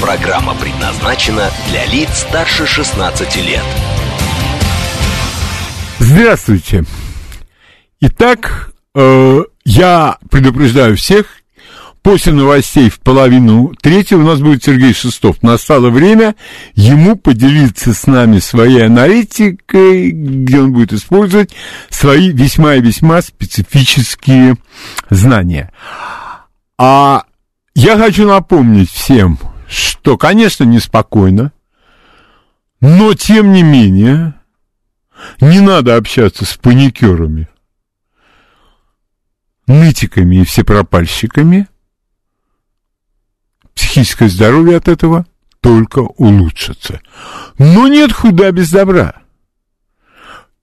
Программа 0.00 0.54
предназначена 0.54 1.50
для 1.70 1.84
лиц 1.86 2.08
старше 2.20 2.66
16 2.66 3.36
лет. 3.36 3.64
Здравствуйте. 5.98 6.84
Итак, 8.00 8.72
э, 8.94 9.40
я 9.64 10.18
предупреждаю 10.30 10.96
всех, 10.96 11.26
после 12.02 12.32
новостей 12.32 12.90
в 12.90 13.00
половину 13.00 13.74
третьего 13.82 14.22
у 14.22 14.26
нас 14.26 14.40
будет 14.40 14.62
Сергей 14.62 14.94
Шестов. 14.94 15.42
Настало 15.42 15.90
время 15.90 16.36
ему 16.74 17.16
поделиться 17.16 17.92
с 17.92 18.06
нами 18.06 18.38
своей 18.38 18.86
аналитикой, 18.86 20.12
где 20.12 20.60
он 20.60 20.72
будет 20.72 20.92
использовать 20.92 21.50
свои 21.90 22.30
весьма 22.30 22.76
и 22.76 22.80
весьма 22.80 23.20
специфические 23.20 24.56
знания. 25.10 25.72
А 26.78 27.24
я 27.74 27.98
хочу 27.98 28.28
напомнить 28.28 28.90
всем, 28.92 29.38
что, 29.68 30.16
конечно, 30.16 30.64
неспокойно, 30.64 31.52
но, 32.80 33.14
тем 33.14 33.52
не 33.52 33.62
менее, 33.62 34.34
не 35.40 35.60
надо 35.60 35.96
общаться 35.96 36.44
с 36.44 36.56
паникерами, 36.56 37.48
нытиками 39.66 40.36
и 40.36 40.44
всепропальщиками. 40.44 41.68
Психическое 43.74 44.28
здоровье 44.28 44.76
от 44.76 44.88
этого 44.88 45.26
только 45.60 45.98
улучшится. 45.98 47.00
Но 47.58 47.88
нет 47.88 48.12
худа 48.12 48.50
без 48.52 48.70
добра. 48.70 49.22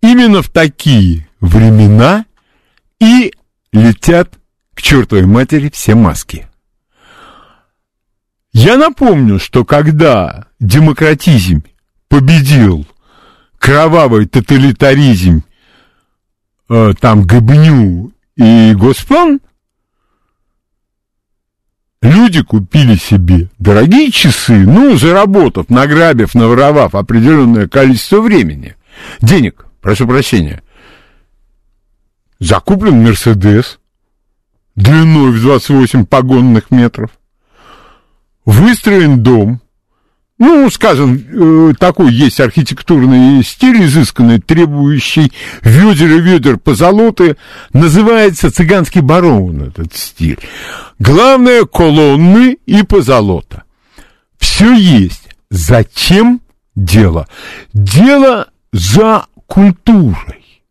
Именно 0.02 0.42
в 0.42 0.50
такие 0.50 1.30
времена 1.40 2.26
и 3.00 3.34
летят 3.72 4.40
к 4.74 4.82
чертовой 4.82 5.26
матери 5.26 5.70
все 5.70 5.96
маски. 5.96 6.48
Я 8.56 8.78
напомню, 8.78 9.38
что 9.38 9.66
когда 9.66 10.46
демократизм 10.62 11.66
победил 12.08 12.88
кровавый 13.60 14.28
тоталитаризм, 14.28 15.44
э, 16.70 16.94
там 16.98 17.24
ГБНЮ 17.24 18.14
и 18.38 18.74
Госплан, 18.74 19.42
люди 22.02 22.44
купили 22.44 22.96
себе 22.96 23.50
дорогие 23.60 24.10
часы, 24.10 24.54
ну, 24.54 24.96
заработав, 24.96 25.70
награбив, 25.70 26.34
наворовав 26.34 26.96
определенное 26.96 27.68
количество 27.68 28.22
времени, 28.22 28.78
денег, 29.20 29.66
прошу 29.82 30.08
прощения. 30.08 30.64
Закуплен 32.40 33.04
Мерседес 33.04 33.80
длиной 34.78 35.32
в 35.32 35.42
28 35.42 36.06
погонных 36.06 36.72
метров, 36.72 37.10
выстроен 38.46 39.22
дом, 39.22 39.62
ну, 40.38 40.70
скажем, 40.70 41.16
э, 41.16 41.74
такой 41.80 42.12
есть 42.14 42.42
архитектурный 42.42 43.42
стиль 43.44 43.86
изысканный, 43.86 44.42
требующий 44.42 45.32
ведер 45.62 46.12
и 46.12 46.20
ведер 46.20 46.58
позолоты, 46.58 47.38
называется 47.72 48.52
цыганский 48.52 49.00
барон 49.00 49.64
этот 49.64 49.96
стиль. 49.96 50.40
Главное, 51.00 51.64
колонны 51.64 52.58
и 52.66 52.84
позолота. 52.84 53.64
Все 54.38 54.74
есть. 54.74 55.30
Зачем 55.50 56.42
дело? 56.76 57.28
Дело 57.74 58.50
за 58.74 59.28
культурой. 59.48 60.64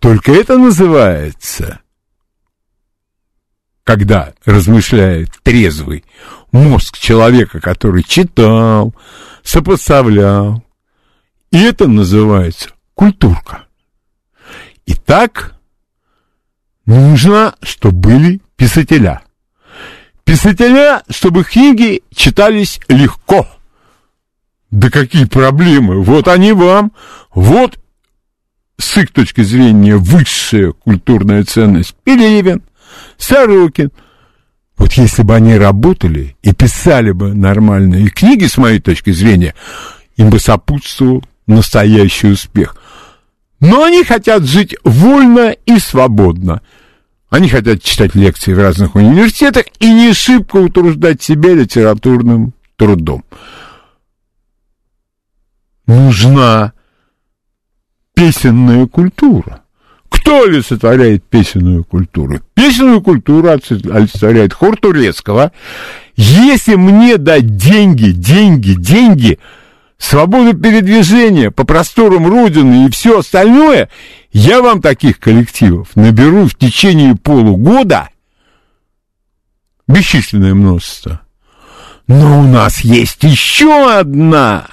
Только 0.00 0.32
это 0.32 0.58
называется, 0.58 1.80
когда 3.84 4.32
размышляет 4.44 5.30
трезвый 5.42 6.04
мозг 6.52 6.98
человека, 6.98 7.60
который 7.60 8.02
читал, 8.02 8.94
сопоставлял. 9.42 10.62
И 11.50 11.58
это 11.58 11.86
называется 11.88 12.70
культурка. 12.94 13.64
Итак, 14.86 15.56
нужно, 16.86 17.54
чтобы 17.62 17.96
были 17.96 18.40
писателя. 18.56 19.22
Писателя, 20.24 21.02
чтобы 21.08 21.44
книги 21.44 22.02
читались 22.14 22.80
легко. 22.88 23.48
Да 24.70 24.90
какие 24.90 25.24
проблемы? 25.24 26.02
Вот 26.02 26.28
они 26.28 26.52
вам. 26.52 26.92
Вот 27.34 27.78
с 28.78 28.96
их 28.96 29.12
точки 29.12 29.42
зрения 29.42 29.96
высшая 29.96 30.72
культурная 30.72 31.44
ценность 31.44 31.94
Пелевин, 32.04 32.62
Сорокин– 33.18 33.90
вот 34.80 34.94
если 34.94 35.22
бы 35.22 35.34
они 35.34 35.56
работали 35.56 36.38
и 36.40 36.54
писали 36.54 37.10
бы 37.12 37.34
нормальные 37.34 38.08
книги, 38.08 38.46
с 38.46 38.56
моей 38.56 38.80
точки 38.80 39.10
зрения, 39.10 39.54
им 40.16 40.30
бы 40.30 40.40
сопутствовал 40.40 41.22
настоящий 41.46 42.28
успех. 42.28 42.76
Но 43.60 43.84
они 43.84 44.04
хотят 44.04 44.44
жить 44.44 44.74
вольно 44.82 45.50
и 45.66 45.78
свободно. 45.78 46.62
Они 47.28 47.50
хотят 47.50 47.82
читать 47.82 48.14
лекции 48.14 48.54
в 48.54 48.58
разных 48.58 48.94
университетах 48.94 49.66
и 49.80 49.92
не 49.92 50.14
шибко 50.14 50.56
утруждать 50.56 51.22
себя 51.22 51.52
литературным 51.52 52.54
трудом. 52.76 53.22
Нужна 55.84 56.72
песенная 58.14 58.86
культура. 58.86 59.62
Кто 60.30 60.44
олицетворяет 60.44 61.24
песенную 61.24 61.82
культуру? 61.82 62.38
Песенную 62.54 63.02
культуру 63.02 63.48
олицетворяет 63.48 64.54
хор 64.54 64.76
турецкого. 64.76 65.50
Если 66.14 66.76
мне 66.76 67.16
дать 67.16 67.56
деньги, 67.56 68.12
деньги, 68.12 68.74
деньги, 68.74 69.40
свободу 69.98 70.56
передвижения 70.56 71.50
по 71.50 71.64
просторам 71.64 72.28
Родины 72.28 72.86
и 72.86 72.90
все 72.92 73.18
остальное, 73.18 73.88
я 74.30 74.62
вам 74.62 74.80
таких 74.80 75.18
коллективов 75.18 75.88
наберу 75.96 76.46
в 76.46 76.54
течение 76.54 77.16
полугода 77.16 78.08
бесчисленное 79.88 80.54
множество. 80.54 81.22
Но 82.06 82.38
у 82.38 82.44
нас 82.44 82.82
есть 82.82 83.24
еще 83.24 83.98
одна 83.98 84.68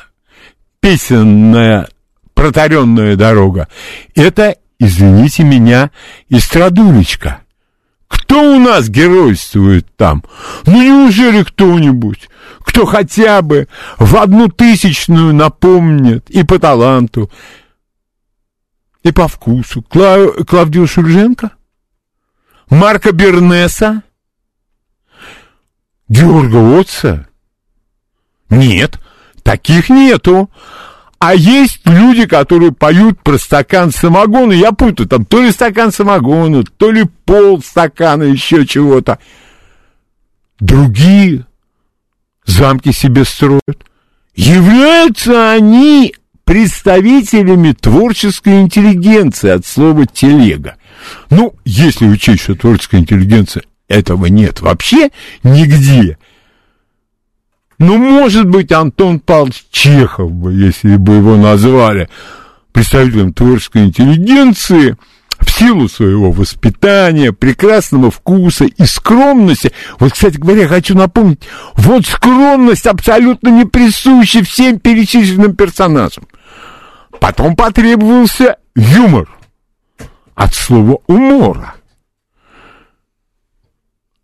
песенная 0.82 1.88
протаренная 2.36 3.16
дорога. 3.16 3.68
Это 4.14 4.56
извините 4.80 5.44
меня, 5.44 5.92
истрадулечка. 6.30 7.42
Кто 8.08 8.56
у 8.56 8.60
нас 8.60 8.90
геройствует 8.90 9.88
там? 9.96 10.24
Ну, 10.66 10.82
неужели 10.82 11.44
кто-нибудь, 11.44 12.30
кто 12.60 12.86
хотя 12.86 13.42
бы 13.42 13.68
в 13.98 14.16
одну 14.16 14.48
тысячную 14.48 15.34
напомнит 15.34 16.30
и 16.30 16.44
по 16.44 16.58
таланту, 16.60 17.30
и 19.04 19.12
по 19.12 19.28
вкусу? 19.28 19.82
Кла... 19.82 20.32
Клавдию 20.48 20.88
Шульженко? 20.88 21.52
Марка 22.70 23.12
Бернеса? 23.12 24.04
Георга 26.10 26.80
Отца? 26.80 27.28
Нет, 28.50 29.00
таких 29.44 29.90
нету. 29.90 30.50
А 31.20 31.34
есть 31.34 31.82
люди, 31.86 32.28
которые 32.28 32.72
поют 32.72 33.20
про 33.22 33.38
стакан 33.38 33.92
самогона, 33.92 34.54
я 34.54 34.72
путаю, 34.72 35.10
там 35.10 35.26
то 35.26 35.42
ли 35.42 35.52
стакан 35.52 35.92
самогона, 35.92 36.64
то 36.64 36.92
ли 36.92 37.06
пол 37.26 37.62
стакана, 37.64 38.24
еще 38.24 38.68
чего-то. 38.68 39.18
Другие 40.60 41.46
замки 42.46 42.92
себе 42.92 43.26
строят. 43.26 43.84
Являются 44.36 45.52
они 45.52 46.14
представителями 46.44 47.74
творческой 47.74 48.62
интеллигенции 48.62 49.50
от 49.50 49.66
слова 49.66 50.06
телега. 50.06 50.76
Ну, 51.32 51.56
если 51.66 52.08
учесть, 52.08 52.44
что 52.44 52.56
творческая 52.56 53.02
интеллигенция 53.02 53.64
этого 53.88 54.28
нет 54.28 54.62
вообще 54.62 55.10
нигде, 55.44 56.18
ну, 57.80 57.98
может 57.98 58.48
быть, 58.48 58.72
Антон 58.72 59.20
Павлович 59.20 59.66
Чехов 59.72 60.32
бы, 60.32 60.54
если 60.54 60.96
бы 60.98 61.16
его 61.16 61.36
назвали 61.36 62.10
представителем 62.72 63.34
творческой 63.34 63.86
интеллигенции, 63.86 64.98
в 65.40 65.52
силу 65.52 65.88
своего 65.88 66.32
воспитания, 66.32 67.32
прекрасного 67.32 68.10
вкуса 68.10 68.66
и 68.66 68.86
скромности. 68.86 69.72
Вот, 70.00 70.14
кстати 70.14 70.38
говоря, 70.38 70.68
хочу 70.68 70.96
напомнить, 70.96 71.42
вот 71.76 72.06
скромность 72.06 72.88
абсолютно 72.88 73.50
не 73.50 73.66
присуща 73.66 74.44
всем 74.44 74.80
перечисленным 74.80 75.56
персонажам. 75.56 76.28
Потом 77.20 77.56
потребовался 77.56 78.58
юмор 78.76 79.30
от 80.36 80.54
слова 80.54 81.00
умора. 81.08 81.76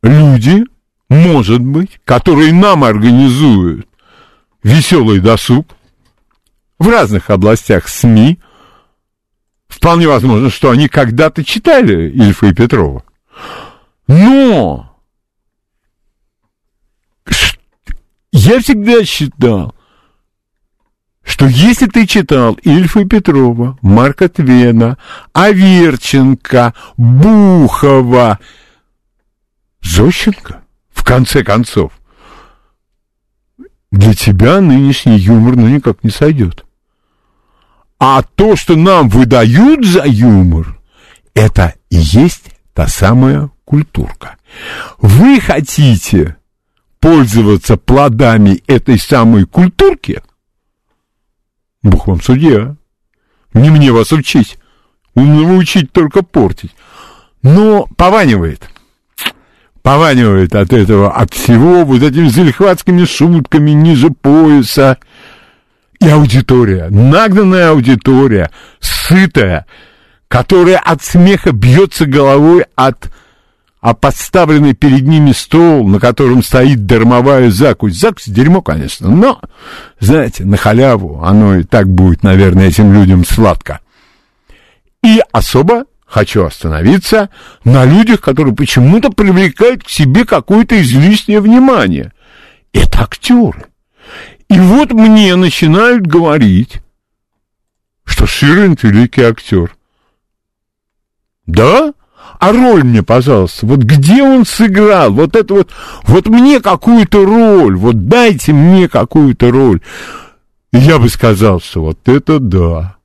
Люди, 0.01 0.63
может 1.13 1.61
быть, 1.61 1.99
которые 2.05 2.51
нам 2.51 2.83
организуют 2.83 3.87
веселый 4.63 5.19
досуг 5.19 5.67
в 6.79 6.89
разных 6.89 7.29
областях 7.29 7.87
СМИ, 7.87 8.39
вполне 9.67 10.07
возможно, 10.07 10.49
что 10.49 10.71
они 10.71 10.87
когда-то 10.87 11.43
читали 11.43 12.09
Ильфа 12.09 12.47
и 12.47 12.53
Петрова. 12.53 13.03
Но 14.07 14.97
я 18.31 18.59
всегда 18.59 19.05
считал, 19.05 19.75
что 21.23 21.45
если 21.45 21.85
ты 21.85 22.07
читал 22.07 22.55
Ильфа 22.63 23.01
и 23.01 23.05
Петрова, 23.05 23.77
Марка 23.81 24.29
Твена, 24.29 24.97
Аверченко, 25.31 26.73
Бухова, 26.97 28.39
Зощенко, 29.81 30.62
в 31.03 31.05
конце 31.05 31.43
концов, 31.43 31.91
для 33.91 34.13
тебя 34.13 34.61
нынешний 34.61 35.17
юмор 35.17 35.57
ну 35.57 35.67
никак 35.67 36.01
не 36.01 36.09
сойдет. 36.09 36.63
А 37.99 38.23
то, 38.23 38.55
что 38.55 38.77
нам 38.77 39.09
выдают 39.09 39.85
за 39.85 40.05
юмор, 40.05 40.79
это 41.33 41.73
и 41.89 41.97
есть 41.97 42.45
та 42.73 42.87
самая 42.87 43.51
культурка. 43.65 44.37
Вы 44.97 45.41
хотите 45.41 46.37
пользоваться 47.01 47.75
плодами 47.75 48.63
этой 48.67 48.97
самой 48.97 49.45
культурки? 49.45 50.23
Бог 51.81 52.07
вам 52.07 52.21
судья. 52.21 52.77
Не 53.53 53.69
мне 53.69 53.91
вас 53.91 54.13
учить. 54.13 54.57
Умного 55.15 55.57
учить 55.57 55.91
только 55.91 56.23
портить. 56.23 56.71
Но 57.41 57.87
пованивает 57.97 58.69
пованивает 59.83 60.55
от 60.55 60.73
этого, 60.73 61.11
от 61.11 61.33
всего, 61.33 61.83
вот 61.83 62.01
этими 62.01 62.27
залихватскими 62.27 63.05
шутками 63.05 63.71
ниже 63.71 64.09
пояса. 64.09 64.97
И 65.99 66.09
аудитория, 66.09 66.87
нагнанная 66.89 67.69
аудитория, 67.69 68.49
сытая, 68.79 69.65
которая 70.27 70.79
от 70.79 71.03
смеха 71.03 71.51
бьется 71.51 72.05
головой 72.05 72.65
от 72.75 73.09
а 73.79 73.93
подставленный 73.93 74.73
перед 74.73 75.01
ними 75.01 75.33
стол, 75.33 75.85
на 75.85 75.99
котором 75.99 76.41
стоит 76.41 76.85
дармовая 76.85 77.51
закусь. 77.51 77.99
Закусь 77.99 78.27
дерьмо, 78.27 78.61
конечно, 78.61 79.09
но, 79.09 79.41
знаете, 79.99 80.45
на 80.45 80.55
халяву 80.55 81.21
оно 81.21 81.57
и 81.57 81.63
так 81.63 81.89
будет, 81.89 82.23
наверное, 82.23 82.69
этим 82.69 82.93
людям 82.93 83.25
сладко. 83.25 83.81
И 85.03 85.21
особо 85.33 85.83
хочу 86.13 86.45
остановиться 86.45 87.31
на 87.63 87.85
людях, 87.85 88.21
которые 88.21 88.55
почему-то 88.55 89.09
привлекают 89.09 89.83
к 89.83 89.89
себе 89.89 90.25
какое-то 90.25 90.79
излишнее 90.79 91.41
внимание. 91.41 92.13
Это 92.71 93.01
актеры. 93.01 93.65
И 94.47 94.59
вот 94.59 94.91
мне 94.91 95.35
начинают 95.35 96.05
говорить, 96.05 96.81
что 98.05 98.27
Ширлинд 98.27 98.83
великий 98.83 99.23
актер. 99.23 99.75
Да? 101.47 101.93
А 102.39 102.51
роль 102.51 102.83
мне, 102.83 103.01
пожалуйста, 103.01 103.65
вот 103.65 103.79
где 103.79 104.21
он 104.21 104.45
сыграл? 104.45 105.11
Вот 105.13 105.35
это 105.35 105.51
вот, 105.51 105.71
вот 106.03 106.27
мне 106.27 106.59
какую-то 106.59 107.25
роль, 107.25 107.75
вот 107.75 108.07
дайте 108.07 108.53
мне 108.53 108.87
какую-то 108.87 109.49
роль. 109.49 109.81
И 110.71 110.77
я 110.77 110.99
бы 110.99 111.09
сказал, 111.09 111.59
что 111.59 111.81
вот 111.81 112.07
это 112.07 112.37
да. 112.37 112.97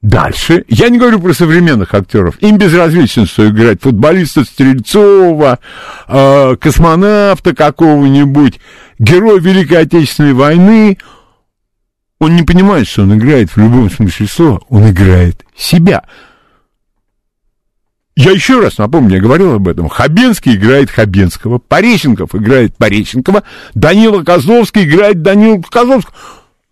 Дальше. 0.00 0.64
Я 0.68 0.90
не 0.90 0.98
говорю 0.98 1.20
про 1.20 1.34
современных 1.34 1.92
актеров. 1.92 2.40
Им 2.40 2.56
безразлично, 2.56 3.26
что 3.26 3.48
играть 3.48 3.82
футболиста 3.82 4.44
Стрельцова, 4.44 5.58
э, 6.06 6.56
космонавта 6.60 7.54
какого-нибудь, 7.54 8.60
героя 9.00 9.40
Великой 9.40 9.82
Отечественной 9.82 10.34
войны. 10.34 10.98
Он 12.20 12.36
не 12.36 12.44
понимает, 12.44 12.86
что 12.86 13.02
он 13.02 13.16
играет 13.18 13.50
в 13.50 13.56
любом 13.56 13.90
смысле 13.90 14.26
слова. 14.28 14.60
Он 14.68 14.88
играет 14.88 15.44
себя. 15.56 16.04
Я 18.14 18.32
еще 18.32 18.60
раз 18.60 18.78
напомню, 18.78 19.16
я 19.16 19.22
говорил 19.22 19.54
об 19.54 19.68
этом. 19.68 19.88
Хабенский 19.88 20.56
играет 20.56 20.90
Хабенского, 20.90 21.58
Пореченков 21.58 22.34
играет 22.34 22.76
Пореченкова, 22.76 23.44
Данила 23.74 24.24
Козловский 24.24 24.84
играет 24.84 25.22
Данила 25.22 25.62
Козловского. 25.62 26.14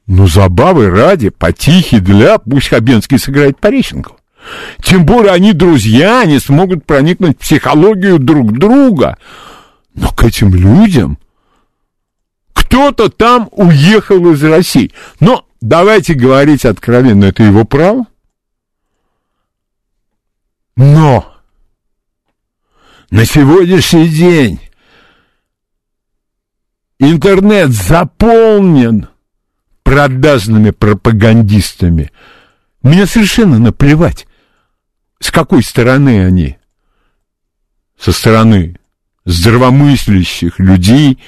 Ну, 0.07 0.29
забавы 0.29 0.89
ради, 0.89 1.31
потихи 1.31 1.99
для, 1.99 2.39
пусть 2.39 2.69
Хабенский 2.69 3.19
сыграет 3.19 3.59
Пореченкова. 3.59 4.19
Тем 4.83 5.05
более 5.05 5.33
они 5.33 5.53
друзья, 5.53 6.21
они 6.21 6.39
смогут 6.39 6.85
проникнуть 6.85 7.37
в 7.37 7.41
психологию 7.41 8.19
друг 8.21 8.57
друга. 8.57 9.19
Но 9.95 10.11
к 10.13 10.23
этим 10.23 10.55
людям 10.55 11.19
кто-то 12.53 13.09
там 13.09 13.49
уехал 13.51 14.33
из 14.33 14.43
России. 14.45 14.93
Но 15.19 15.47
давайте 15.61 16.15
говорить 16.15 16.65
откровенно, 16.65 17.25
это 17.25 17.43
его 17.43 17.65
право. 17.65 18.07
Но 20.77 21.35
на 23.11 23.25
сегодняшний 23.25 24.09
день 24.09 24.61
интернет 26.99 27.71
заполнен 27.71 29.09
продажными 29.87 30.71
пропагандистами. 30.71 32.11
Мне 32.83 33.07
совершенно 33.07 33.61
наплевать, 33.61 34.27
с 35.21 35.31
какой 35.31 35.63
стороны 35.63 36.27
они. 36.27 36.59
Со 37.97 38.11
стороны 38.11 38.81
здравомыслящих 39.27 40.59
людей. 40.59 41.21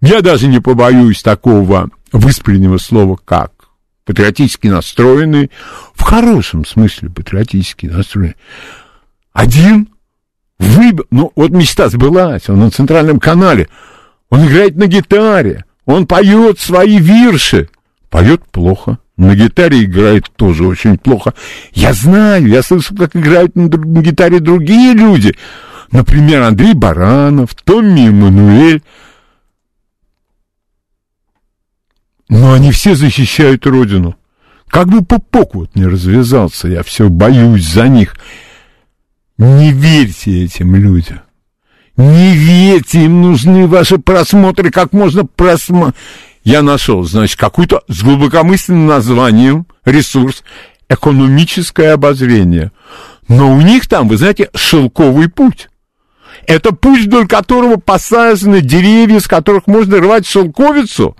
Я 0.00 0.20
даже 0.20 0.46
не 0.46 0.60
побоюсь 0.60 1.24
такого 1.24 1.90
выспреннего 2.12 2.78
слова, 2.78 3.18
как 3.24 3.50
патриотически 4.04 4.68
настроенный, 4.68 5.50
в 5.94 6.02
хорошем 6.02 6.64
смысле 6.64 7.10
патриотически 7.10 7.86
настроенный. 7.86 8.36
Один 9.32 9.88
выбор, 10.60 11.04
ну 11.10 11.32
вот 11.34 11.50
мечта 11.50 11.88
сбылась, 11.88 12.48
он 12.48 12.60
на 12.60 12.70
центральном 12.70 13.18
канале, 13.18 13.68
он 14.30 14.46
играет 14.46 14.76
на 14.76 14.86
гитаре, 14.86 15.64
он 15.84 16.06
поет 16.06 16.60
свои 16.60 16.98
вирши, 16.98 17.68
Поет 18.10 18.44
плохо. 18.50 18.98
На 19.16 19.34
гитаре 19.34 19.84
играет 19.84 20.30
тоже 20.36 20.66
очень 20.66 20.96
плохо. 20.96 21.34
Я 21.72 21.92
знаю, 21.92 22.46
я 22.46 22.62
слышал, 22.62 22.96
как 22.96 23.16
играют 23.16 23.56
на, 23.56 23.66
на 23.66 24.00
гитаре 24.00 24.38
другие 24.38 24.94
люди. 24.94 25.34
Например, 25.90 26.42
Андрей 26.42 26.74
Баранов, 26.74 27.54
Томми 27.54 28.08
Эммануэль. 28.08 28.82
Но 32.28 32.52
они 32.52 32.70
все 32.70 32.94
защищают 32.94 33.66
Родину. 33.66 34.16
Как 34.68 34.86
бы 34.88 35.02
пупок 35.04 35.54
вот 35.54 35.74
не 35.74 35.86
развязался, 35.86 36.68
я 36.68 36.82
все 36.82 37.08
боюсь 37.08 37.66
за 37.66 37.88
них. 37.88 38.16
Не 39.38 39.72
верьте 39.72 40.44
этим 40.44 40.76
людям. 40.76 41.20
Не 41.96 42.36
верьте, 42.36 43.04
им 43.06 43.22
нужны 43.22 43.66
ваши 43.66 43.98
просмотры, 43.98 44.70
как 44.70 44.92
можно 44.92 45.24
просмотреть 45.24 45.96
я 46.48 46.62
нашел, 46.62 47.04
значит, 47.04 47.38
какую-то 47.38 47.82
с 47.88 48.02
глубокомысленным 48.02 48.86
названием 48.86 49.66
ресурс 49.84 50.42
экономическое 50.88 51.92
обозрение. 51.92 52.72
Но 53.28 53.54
у 53.54 53.60
них 53.60 53.86
там, 53.86 54.08
вы 54.08 54.16
знаете, 54.16 54.48
шелковый 54.54 55.28
путь. 55.28 55.68
Это 56.46 56.74
путь, 56.74 57.04
вдоль 57.04 57.28
которого 57.28 57.76
посажены 57.76 58.62
деревья, 58.62 59.20
с 59.20 59.28
которых 59.28 59.66
можно 59.66 59.98
рвать 59.98 60.26
шелковицу. 60.26 61.18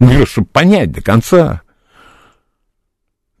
Ну, 0.00 0.26
чтобы 0.26 0.48
понять 0.48 0.90
до 0.90 1.00
конца. 1.00 1.62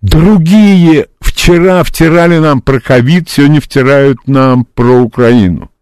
Другие 0.00 1.08
вчера 1.18 1.82
втирали 1.82 2.38
нам 2.38 2.62
про 2.62 2.78
ковид, 2.78 3.28
сегодня 3.28 3.60
втирают 3.60 4.28
нам 4.28 4.64
про 4.64 5.00
Украину. 5.00 5.72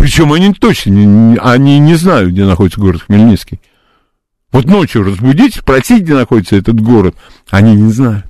Причем 0.00 0.32
они 0.32 0.54
точно 0.54 0.92
не, 0.92 1.36
они 1.36 1.78
не 1.78 1.94
знают, 1.94 2.30
где 2.30 2.46
находится 2.46 2.80
город 2.80 3.02
Хмельницкий. 3.02 3.60
Вот 4.50 4.64
ночью 4.64 5.04
разбудить, 5.04 5.56
спросить, 5.56 6.04
где 6.04 6.14
находится 6.14 6.56
этот 6.56 6.80
город, 6.80 7.16
они 7.50 7.74
не 7.74 7.92
знают. 7.92 8.24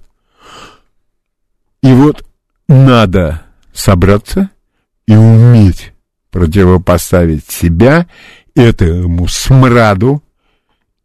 И 1.80 1.92
вот 1.92 2.26
надо 2.66 3.42
собраться 3.72 4.50
и 5.06 5.14
уметь 5.14 5.92
противопоставить 6.32 7.48
себя 7.48 8.08
этому 8.56 9.28
смраду 9.28 10.24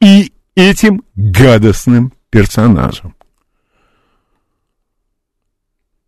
и 0.01 0.34
этим 0.55 1.03
гадостным 1.15 2.12
персонажам. 2.31 3.13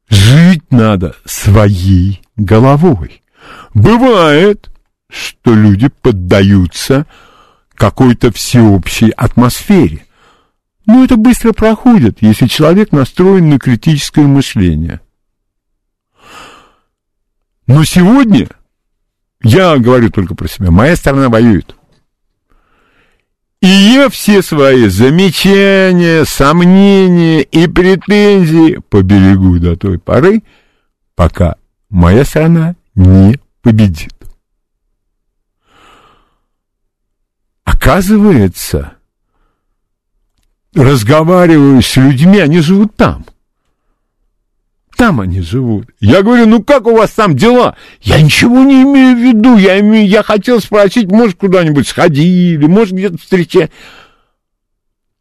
Жить 0.09 0.71
надо 0.71 1.15
своей 1.25 2.23
головой. 2.37 3.21
Бывает, 3.77 4.71
что 5.07 5.53
люди 5.53 5.89
поддаются 6.01 7.05
какой-то 7.75 8.31
всеобщей 8.31 9.11
атмосфере. 9.11 10.03
Но 10.87 11.03
это 11.03 11.15
быстро 11.15 11.53
проходит, 11.53 12.17
если 12.21 12.47
человек 12.47 12.91
настроен 12.91 13.49
на 13.49 13.59
критическое 13.59 14.25
мышление. 14.25 14.99
Но 17.67 17.83
сегодня, 17.83 18.47
я 19.43 19.77
говорю 19.77 20.09
только 20.09 20.33
про 20.33 20.47
себя, 20.47 20.71
моя 20.71 20.95
страна 20.95 21.29
воюет. 21.29 21.75
И 23.61 23.67
я 23.67 24.09
все 24.09 24.41
свои 24.41 24.87
замечания, 24.87 26.25
сомнения 26.25 27.43
и 27.43 27.67
претензии 27.67 28.79
поберегу 28.89 29.59
до 29.59 29.77
той 29.77 29.99
поры, 29.99 30.41
пока 31.13 31.57
моя 31.91 32.25
страна 32.25 32.75
не 32.95 33.39
победит. 33.67 34.13
Оказывается, 37.65 38.93
разговариваю 40.73 41.81
с 41.81 41.97
людьми, 41.97 42.39
они 42.39 42.61
живут 42.61 42.95
там. 42.95 43.25
Там 44.95 45.19
они 45.19 45.41
живут. 45.41 45.89
Я 45.99 46.23
говорю, 46.23 46.47
ну 46.47 46.63
как 46.63 46.87
у 46.87 46.95
вас 46.95 47.11
там 47.11 47.35
дела? 47.35 47.75
Я 47.99 48.21
ничего 48.21 48.63
не 48.63 48.83
имею 48.83 49.17
в 49.17 49.19
виду. 49.19 49.57
Я, 49.57 49.81
имею, 49.81 50.07
я 50.07 50.23
хотел 50.23 50.61
спросить, 50.61 51.11
может, 51.11 51.37
куда-нибудь 51.37 51.89
сходили, 51.89 52.65
может, 52.65 52.93
где-то 52.93 53.17
встречать. 53.17 53.69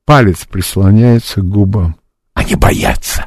Палец 0.04 0.44
прислоняется 0.44 1.40
к 1.40 1.48
губам. 1.48 1.96
Они 2.32 2.54
боятся. 2.54 3.26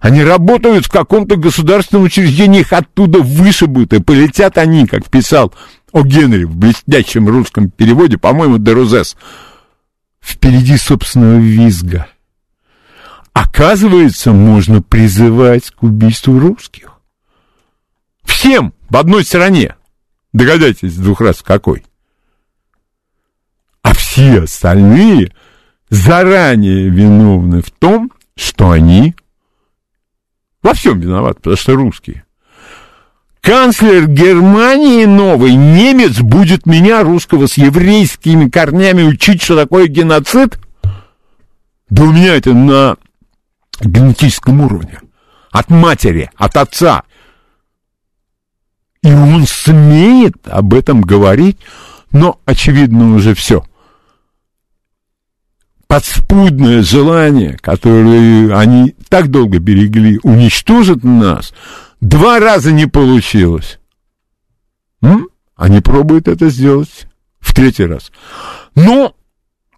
Они 0.00 0.22
работают 0.22 0.86
в 0.86 0.90
каком-то 0.90 1.36
государственном 1.36 2.04
учреждении, 2.04 2.60
их 2.60 2.72
оттуда 2.72 3.20
вышибут, 3.20 3.92
и 3.92 4.00
полетят 4.00 4.58
они, 4.58 4.86
как 4.86 5.08
писал 5.10 5.54
о 5.92 6.02
Генри 6.02 6.44
в 6.44 6.54
блестящем 6.54 7.28
русском 7.28 7.70
переводе, 7.70 8.18
по-моему, 8.18 8.58
Дерузес, 8.58 9.16
впереди 10.20 10.76
собственного 10.76 11.38
визга. 11.38 12.06
Оказывается, 13.32 14.32
можно 14.32 14.82
призывать 14.82 15.70
к 15.70 15.82
убийству 15.82 16.38
русских. 16.38 16.92
Всем 18.24 18.74
в 18.88 18.96
одной 18.96 19.24
стране. 19.24 19.76
Догадайтесь 20.32 20.96
двух 20.96 21.20
раз 21.20 21.42
какой. 21.42 21.84
А 23.82 23.94
все 23.94 24.42
остальные 24.42 25.32
заранее 25.90 26.88
виновны 26.88 27.62
в 27.62 27.70
том, 27.70 28.10
что 28.36 28.70
они 28.70 29.14
во 30.66 30.74
всем 30.74 30.98
виноваты, 30.98 31.36
потому 31.36 31.56
что 31.56 31.74
русские. 31.76 32.24
Канцлер 33.40 34.08
Германии 34.08 35.04
новый, 35.04 35.54
немец, 35.54 36.18
будет 36.18 36.66
меня, 36.66 37.04
русского, 37.04 37.46
с 37.46 37.56
еврейскими 37.56 38.50
корнями 38.50 39.04
учить, 39.04 39.42
что 39.42 39.54
такое 39.54 39.86
геноцид? 39.86 40.58
Да 41.88 42.02
у 42.02 42.10
меня 42.10 42.34
это 42.34 42.52
на 42.52 42.96
генетическом 43.80 44.60
уровне. 44.60 44.98
От 45.52 45.70
матери, 45.70 46.32
от 46.34 46.56
отца. 46.56 47.04
И 49.04 49.12
он 49.12 49.46
смеет 49.46 50.48
об 50.48 50.74
этом 50.74 51.00
говорить, 51.00 51.58
но, 52.10 52.40
очевидно, 52.44 53.14
уже 53.14 53.36
все. 53.36 53.64
Подспудное 55.86 56.82
желание, 56.82 57.56
которое 57.58 58.58
они 58.58 58.95
так 59.08 59.28
долго 59.28 59.58
берегли, 59.58 60.20
уничтожить 60.22 61.04
нас– 61.04 61.52
Два 62.00 62.38
раза 62.38 62.72
не 62.72 62.86
получилось. 62.86 63.78
М? 65.02 65.28
Они 65.54 65.80
пробуют 65.80 66.28
это 66.28 66.50
сделать 66.50 67.06
в 67.40 67.54
третий 67.54 67.86
раз. 67.86 68.12
Но 68.74 69.14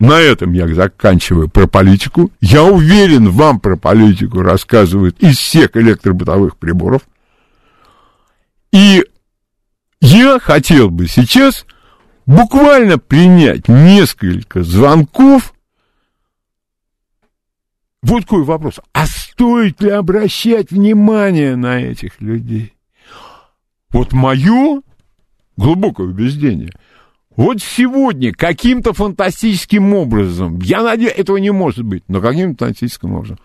на 0.00 0.18
этом 0.20 0.52
я 0.52 0.66
заканчиваю 0.68 1.49
про 1.49 1.66
политику. 1.66 2.32
Я 2.40 2.64
уверен, 2.64 3.30
вам 3.30 3.61
про 3.61 3.76
политику 3.76 4.42
рассказывают 4.42 5.18
из 5.20 5.38
всех 5.38 5.76
электробытовых 5.76 6.56
приборов. 6.56 7.02
И 8.73 9.04
я 10.00 10.38
хотел 10.40 10.90
бы 10.90 11.06
сейчас 11.06 11.64
буквально 12.26 12.99
принять 12.99 13.68
несколько 13.68 14.64
звонков 14.64 15.54
вот 18.08 18.22
какой 18.24 18.44
вопрос. 18.44 18.80
А 18.92 19.06
стоит 19.06 19.82
ли 19.82 19.90
обращать 19.90 20.70
внимание 20.70 21.56
на 21.56 21.80
этих 21.80 22.20
людей? 22.20 22.74
Вот 23.90 24.12
мое 24.12 24.82
глубокое 25.56 26.06
убеждение. 26.06 26.72
Вот 27.36 27.62
сегодня 27.62 28.32
каким-то 28.32 28.92
фантастическим 28.92 29.94
образом, 29.94 30.58
я 30.60 30.82
надеюсь, 30.82 31.14
этого 31.16 31.36
не 31.36 31.50
может 31.50 31.84
быть, 31.84 32.02
но 32.08 32.20
каким-то 32.20 32.64
фантастическим 32.64 33.12
образом, 33.12 33.38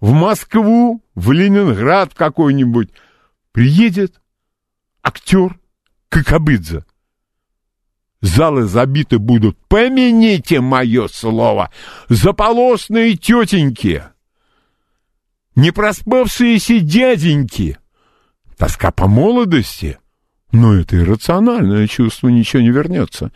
в 0.00 0.12
Москву, 0.12 1.02
в 1.14 1.32
Ленинград 1.32 2.12
какой-нибудь 2.14 2.90
приедет 3.52 4.20
актер 5.02 5.58
Кокобыдзе 6.08 6.84
Залы 8.22 8.68
забиты 8.68 9.18
будут, 9.18 9.58
помяните 9.66 10.60
мое 10.60 11.08
слово, 11.08 11.70
заполосные 12.08 13.16
тетеньки, 13.16 14.04
непроспавшиеся 15.56 16.78
дяденьки. 16.78 17.78
Тоска 18.56 18.92
по 18.92 19.08
молодости, 19.08 19.98
но 20.52 20.72
это 20.72 20.96
иррациональное 20.98 21.88
чувство, 21.88 22.28
ничего 22.28 22.62
не 22.62 22.70
вернется. 22.70 23.32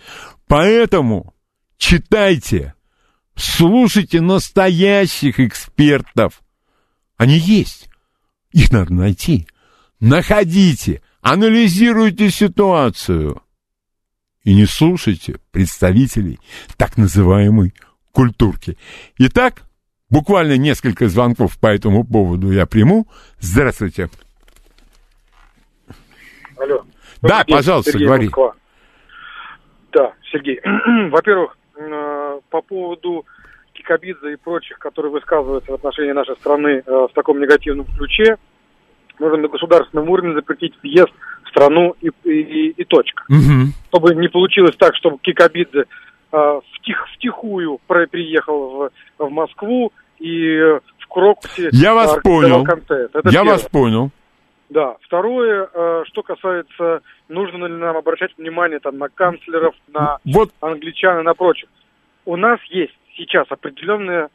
Поэтому 0.47 1.35
читайте, 1.79 2.75
слушайте 3.35 4.21
настоящих 4.21 5.41
экспертов. 5.41 6.43
Они 7.17 7.39
есть, 7.39 7.89
их 8.53 8.71
надо 8.71 8.95
найти. 8.95 9.49
Находите, 9.99 11.03
анализируйте 11.23 12.31
ситуацию– 12.31 13.43
и 14.47 14.55
не 14.55 14.65
слушайте 14.65 15.41
представителей 15.51 16.39
так 16.79 16.97
называемой 16.97 17.75
культурки. 18.13 18.79
Итак, 19.19 19.63
буквально 20.09 20.57
несколько 20.57 21.09
звонков 21.09 21.59
по 21.59 21.67
этому 21.67 22.05
поводу 22.05 22.53
я 22.53 22.65
приму. 22.65 23.09
Здравствуйте. 23.41 24.09
Алло. 26.57 26.85
Да, 27.21 27.45
день, 27.45 27.57
пожалуйста, 27.57 27.91
Сергей 27.91 28.07
говори. 28.07 28.27
Москва. 28.27 28.55
Да, 29.93 30.13
Сергей. 30.31 30.61
Во-первых, 31.11 31.59
э, 31.75 32.41
по 32.49 32.63
поводу 32.63 33.27
Кикабидзе 33.73 34.35
и 34.35 34.37
прочих, 34.37 34.79
которые 34.79 35.11
высказываются 35.11 35.73
в 35.73 35.75
отношении 35.75 36.13
нашей 36.13 36.37
страны 36.37 36.85
э, 36.87 36.91
в 36.91 37.11
таком 37.15 37.41
негативном 37.41 37.87
ключе, 37.99 38.37
нужно 39.19 39.39
на 39.39 39.49
государственном 39.49 40.09
уровне 40.09 40.35
запретить 40.35 40.75
въезд 40.85 41.13
страну 41.57 41.95
и, 42.01 42.11
и, 42.25 42.69
и 42.77 42.85
точка. 42.85 43.25
Угу. 43.29 43.73
Чтобы 43.89 44.15
не 44.15 44.29
получилось 44.29 44.77
так, 44.77 44.95
чтобы 44.97 45.19
Кикабидзе 45.19 45.85
э, 46.33 46.61
втих, 46.75 47.07
втихую 47.15 47.81
приехал 47.87 48.91
в, 49.19 49.25
в 49.25 49.31
Москву 49.31 49.93
и 50.19 50.59
в 50.99 51.09
Крокусе... 51.09 51.71
Я 51.73 51.95
вас 51.95 52.19
понял. 52.23 52.65
Это 52.65 53.21
Я 53.25 53.31
первое. 53.31 53.53
вас 53.53 53.63
понял. 53.63 54.11
Да. 54.69 54.97
Второе, 55.03 55.69
э, 55.73 56.03
что 56.07 56.23
касается, 56.23 57.01
нужно 57.29 57.67
ли 57.67 57.75
нам 57.75 57.97
обращать 57.97 58.37
внимание 58.37 58.79
там 58.79 58.99
на 58.99 59.09
канцлеров, 59.09 59.75
на 59.89 60.19
вот. 60.25 60.51
англичан 60.61 61.21
и 61.21 61.23
на 61.23 61.35
прочих. 61.35 61.69
У 62.27 62.37
нас 62.37 62.61
есть 62.69 62.97
сейчас 63.17 63.47
определенная 63.49 64.29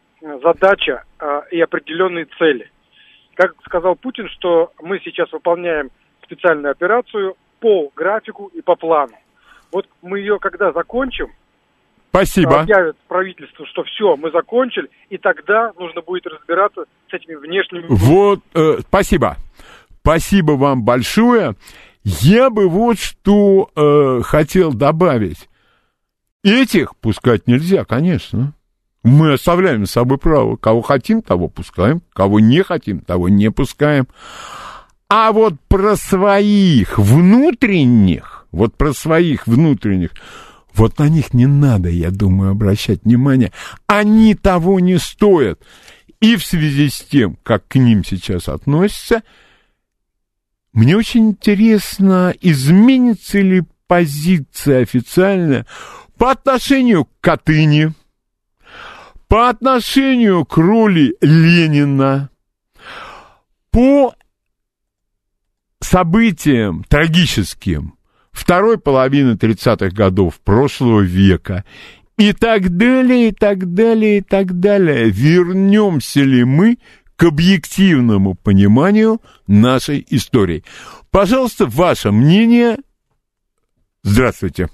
задача 0.44 1.04
э, 1.20 1.42
и 1.52 1.62
определенные 1.62 2.26
цели– 2.38 2.72
как 3.36 3.56
сказал 3.66 3.96
Путин, 3.96 4.30
что 4.30 4.72
мы 4.82 5.00
сейчас 5.04 5.32
выполняем 5.32 5.90
специальную 6.32 6.72
операцию 6.72 7.36
по 7.60 7.92
графику 7.96 8.52
и 8.54 8.62
по 8.62 8.76
плану. 8.76 9.14
Вот 9.72 9.88
мы 10.02 10.20
ее 10.20 10.40
когда 10.40 10.72
закончим, 10.72 11.28
Спасибо. 12.10 12.62
объявят 12.62 12.98
правительству, 13.08 13.66
что 13.68 13.84
все, 13.84 14.18
мы 14.18 14.32
закончили, 14.32 14.90
и 15.10 15.18
тогда 15.18 15.72
нужно 15.80 16.02
будет 16.02 16.28
разбираться 16.28 16.84
с 17.10 17.14
этими 17.14 17.36
внешними... 17.36 17.86
Вот, 17.88 18.42
э, 18.54 18.80
спасибо. 18.82 19.38
Спасибо 20.02 20.54
вам 20.54 20.84
большое. 20.84 21.56
Я 22.04 22.50
бы 22.50 22.68
вот 22.68 23.00
что 23.00 23.70
э, 23.76 24.22
хотел 24.24 24.74
добавить. 24.74 25.48
Этих 26.44 26.98
пускать 26.98 27.48
нельзя, 27.48 27.86
конечно. 27.86 28.54
Мы 29.04 29.34
оставляем 29.34 29.86
с 29.86 29.92
собой 29.92 30.18
право. 30.18 30.58
Кого 30.58 30.82
хотим, 30.82 31.22
того 31.22 31.48
пускаем. 31.48 32.02
Кого 32.14 32.40
не 32.40 32.62
хотим, 32.62 33.00
того 33.00 33.30
не 33.30 33.52
пускаем. 33.52 34.08
А 35.14 35.34
вот 35.34 35.56
про 35.68 35.98
своих 35.98 36.98
внутренних, 36.98 38.48
вот 38.54 38.78
про 38.78 38.94
своих 38.94 39.46
внутренних, 39.46 40.12
вот 40.74 41.00
на 41.00 41.10
них 41.10 41.34
не 41.34 41.48
надо, 41.48 41.90
я 41.90 42.12
думаю, 42.12 42.52
обращать 42.52 43.04
внимание. 43.04 43.52
Они 43.88 44.36
того 44.36 44.80
не 44.80 44.98
стоят. 45.00 45.60
И 46.22 46.38
в 46.38 46.46
связи 46.46 46.88
с 46.88 47.02
тем, 47.02 47.38
как 47.44 47.68
к 47.68 47.76
ним 47.76 48.06
сейчас 48.06 48.48
относятся, 48.48 49.24
мне 50.72 50.96
очень 50.96 51.32
интересно, 51.32 52.34
изменится 52.40 53.42
ли 53.42 53.64
позиция 53.88 54.82
официальная 54.82 55.66
по 56.18 56.32
отношению 56.32 57.04
к 57.04 57.10
Катыни, 57.20 57.92
по 59.28 59.50
отношению 59.50 60.46
к 60.46 60.56
роли 60.56 61.18
Ленина, 61.20 62.30
по 63.72 64.16
событиям 65.82 66.84
трагическим 66.88 67.96
второй 68.32 68.78
половины 68.78 69.36
30-х 69.36 69.90
годов 69.90 70.40
прошлого 70.42 71.02
века 71.02 71.66
и 72.18 72.34
так 72.34 72.70
далее, 72.78 73.30
и 73.30 73.32
так 73.32 73.74
далее, 73.74 74.20
и 74.20 74.22
так 74.22 74.60
далее. 74.60 75.10
Вернемся 75.10 76.22
ли 76.22 76.44
мы 76.44 76.78
к 77.16 77.24
объективному 77.24 78.36
пониманию 78.36 79.22
нашей 79.48 80.06
истории? 80.10 80.64
Пожалуйста, 81.10 81.66
ваше 81.66 82.12
мнение. 82.12 82.78
Здравствуйте. 84.04 84.70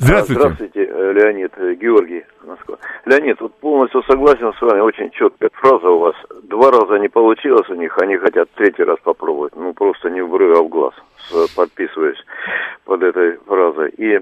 Здравствуйте. 0.00 0.40
Здравствуйте, 0.40 0.86
э, 0.86 1.12
Леонид, 1.12 1.52
э, 1.58 1.74
Георгий, 1.74 2.24
Москва. 2.46 2.78
Леонид, 3.04 3.38
вот 3.38 3.52
полностью 3.56 4.02
согласен 4.04 4.50
с 4.54 4.62
вами, 4.62 4.80
очень 4.80 5.10
четкая 5.10 5.50
фраза 5.52 5.90
у 5.90 5.98
вас. 5.98 6.14
Два 6.44 6.70
раза 6.70 6.98
не 6.98 7.08
получилось 7.08 7.68
у 7.68 7.74
них, 7.74 7.98
они 7.98 8.16
хотят 8.16 8.48
третий 8.54 8.82
раз 8.82 8.96
попробовать. 9.04 9.54
Ну, 9.56 9.74
просто 9.74 10.08
не 10.08 10.22
в 10.22 10.34
а 10.34 10.62
глаз, 10.64 10.94
подписываюсь 11.54 12.16
под 12.86 13.02
этой 13.02 13.36
фразой. 13.46 13.90
И 13.90 14.20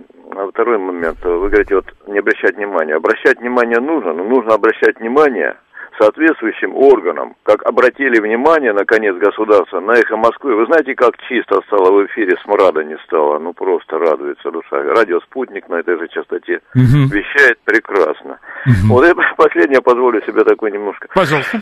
второй 0.51 0.79
момент, 0.79 1.19
вы 1.23 1.49
говорите, 1.49 1.77
вот 1.77 1.87
не 2.09 2.19
обращать 2.19 2.57
внимания. 2.57 2.97
Обращать 2.97 3.39
внимание 3.39 3.79
нужно, 3.79 4.15
но 4.15 4.25
нужно 4.25 4.55
обращать 4.55 4.99
внимание– 4.99 5.57
соответствующим 5.99 6.75
органам, 6.75 7.35
как 7.43 7.65
обратили 7.67 8.21
внимание, 8.21 8.73
наконец, 8.73 9.17
государство 9.17 9.81
на 9.81 9.93
эхо 9.93 10.17
Москвы. 10.17 10.55
Вы 10.55 10.67
знаете, 10.67 10.95
как 10.95 11.17
чисто 11.29 11.61
стало 11.67 11.93
в 11.93 12.07
эфире, 12.07 12.37
смрада 12.43 12.85
не 12.85 12.97
стало, 13.05 13.39
ну 13.39 13.53
просто 13.53 13.99
радуется 13.99 14.51
душа. 14.51 14.83
Радио 14.83 15.21
«Спутник» 15.21 15.69
на 15.69 15.77
этой 15.77 15.99
же 15.99 16.09
частоте 16.09 16.61
угу. 16.75 17.09
вещает 17.11 17.59
прекрасно. 17.65 18.39
Угу. 18.67 18.95
Вот 18.95 19.07
я 19.07 19.15
последнее 19.37 19.83
позволю 19.83 20.23
себе 20.23 20.45
такой 20.45 20.71
немножко. 20.71 21.09
Пожалуйста. 21.15 21.61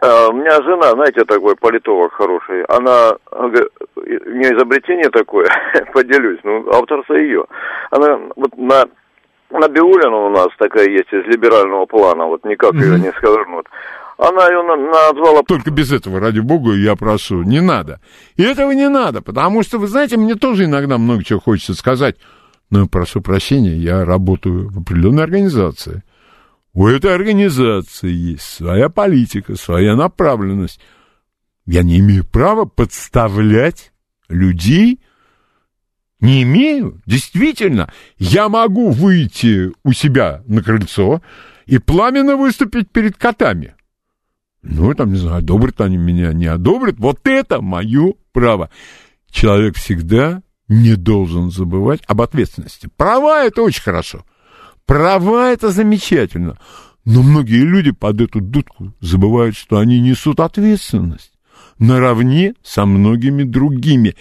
А, 0.00 0.28
у 0.30 0.32
меня 0.32 0.50
жена, 0.62 0.90
знаете, 0.90 1.24
такой 1.24 1.54
политолог 1.54 2.12
хороший, 2.12 2.64
она, 2.64 3.12
у 3.30 3.48
нее 3.48 4.52
изобретение 4.52 5.10
такое, 5.10 5.46
поделюсь, 5.92 6.40
ну, 6.42 6.68
авторство 6.72 7.14
ее. 7.14 7.44
Она 7.92 8.18
вот 8.34 8.56
на 8.56 8.86
Набиулина 9.52 10.16
у 10.16 10.30
нас 10.30 10.48
такая 10.58 10.88
есть 10.88 11.12
из 11.12 11.24
либерального 11.26 11.86
плана, 11.86 12.26
вот 12.26 12.44
никак 12.44 12.72
mm-hmm. 12.72 12.84
ее 12.84 13.00
не 13.00 13.12
сковырнут. 13.12 13.66
Она 14.18 14.46
ее 14.46 14.62
назвала... 14.62 15.42
Только 15.42 15.70
без 15.70 15.92
этого, 15.92 16.20
ради 16.20 16.40
бога, 16.40 16.72
я 16.72 16.96
прошу, 16.96 17.42
не 17.42 17.60
надо. 17.60 18.00
И 18.36 18.42
этого 18.42 18.70
не 18.70 18.88
надо, 18.88 19.20
потому 19.20 19.62
что, 19.62 19.78
вы 19.78 19.88
знаете, 19.88 20.16
мне 20.16 20.36
тоже 20.36 20.64
иногда 20.64 20.96
много 20.96 21.24
чего 21.24 21.40
хочется 21.40 21.74
сказать. 21.74 22.16
Но, 22.70 22.86
прошу 22.86 23.20
прощения, 23.20 23.76
я 23.76 24.04
работаю 24.04 24.70
в 24.70 24.80
определенной 24.80 25.24
организации. 25.24 26.02
У 26.72 26.86
этой 26.86 27.14
организации 27.14 28.10
есть 28.10 28.42
своя 28.44 28.88
политика, 28.88 29.56
своя 29.56 29.94
направленность. 29.96 30.80
Я 31.66 31.82
не 31.82 31.98
имею 31.98 32.24
права 32.24 32.64
подставлять 32.64 33.92
людей, 34.28 35.00
не 36.22 36.44
имею. 36.44 37.02
Действительно, 37.04 37.92
я 38.16 38.48
могу 38.48 38.90
выйти 38.90 39.72
у 39.84 39.92
себя 39.92 40.42
на 40.46 40.62
крыльцо 40.62 41.20
и 41.66 41.78
пламенно 41.78 42.36
выступить 42.36 42.90
перед 42.90 43.16
котами. 43.16 43.74
Ну, 44.62 44.94
там, 44.94 45.12
не 45.12 45.18
знаю, 45.18 45.38
одобрят 45.38 45.80
они 45.80 45.96
меня, 45.96 46.32
не 46.32 46.46
одобрят. 46.46 46.98
Вот 46.98 47.26
это 47.26 47.60
мое 47.60 48.14
право. 48.32 48.70
Человек 49.30 49.76
всегда 49.76 50.42
не 50.68 50.94
должен 50.94 51.50
забывать 51.50 52.00
об 52.06 52.22
ответственности. 52.22 52.88
Права— 52.96 53.44
это 53.44 53.62
очень 53.62 53.82
хорошо. 53.82 54.24
Права— 54.86 55.50
это 55.52 55.70
замечательно. 55.70 56.56
Но 57.04 57.22
многие 57.22 57.64
люди 57.64 57.90
под 57.90 58.20
эту 58.20 58.40
дудку 58.40 58.94
забывают, 59.00 59.56
что 59.56 59.78
они 59.78 60.00
несут 60.00 60.38
ответственность 60.38 61.32
наравне 61.78 62.54
со 62.62 62.86
многими 62.86 63.42
другими. 63.42 64.14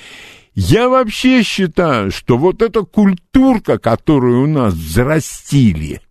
Я 0.53 0.89
вообще 0.89 1.43
считаю, 1.43 2.11
что 2.11 2.37
вот 2.37 2.61
эта 2.61 2.83
культурка, 2.83 3.77
которую 3.77 4.43
у 4.43 4.47
нас 4.47 4.73
взрастили, 4.73 6.01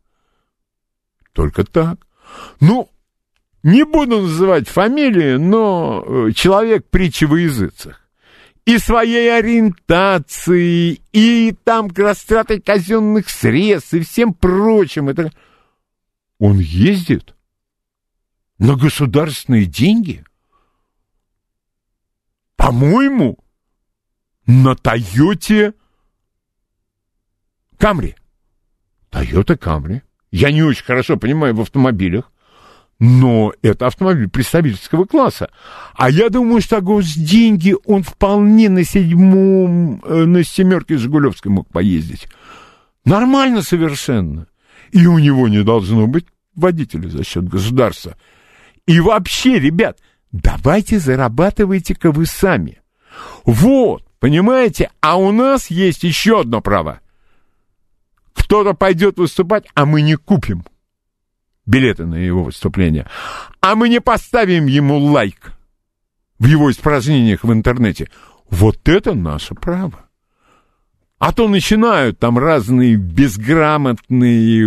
только 1.33 1.64
так. 1.64 2.07
Ну, 2.61 2.90
не 3.62 3.85
буду 3.85 4.22
называть 4.22 4.68
фамилии, 4.68 5.37
но 5.37 6.03
э, 6.07 6.33
человек 6.33 6.88
притчи 6.88 7.24
во 7.24 7.38
языцах. 7.38 8.00
И 8.64 8.79
своей 8.79 9.37
ориентацией, 9.37 11.03
и 11.12 11.55
там 11.64 11.90
растратой 11.94 12.61
казенных 12.61 13.29
средств, 13.29 13.94
и 13.94 14.00
всем 14.00 14.33
прочим. 14.33 15.09
Это... 15.09 15.33
Он 16.38 16.59
ездит 16.59 17.35
на 18.59 18.76
государственные 18.76 19.66
деньги. 19.66 20.24
По-моему, 22.57 23.38
на 24.50 24.74
Тойоте 24.74 25.74
Камри. 27.78 28.16
Тойота 29.08 29.56
Камри. 29.56 30.02
Я 30.32 30.50
не 30.50 30.62
очень 30.62 30.84
хорошо 30.84 31.16
понимаю 31.16 31.54
в 31.54 31.60
автомобилях, 31.60 32.32
но 32.98 33.52
это 33.62 33.86
автомобиль 33.86 34.28
представительского 34.28 35.04
класса. 35.04 35.50
А 35.94 36.10
я 36.10 36.28
думаю, 36.28 36.60
что 36.60 36.80
деньги 37.16 37.74
он 37.84 38.02
вполне 38.02 38.68
на 38.68 38.84
седьмом, 38.84 40.02
э, 40.04 40.24
на 40.24 40.44
семерке 40.44 40.98
Жигулевской 40.98 41.50
мог 41.50 41.68
поездить. 41.68 42.28
Нормально 43.04 43.62
совершенно. 43.62 44.46
И 44.90 45.06
у 45.06 45.18
него 45.18 45.48
не 45.48 45.62
должно 45.62 46.06
быть 46.06 46.26
водителя 46.56 47.08
за 47.08 47.24
счет 47.24 47.48
государства. 47.48 48.16
И 48.86 48.98
вообще, 48.98 49.60
ребят, 49.60 49.98
давайте 50.32 50.98
зарабатывайте-ка 50.98 52.10
вы 52.10 52.26
сами. 52.26 52.80
Вот, 53.44 54.04
Понимаете? 54.20 54.90
А 55.00 55.16
у 55.16 55.33
нас 55.33 55.68
есть 55.70 56.04
еще 56.04 56.40
одно 56.40 56.61
право. 56.61 57.00
Кто-то 58.35 58.74
пойдет 58.74 59.18
выступать, 59.18 59.66
а 59.74 59.87
мы 59.87 60.02
не 60.02 60.14
купим 60.16 60.64
билеты 61.66 62.04
на 62.04 62.16
его 62.16 62.44
выступление. 62.44 63.06
А 63.61 63.74
мы 63.74 63.88
не 63.88 64.00
поставим 64.00 64.66
ему 64.66 64.98
лайк 64.98 65.52
в 66.38 66.46
его 66.46 66.70
испражнениях 66.70 67.44
в 67.44 67.52
интернете. 67.52 68.11
Вот 68.50 68.88
это 68.88 69.14
наше 69.14 69.54
право. 69.54 70.06
А 71.18 71.33
то 71.33 71.48
начинают 71.48 72.18
там 72.18 72.38
разные 72.38 72.96
безграмотные, 72.96 74.64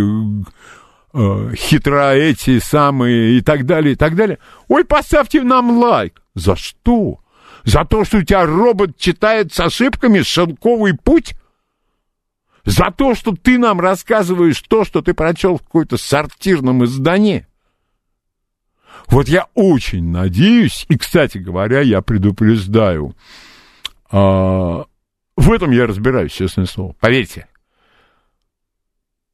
э, 1.12 1.54
хитро 1.54 2.14
эти 2.14 2.58
самые 2.60 3.38
и 3.38 3.40
так 3.40 3.66
далее, 3.66 3.92
и 3.92 3.96
так 3.96 4.14
далее. 4.14 4.38
Ой, 4.68 4.84
поставьте 4.84 5.42
нам 5.42 5.78
лайк. 5.78 6.22
За 6.34 6.56
что? 6.56 7.20
За 7.64 7.84
то, 7.84 8.04
что 8.04 8.18
у 8.18 8.22
тебя 8.22 8.44
робот 8.44 8.96
читает 8.98 9.52
с 9.52 9.60
ошибками 9.60 10.20
«Шелковый 10.20 10.94
путь»? 10.94 11.34
За 12.64 12.90
то, 12.90 13.14
что 13.14 13.32
ты 13.32 13.58
нам 13.58 13.80
рассказываешь 13.80 14.60
то, 14.62 14.84
что 14.84 15.02
ты 15.02 15.12
прочел 15.12 15.58
в 15.58 15.62
какой-то 15.62 15.96
сортирном 15.96 16.84
издании? 16.84 17.46
Вот 19.06 19.28
я 19.28 19.48
очень 19.54 20.10
надеюсь, 20.10 20.86
и, 20.88 20.96
кстати 20.96 21.38
говоря, 21.38 21.80
я 21.80 22.00
предупреждаю, 22.00 23.14
а, 24.10 24.86
в 25.36 25.52
этом 25.52 25.72
я 25.72 25.86
разбираюсь, 25.86 26.32
честное 26.32 26.64
слово, 26.64 26.94
поверьте. 27.00 27.48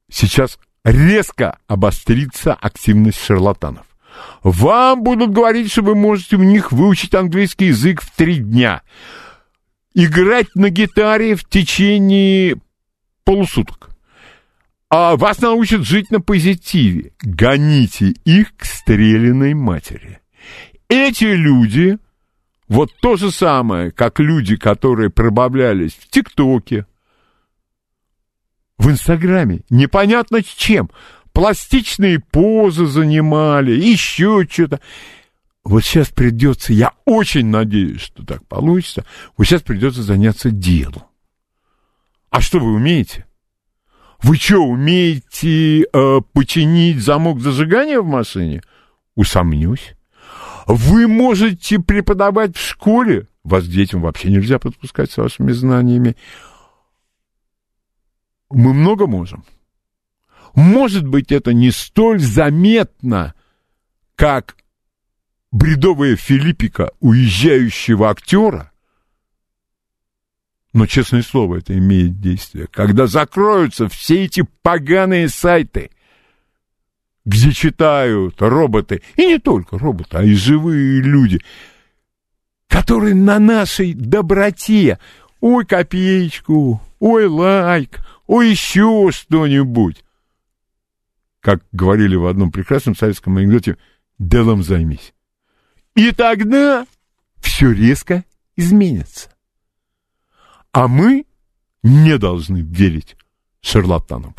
Сейчас 0.09 0.59
резко 0.83 1.57
обострится 1.67 2.53
активность 2.53 3.23
шарлатанов. 3.23 3.85
Вам 4.43 5.03
будут 5.03 5.31
говорить, 5.31 5.71
что 5.71 5.83
вы 5.83 5.95
можете 5.95 6.35
у 6.35 6.43
них 6.43 6.71
выучить 6.71 7.13
английский 7.13 7.65
язык 7.67 8.01
в 8.01 8.15
три 8.15 8.37
дня. 8.37 8.81
Играть 9.93 10.55
на 10.55 10.69
гитаре 10.69 11.35
в 11.35 11.43
течение 11.43 12.55
полусуток. 13.23 13.89
А 14.89 15.15
вас 15.15 15.39
научат 15.41 15.81
жить 15.81 16.09
на 16.11 16.21
позитиве. 16.21 17.13
Гоните 17.21 18.13
их 18.25 18.55
к 18.55 18.65
стреляной 18.65 19.53
матери. 19.53 20.19
Эти 20.89 21.25
люди, 21.25 21.97
вот 22.67 22.91
то 22.99 23.17
же 23.17 23.31
самое, 23.31 23.91
как 23.91 24.19
люди, 24.19 24.55
которые 24.55 25.09
пробавлялись 25.09 25.93
в 25.93 26.09
ТикТоке, 26.09 26.87
в 28.77 28.89
Инстаграме, 28.89 29.61
непонятно 29.69 30.41
с 30.41 30.45
чем– 30.45 30.89
пластичные 31.33 32.19
позы 32.19 32.85
занимали, 32.85 33.71
еще 33.71 34.45
что-то. 34.49 34.79
Вот 35.63 35.83
сейчас 35.83 36.09
придется, 36.09 36.73
я 36.73 36.93
очень 37.05 37.45
надеюсь, 37.45 38.01
что 38.01 38.25
так 38.25 38.45
получится, 38.47 39.05
вот 39.37 39.45
сейчас 39.45 39.61
придется 39.61 40.01
заняться 40.01 40.49
делом. 40.49 41.03
А 42.29 42.41
что 42.41 42.59
вы 42.59 42.73
умеете? 42.73 43.25
Вы 44.23 44.37
что, 44.37 44.59
умеете 44.59 45.83
э, 45.83 46.21
починить 46.33 47.01
замок 47.01 47.41
зажигания 47.41 47.99
в 47.99 48.05
машине? 48.05 48.61
Усомнюсь. 49.15 49.93
Вы 50.67 51.07
можете 51.07 51.79
преподавать 51.79 52.55
в 52.55 52.65
школе? 52.65 53.27
Вас 53.43 53.67
детям 53.67 54.01
вообще 54.01 54.29
нельзя 54.29 54.59
подпускать 54.59 55.11
с 55.11 55.17
вашими 55.17 55.51
знаниями. 55.51 56.15
Мы 58.49 58.73
много 58.73 59.07
можем. 59.07 59.43
Может 60.55 61.07
быть, 61.07 61.31
это 61.31 61.53
не 61.53 61.71
столь 61.71 62.19
заметно, 62.19 63.33
как 64.15 64.55
бредовая 65.51 66.15
Филиппика 66.15 66.91
уезжающего 66.99 68.09
актера, 68.09 68.71
но, 70.73 70.85
честное 70.85 71.21
слово, 71.21 71.57
это 71.57 71.77
имеет 71.77 72.21
действие. 72.21 72.67
Когда 72.67 73.05
закроются 73.05 73.89
все 73.89 74.23
эти 74.23 74.45
поганые 74.61 75.27
сайты, 75.27 75.91
где 77.25 77.51
читают 77.51 78.41
роботы, 78.41 79.01
и 79.17 79.25
не 79.25 79.37
только 79.37 79.77
роботы, 79.77 80.17
а 80.17 80.23
и 80.23 80.33
живые 80.33 81.01
люди, 81.01 81.41
которые 82.67 83.15
на 83.15 83.37
нашей 83.37 83.93
доброте, 83.93 84.97
ой, 85.41 85.65
копеечку, 85.65 86.81
ой, 86.99 87.25
лайк, 87.27 87.99
ой, 88.27 88.51
еще 88.51 89.09
что-нибудь, 89.11 90.05
как 91.41 91.59
говорили 91.71 92.15
в 92.15 92.27
одном 92.27 92.51
прекрасном 92.51 92.95
советском 92.95 93.37
анекдоте, 93.37 93.77
делом 94.19 94.63
займись. 94.63 95.13
И 95.95 96.11
тогда 96.11 96.85
все 97.41 97.71
резко 97.71 98.23
изменится. 98.55 99.29
А 100.71 100.87
мы 100.87 101.25
не 101.83 102.17
должны 102.17 102.59
верить 102.61 103.17
шарлатанам. 103.61 104.35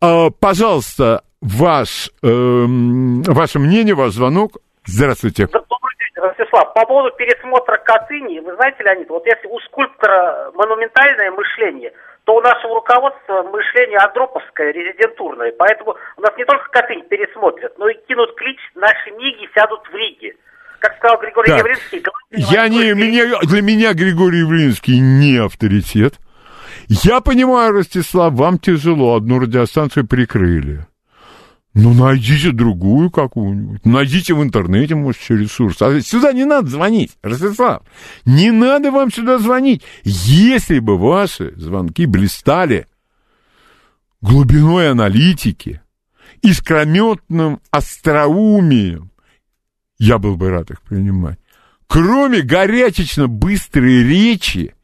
А, 0.00 0.30
пожалуйста, 0.30 1.24
ваш, 1.40 2.10
э, 2.22 2.28
ваше 2.28 3.58
мнение, 3.58 3.94
ваш 3.94 4.12
звонок. 4.12 4.58
Здравствуйте. 4.86 5.46
Добрый 5.46 5.96
день, 5.98 6.22
Ростислав. 6.22 6.72
По 6.74 6.86
поводу 6.86 7.14
пересмотра 7.16 7.76
Катыни, 7.78 8.38
вы 8.38 8.54
знаете, 8.54 8.82
Леонид, 8.82 9.08
вот 9.10 9.26
если 9.26 9.46
у 9.48 9.58
скульптора 9.60 10.52
монументальное 10.54 11.30
мышление, 11.32 11.92
то 12.28 12.36
у 12.36 12.42
нашего 12.42 12.74
руководства 12.74 13.42
мышление 13.44 13.96
андроповское, 14.00 14.70
резидентурное. 14.70 15.50
Поэтому 15.58 15.96
у 16.18 16.20
нас 16.20 16.30
не 16.36 16.44
только 16.44 16.68
Катынь 16.68 17.02
пересмотрят, 17.08 17.72
но 17.78 17.88
и 17.88 17.94
кинут 18.06 18.34
клич 18.36 18.58
«Наши 18.74 19.10
миги 19.12 19.48
сядут 19.54 19.80
в 19.90 19.94
Риге». 19.94 20.34
Как 20.78 20.94
сказал 20.98 21.18
Григорий 21.22 21.52
так, 21.52 21.60
Явлинский... 21.60 22.04
Я 22.30 22.68
не, 22.68 22.92
меня, 22.92 23.38
для 23.40 23.62
меня 23.62 23.94
Григорий 23.94 24.40
Явлинский 24.40 25.00
не 25.00 25.38
авторитет. 25.38 26.16
Я 26.88 27.22
понимаю, 27.22 27.72
Ростислав, 27.72 28.34
вам 28.34 28.58
тяжело, 28.58 29.16
одну 29.16 29.38
радиостанцию 29.38 30.06
прикрыли. 30.06 30.80
Ну, 31.80 31.94
найдите 31.94 32.50
другую 32.50 33.08
какую-нибудь. 33.08 33.86
Найдите 33.86 34.34
в 34.34 34.42
интернете, 34.42 34.96
может, 34.96 35.22
еще 35.22 35.36
ресурс. 35.36 35.80
А 35.80 36.00
сюда 36.00 36.32
не 36.32 36.44
надо 36.44 36.66
звонить, 36.66 37.12
Ростислав. 37.22 37.82
Не 38.24 38.50
надо 38.50 38.90
вам 38.90 39.12
сюда 39.12 39.38
звонить. 39.38 39.82
Если 40.02 40.80
бы 40.80 40.98
ваши 40.98 41.54
звонки 41.56 42.06
блистали 42.06 42.88
глубиной 44.20 44.90
аналитики, 44.90 45.80
искрометным 46.42 47.60
остроумием, 47.70 49.12
я 50.00 50.18
был 50.18 50.36
бы 50.36 50.50
рад 50.50 50.72
их 50.72 50.82
принимать. 50.82 51.38
Кроме 51.86 52.40
горячечно 52.40 53.28
быстрой 53.28 54.02
речи 54.02 54.74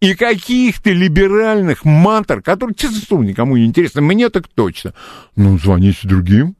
и 0.00 0.14
каких-то 0.14 0.90
либеральных 0.90 1.84
мантр, 1.84 2.42
которые, 2.42 2.74
честно 2.74 2.98
слово, 2.98 3.22
никому 3.22 3.56
не 3.56 3.66
интересны, 3.66 4.00
мне 4.00 4.28
так 4.28 4.48
точно. 4.48 4.94
Ну, 5.36 5.58
звоните 5.58 6.06
другим. 6.06 6.56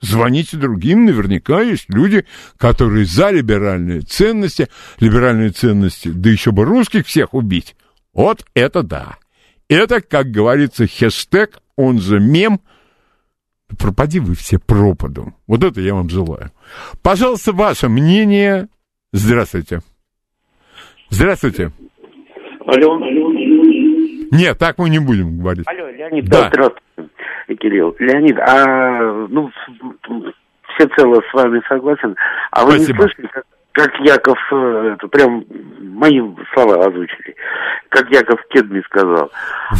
Звоните 0.00 0.58
другим, 0.58 1.06
наверняка 1.06 1.62
есть 1.62 1.88
люди, 1.88 2.26
которые 2.58 3.06
за 3.06 3.30
либеральные 3.30 4.02
ценности, 4.02 4.68
либеральные 5.00 5.50
ценности, 5.50 6.08
да 6.08 6.28
еще 6.28 6.52
бы 6.52 6.64
русских 6.64 7.06
всех 7.06 7.32
убить. 7.32 7.74
Вот 8.12 8.44
это 8.54 8.82
да. 8.82 9.16
Это, 9.68 10.02
как 10.02 10.30
говорится, 10.30 10.86
хештег, 10.86 11.60
он 11.76 12.00
же 12.00 12.20
мем– 12.20 12.60
пропади 13.78 14.20
вы 14.20 14.34
все 14.34 14.58
пропадом. 14.58 15.36
Вот 15.46 15.64
это 15.64 15.80
я 15.80 15.94
вам 15.94 16.08
желаю. 16.08 16.52
Пожалуйста, 17.02 17.52
ваше 17.52 17.88
мнение. 17.88 18.68
Здравствуйте. 19.12 19.80
Здравствуйте. 21.10 21.72
Алло. 22.66 22.98
Нет, 24.30 24.58
так 24.58 24.78
мы 24.78 24.90
не 24.90 24.98
будем 24.98 25.38
говорить. 25.38 25.66
Алло, 25.66 25.88
Леонид, 25.88 26.28
да. 26.28 26.48
здравствуйте, 26.48 27.10
Кирилл. 27.58 27.94
Леонид, 27.98 28.38
а 28.38 29.26
ну 29.28 29.50
всецело 30.74 31.22
с 31.30 31.34
вами 31.34 31.62
согласен. 31.68 32.16
А 32.50 32.64
вы 32.64 32.72
Спасибо. 32.72 32.92
не 32.92 32.98
слышали, 33.02 33.26
как 33.32 33.44
как 33.76 33.92
Яков, 34.00 34.38
э, 34.52 34.94
это 34.94 35.06
прям 35.08 35.44
мои 35.80 36.18
слова 36.54 36.86
озвучили, 36.86 37.36
как 37.90 38.10
Яков 38.10 38.40
Кедми 38.48 38.80
сказал. 38.86 39.30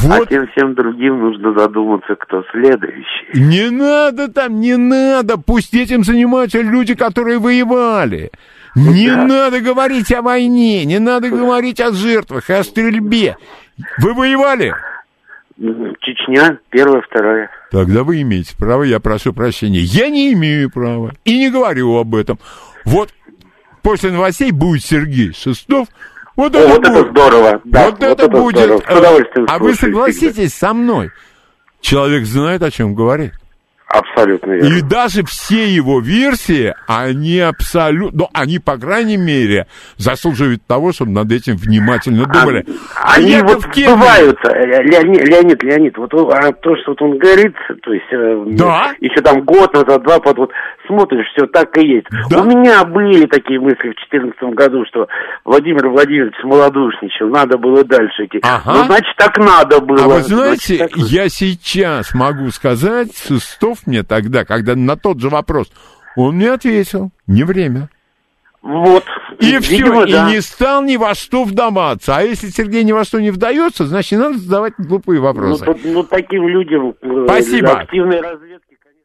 Вот. 0.02 0.22
А 0.22 0.26
тем 0.26 0.46
всем 0.48 0.74
другим 0.74 1.18
нужно 1.18 1.58
задуматься, 1.58 2.14
кто 2.14 2.44
следующий. 2.52 3.26
Не 3.32 3.70
надо 3.70 4.30
там, 4.30 4.60
не 4.60 4.76
надо, 4.76 5.38
пусть 5.38 5.72
этим 5.72 6.04
занимаются 6.04 6.60
люди, 6.60 6.94
которые 6.94 7.38
воевали. 7.38 8.30
Не 8.76 9.08
да. 9.08 9.24
надо 9.24 9.60
говорить 9.60 10.12
о 10.12 10.20
войне, 10.20 10.84
не 10.84 10.98
надо 10.98 11.30
говорить 11.30 11.80
о 11.80 11.92
жертвах, 11.92 12.50
о 12.50 12.62
стрельбе. 12.62 13.38
Вы 13.98 14.12
воевали? 14.12 14.74
Чечня, 15.58 16.58
первая, 16.68 17.00
вторая. 17.00 17.50
Тогда 17.70 18.04
вы 18.04 18.20
имеете 18.20 18.54
право, 18.54 18.82
я 18.82 19.00
прошу 19.00 19.32
прощения. 19.32 19.80
Я 19.80 20.10
не 20.10 20.34
имею 20.34 20.70
права 20.70 21.12
и 21.24 21.38
не 21.38 21.50
говорю 21.50 21.96
об 21.96 22.14
этом. 22.14 22.38
Вот 22.84 23.08
после 23.80 24.10
новостей 24.10 24.52
будет 24.52 24.84
Сергей 24.84 25.32
Шестов. 25.32 25.88
Вот 26.36 26.54
это, 26.54 26.68
вот 26.68 26.82
будет. 26.82 26.90
это 26.90 27.10
здорово. 27.10 27.60
Да, 27.64 27.84
вот, 27.86 27.92
вот 27.92 28.02
это, 28.02 28.24
это 28.24 28.28
будет. 28.28 28.58
Здорово. 28.58 28.82
С 28.86 28.98
удовольствием 28.98 29.46
а 29.48 29.58
вы 29.58 29.74
согласитесь 29.74 30.52
всегда. 30.52 30.68
со 30.68 30.74
мной? 30.74 31.10
Человек 31.80 32.26
знает, 32.26 32.62
о 32.62 32.70
чем 32.70 32.94
говорит. 32.94 33.32
Абсолютно 33.88 34.50
верно. 34.50 34.78
И 34.78 34.82
даже 34.82 35.22
все 35.24 35.68
его 35.68 36.00
версии, 36.00 36.74
они 36.88 37.38
абсолютно, 37.38 38.18
ну, 38.18 38.28
они, 38.34 38.58
по 38.58 38.76
крайней 38.76 39.16
мере, 39.16 39.68
заслуживают 39.96 40.66
того, 40.66 40.92
чтобы 40.92 41.12
над 41.12 41.30
этим 41.30 41.56
внимательно 41.56 42.26
думали. 42.26 42.66
А, 42.96 43.14
они 43.14 43.30
Яков 43.30 43.54
вот 43.54 43.66
Кемин... 43.72 43.90
сбываются, 43.90 44.48
Леонид, 44.82 45.28
Леонид, 45.28 45.62
Леонид, 45.62 45.98
вот 45.98 46.12
а 46.14 46.52
то, 46.52 46.76
что 46.78 46.90
вот 46.90 47.02
он 47.02 47.18
говорит, 47.18 47.54
то 47.82 47.92
есть 47.92 48.06
э, 48.10 48.44
да? 48.48 48.92
еще 48.98 49.20
там 49.20 49.42
год 49.42 49.72
назад, 49.72 50.02
два, 50.02 50.18
вот, 50.18 50.36
вот 50.36 50.50
смотришь, 50.88 51.26
все 51.36 51.46
так 51.46 51.76
и 51.78 51.86
есть. 51.86 52.06
Да? 52.28 52.40
У 52.40 52.44
меня 52.44 52.84
были 52.84 53.26
такие 53.26 53.60
мысли 53.60 53.76
в 53.76 54.10
2014 54.10 54.42
году, 54.54 54.84
что 54.88 55.06
Владимир 55.44 55.88
Владимирович 55.88 56.34
малодушничал, 56.42 57.28
надо 57.28 57.56
было 57.56 57.84
дальше 57.84 58.24
идти. 58.24 58.40
Ага. 58.42 58.72
Ну, 58.74 58.84
значит, 58.84 59.14
так 59.16 59.38
надо 59.38 59.80
было. 59.80 60.04
А 60.04 60.08
вы 60.08 60.22
знаете, 60.22 60.76
значит, 60.76 60.90
так... 60.90 60.96
я 60.96 61.28
сейчас 61.28 62.14
могу 62.14 62.50
сказать, 62.50 63.10
Шестов 63.76 63.86
мне 63.86 64.02
тогда, 64.02 64.44
когда 64.44 64.74
на 64.74 64.96
тот 64.96 65.20
же 65.20 65.28
вопрос, 65.28 65.70
он 66.16 66.36
мне 66.36 66.52
ответил, 66.52 67.10
не 67.26 67.44
время. 67.44 67.88
Вот. 68.62 69.04
И 69.38 69.52
Видимо, 69.52 70.06
все, 70.06 70.12
да. 70.12 70.28
и 70.28 70.34
не 70.34 70.40
стал 70.40 70.82
ни 70.82 70.96
во 70.96 71.14
что 71.14 71.44
вдаваться. 71.44 72.16
А 72.16 72.22
если 72.22 72.48
Сергей 72.48 72.82
ни 72.84 72.92
во 72.92 73.04
что 73.04 73.20
не 73.20 73.30
вдается, 73.30 73.86
значит, 73.86 74.12
не 74.12 74.18
надо 74.18 74.38
задавать 74.38 74.72
глупые 74.78 75.20
вопросы. 75.20 75.64
Ну, 75.66 75.76
ну 75.84 76.02
таким 76.02 76.48
людям 76.48 76.94
э, 77.00 77.24
Спасибо. 77.26 77.78
активной 77.78 78.20
разведки, 78.20 78.76
конечно. 78.82 79.04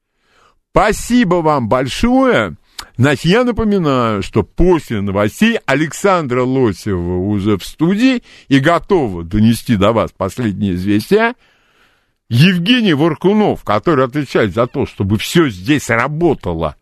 Спасибо 0.72 1.36
вам 1.36 1.70
большое. 1.70 2.56
Значит, 2.98 3.26
я 3.26 3.44
напоминаю, 3.44 4.24
что 4.24 4.42
после 4.42 5.02
новостей 5.02 5.60
Александра 5.68 6.44
Лосева 6.44 7.18
уже 7.18 7.58
в 7.58 7.64
студии 7.64 8.24
и 8.48 8.60
готова 8.60 9.24
донести 9.24 9.76
до 9.76 9.92
вас 9.92 10.12
последние 10.12 10.74
известия. 10.74 11.36
Евгений 12.32 12.94
Воркунов, 12.94 13.66
который 13.66 14.06
отвечает 14.06 14.54
за 14.54 14.66
то, 14.66 14.86
чтобы 14.86 15.18
все 15.18 15.50
здесь 15.50 15.90
работало. 15.90 16.78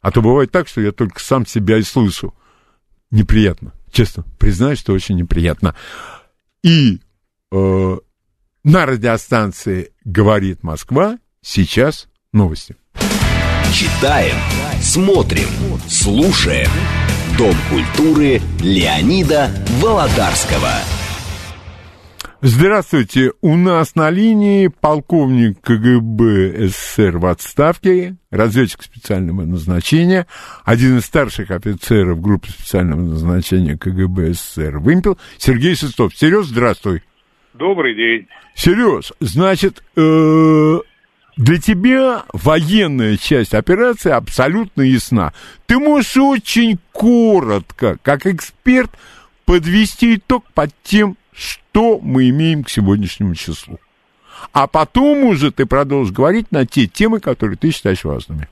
А 0.00 0.10
то 0.10 0.20
бывает 0.20 0.50
так, 0.50 0.66
что 0.66 0.80
я 0.80 0.90
только 0.90 1.20
сам 1.20 1.46
себя 1.46 1.78
и 1.78 1.82
слышу. 1.82 2.34
Неприятно. 3.12 3.72
Честно, 3.92 4.24
признаюсь, 4.36 4.80
что 4.80 4.92
очень 4.92 5.14
неприятно. 5.14 5.76
И 6.64 6.98
э, 7.52 7.98
на 8.64 8.86
радиостанции 8.86 9.92
«Говорит 10.04 10.64
Москва» 10.64 11.18
сейчас 11.40 12.08
новости. 12.32 12.74
Читаем, 13.72 14.36
смотрим, 14.82 15.48
слушаем. 15.86 16.70
Дом 17.38 17.54
культуры 17.70 18.42
Леонида 18.58 19.50
Володарского. 19.80 20.72
Здравствуйте, 22.46 23.32
у 23.40 23.56
нас 23.56 23.94
на 23.94 24.10
линии 24.10 24.68
полковник 24.68 25.62
КГБ 25.62 26.68
СССР 26.68 27.16
в 27.16 27.24
отставке, 27.24 28.16
разведчик 28.30 28.82
специального 28.82 29.46
назначения, 29.46 30.26
один 30.62 30.98
из 30.98 31.06
старших 31.06 31.50
офицеров 31.50 32.20
группы 32.20 32.50
специального 32.50 33.00
назначения 33.00 33.78
КГБ 33.78 34.34
СССР 34.34 34.78
«Вымпел», 34.78 35.18
Сергей 35.38 35.74
Шестов. 35.74 36.14
Сереж, 36.14 36.44
здравствуй. 36.44 37.02
Добрый 37.54 37.94
день. 37.94 38.28
Сереж, 38.54 39.14
значит, 39.20 39.82
э, 39.96 40.78
для 41.38 41.58
тебя 41.58 42.24
военная 42.34 43.16
часть 43.16 43.54
операции 43.54 44.10
абсолютно 44.10 44.82
ясна. 44.82 45.32
Ты 45.64 45.78
можешь 45.78 46.18
очень 46.18 46.78
коротко, 46.92 47.96
как 48.02 48.26
эксперт, 48.26 48.90
подвести 49.46 50.16
итог 50.16 50.44
под 50.52 50.70
тем, 50.82 51.16
что 51.34 51.98
мы 52.00 52.28
имеем 52.30 52.64
к 52.64 52.70
сегодняшнему 52.70 53.34
числу. 53.34 53.78
А 54.52 54.66
потом 54.66 55.24
уже 55.24 55.50
ты 55.50 55.66
продолжишь 55.66 56.12
говорить 56.12 56.52
на 56.52 56.66
те 56.66 56.86
темы, 56.86 57.20
которые 57.20 57.56
ты 57.56 57.70
считаешь 57.70 58.04
важными. 58.04 58.48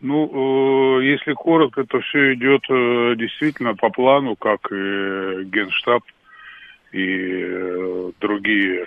Ну, 0.00 1.00
э, 1.00 1.04
если 1.04 1.32
коротко, 1.32 1.84
то 1.84 2.00
все 2.00 2.34
идет 2.34 2.62
э, 2.68 3.14
действительно 3.16 3.74
по 3.74 3.90
плану, 3.90 4.36
как 4.36 4.70
и 4.70 5.44
Генштаб 5.44 6.02
и 6.92 7.42
э, 7.42 8.12
другие 8.20 8.86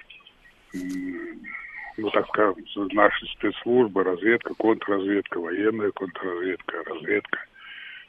ну, 2.02 2.10
так 2.12 2.28
скажем, 2.28 2.56
наши 2.94 3.26
спецслужбы, 3.28 4.04
разведка, 4.04 4.54
контрразведка, 4.54 5.40
военная 5.40 5.92
контрразведка, 5.92 6.84
разведка 6.86 7.40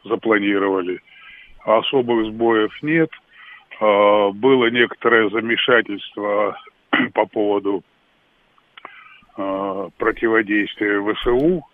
запланировали. 0.04 1.00
Особых 1.64 2.26
сбоев 2.26 2.72
нет. 2.82 3.10
А, 3.80 4.30
было 4.30 4.70
некоторое 4.70 5.28
замешательство 5.30 6.56
по 7.14 7.26
поводу 7.26 7.82
а, 9.36 9.88
противодействия 9.96 11.00
ВСУ. 11.02 11.64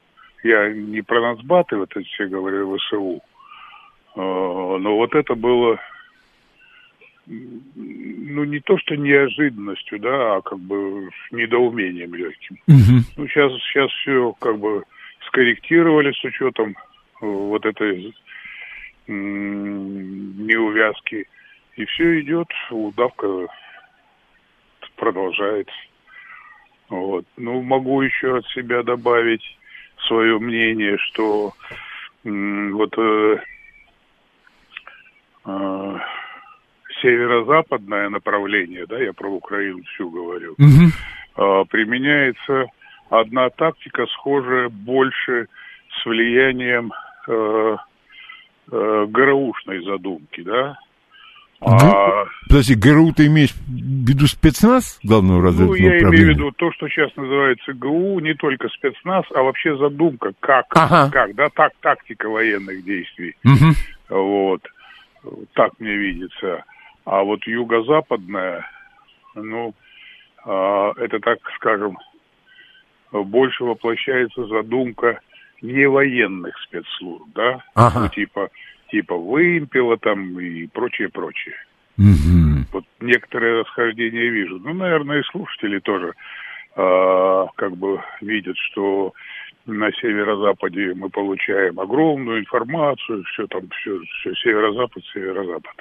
Я 0.45 0.73
не 0.73 1.03
про 1.03 1.21
нацбаты, 1.21 1.77
вот 1.77 1.90
это 1.90 2.07
все 2.07 2.29
говорю, 2.29 2.77
ВСУ. 2.77 3.21
А, 4.14 4.21
но 4.79 4.97
вот 4.97 5.14
это 5.14 5.35
было 5.35 5.79
ну, 7.27 8.45
не 8.45 8.61
то, 8.61 8.79
что 8.79 8.95
неожиданностью, 8.97 9.99
да, 9.99 10.37
а 10.37 10.42
как 10.42 10.61
бы 10.61 11.11
недоумением 11.33 12.14
легким. 12.14 12.57
Угу. 12.69 13.03
Ну, 13.16 13.27
сейчас, 13.27 13.53
сейчас 13.62 13.90
все 13.90 14.33
как 14.38 14.61
бы 14.61 14.85
скорректировали 15.27 16.12
с 16.12 16.23
учетом 16.23 16.71
э, 16.71 17.27
вот 17.27 17.66
этой 17.66 18.14
неувязки. 20.47 21.27
И 21.77 21.85
все 21.85 22.21
идет, 22.21 22.49
удавка 22.71 23.47
продолжается. 24.97 25.75
Вот. 26.89 27.25
Ну, 27.37 27.62
могу 27.62 28.01
еще 28.03 28.39
от 28.39 28.47
себя 28.49 28.83
добавить 28.83 29.43
свое 30.07 30.39
мнение, 30.39 30.97
что 30.99 31.53
вот 32.25 32.95
э, 32.99 33.37
э, 35.45 35.99
северо-западное 37.03 38.09
направление, 38.09 38.87
да, 38.87 38.99
я 38.99 39.12
про 39.12 39.29
Украину 39.29 39.83
всю 39.95 40.11
говорю, 40.11 40.53
угу. 40.53 40.91
а, 41.37 41.65
применяется 41.65 42.67
одна 43.11 43.51
тактика, 43.51 44.07
схожая 44.07 44.69
больше 44.69 45.49
с 45.91 46.07
влиянием 46.07 46.93
э, 47.29 47.77
э, 48.73 49.07
ГРУшной 49.09 49.85
задумки, 49.85 50.43
да. 50.43 50.79
А... 51.61 52.25
Подожди, 52.49 52.75
ГРУ 52.75 53.12
ты 53.12 53.27
имеешь 53.27 53.53
в 53.53 54.09
виду 54.09 54.27
спецназ 54.27 54.99
главного 55.03 55.42
разведывательного 55.42 55.90
Ну, 55.90 55.95
я 55.95 56.11
имею 56.11 56.27
в 56.27 56.29
виду 56.37 56.53
то, 56.53 56.71
что 56.73 56.88
сейчас 56.88 57.11
называется 57.16 57.73
ГУ, 57.73 58.21
не 58.21 58.35
только 58.35 58.69
спецназ, 58.69 59.25
а 59.35 59.42
вообще 59.42 59.77
задумка, 59.77 60.33
как, 60.40 60.66
ага. 60.71 61.11
как, 61.11 61.35
да, 61.35 61.49
так, 61.49 61.73
тактика 61.81 62.29
военных 62.29 62.85
действий. 62.85 63.35
Угу. 63.45 64.21
Вот. 64.21 64.62
Так 65.55 65.73
мне 65.81 65.97
видится. 65.97 66.64
А 67.05 67.23
вот 67.23 67.45
юго-западная, 67.47 68.69
ну, 69.35 69.75
э, 70.45 70.92
это, 70.99 71.19
так 71.21 71.38
скажем, 71.57 71.97
больше 73.12 73.64
воплощается 73.64 74.47
задумка 74.47 75.21
не 75.62 75.88
военных 75.88 76.55
спецслужб, 76.64 77.25
да, 77.35 77.62
ага. 77.75 78.01
ну, 78.01 78.09
типа, 78.09 78.51
типа 78.90 79.16
вымпела 79.16 79.96
там 79.99 80.38
и 80.38 80.66
прочее, 80.66 81.09
прочее. 81.09 81.55
Угу. 81.99 82.66
Вот 82.72 82.85
некоторые 83.01 83.61
расхождения 83.61 84.29
вижу. 84.29 84.59
Ну, 84.59 84.75
наверное, 84.75 85.20
и 85.20 85.25
слушатели 85.31 85.79
тоже 85.79 86.12
э, 86.77 87.46
как 87.57 87.77
бы 87.77 88.01
видят, 88.20 88.57
что 88.70 89.12
на 89.66 89.90
северо-западе 89.92 90.94
мы 90.94 91.09
получаем 91.09 91.81
огромную 91.81 92.40
информацию, 92.40 93.25
все 93.25 93.46
там, 93.46 93.68
все, 93.81 93.99
все 94.20 94.35
северо-запад, 94.35 95.03
северо-запад. 95.12 95.75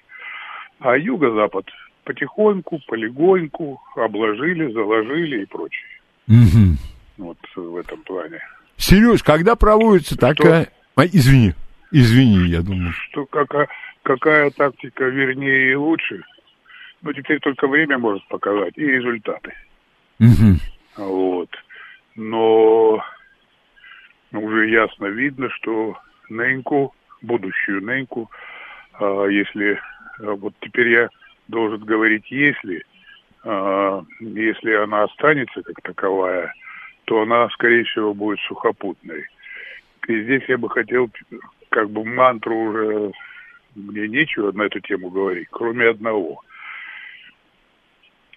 А 0.79 0.97
юго-запад 0.97 1.65
потихоньку, 2.03 2.79
полегоньку 2.87 3.81
обложили, 3.95 4.71
заложили 4.71 5.43
и 5.43 5.45
прочее. 5.45 5.89
Угу. 6.27 6.77
Вот 7.17 7.37
в 7.55 7.77
этом 7.77 8.01
плане. 8.03 8.39
Сереж, 8.77 9.23
когда 9.23 9.55
проводится 9.55 10.15
что, 10.15 10.33
такая... 10.33 10.69
А, 10.95 11.05
извини, 11.05 11.53
извини, 11.99 12.47
я 12.49 12.61
думаю. 12.61 12.91
Что 12.91 13.25
какая, 13.25 13.67
какая 14.03 14.49
тактика 14.51 15.05
вернее 15.05 15.71
и 15.71 15.75
лучше, 15.75 16.23
ну, 17.01 17.13
теперь 17.13 17.39
только 17.39 17.67
время 17.67 17.97
может 17.97 18.27
показать 18.27 18.77
и 18.77 18.85
результаты. 18.85 19.53
Угу. 20.19 20.57
Вот. 20.97 21.49
Но 22.15 23.03
уже 24.31 24.69
ясно 24.69 25.05
видно, 25.05 25.49
что 25.49 25.97
Неньку, 26.29 26.93
будущую 27.21 27.81
Неньку, 27.81 28.29
а, 28.93 29.25
если 29.25 29.79
а 30.19 30.35
вот 30.35 30.53
теперь 30.61 30.89
я 30.89 31.09
должен 31.47 31.83
говорить 31.83 32.29
«если», 32.31 32.83
а, 33.43 34.03
если 34.19 34.73
она 34.73 35.03
останется 35.03 35.61
как 35.61 35.81
таковая, 35.81 36.53
то 37.05 37.21
она, 37.21 37.49
скорее 37.49 37.83
всего, 37.83 38.13
будет 38.13 38.39
сухопутной. 38.47 39.25
И 40.07 40.23
здесь 40.23 40.43
я 40.47 40.57
бы 40.57 40.69
хотел, 40.69 41.09
как 41.75 41.89
бы 41.89 42.05
мантру 42.05 42.55
уже, 42.55 43.11
мне 43.75 44.07
нечего 44.07 44.53
на 44.53 44.63
эту 44.63 44.79
тему 44.79 45.09
говорить, 45.09 45.49
кроме 45.51 45.89
одного. 45.89 46.41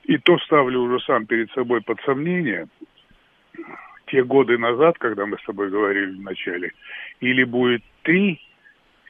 И 0.03 0.18
то 0.18 0.38
ставлю 0.38 0.81
уже 0.81 0.98
сам 1.05 1.24
перед 1.24 1.48
собой 1.53 1.81
под 1.83 2.01
сомнение, 2.01 2.66
те 4.07 4.24
годы 4.24 4.59
назад, 4.59 4.98
когда 4.98 5.24
мы 5.24 5.38
с 5.38 5.44
тобой 5.44 5.70
говорили 5.70 6.16
в 6.16 6.22
начале, 6.22 6.72
или 7.20 7.44
будет 7.44 7.85
три 8.03 8.40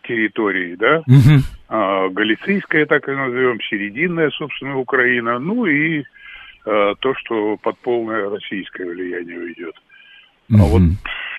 территории, 0.03 0.75
да, 0.75 0.99
угу. 1.07 1.41
а, 1.69 2.11
Галицийская, 2.11 2.85
так 2.85 3.09
и 3.09 3.13
назовем, 3.13 3.63
серединная, 3.63 4.29
собственно, 4.31 4.77
Украина, 4.77 5.39
ну 5.39 5.65
и 5.65 6.05
а, 6.67 6.95
то, 6.97 7.15
что 7.15 7.57
под 7.57 7.79
полное 7.79 8.29
российское 8.29 8.85
влияние 8.85 9.39
уйдет. 9.39 9.75
Угу. 10.51 10.59
А 10.61 10.65
вот 10.67 10.83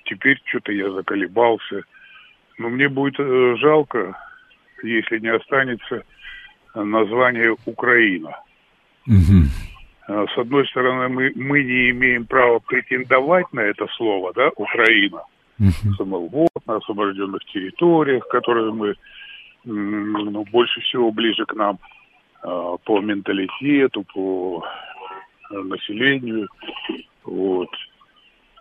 теперь 0.06 0.41
что-то 0.45 0.71
я 0.71 0.89
заколебался. 0.89 1.84
Но 2.60 2.69
мне 2.69 2.88
будет 2.88 3.19
э, 3.19 3.56
жалко, 3.58 4.15
если 4.84 5.17
не 5.17 5.30
останется 5.30 6.04
название 6.76 7.56
Украина. 7.65 8.38
Угу. 9.08 10.28
С 10.28 10.38
одной 10.38 10.67
стороны, 10.67 11.08
мы, 11.10 11.32
мы 11.36 11.63
не 11.63 11.89
имеем 11.89 12.26
права 12.26 12.60
претендовать 12.60 13.52
на 13.54 13.62
это 13.62 13.88
слово, 13.98 14.34
да, 14.34 14.52
Украина 14.56 15.24
uh-huh. 15.60 16.30
вот, 16.30 16.67
на 16.67 16.76
освобожденных 16.78 17.43
территориях, 17.45 18.28
которые 18.28 18.72
мы 18.72 18.95
ну, 19.65 20.45
больше 20.52 20.82
всего 20.82 21.12
ближе 21.12 21.45
к 21.45 21.54
нам 21.54 21.80
а, 22.41 22.78
по 22.78 23.02
менталитету, 23.02 24.04
по 24.13 24.63
э, 25.52 25.58
населению. 25.58 26.48
Вот. 27.26 27.69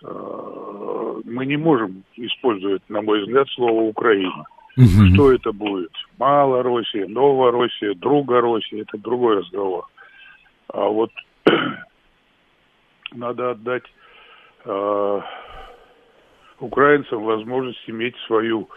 А, 0.04 1.20
мы 1.24 1.46
не 1.46 1.56
можем 1.56 2.04
использовать, 2.16 2.82
на 2.88 3.02
мой 3.02 3.22
взгляд, 3.22 3.48
слово 3.50 3.82
Украина. 3.82 4.46
Угу. 4.76 5.14
Что 5.14 5.32
это 5.32 5.52
будет? 5.52 5.90
Мало 6.18 6.62
Россия, 6.62 7.08
Новая 7.08 7.50
Россия, 7.50 7.94
Друга 7.94 8.40
Россия, 8.40 8.82
это 8.82 8.96
другой 8.98 9.38
разговор. 9.38 9.86
А 10.68 10.86
вот 10.88 11.10
надо 13.12 13.50
отдать 13.50 13.82
э, 14.64 15.20
украинцам 16.60 17.24
возможность 17.24 17.82
иметь 17.88 18.16
свою 18.26 18.68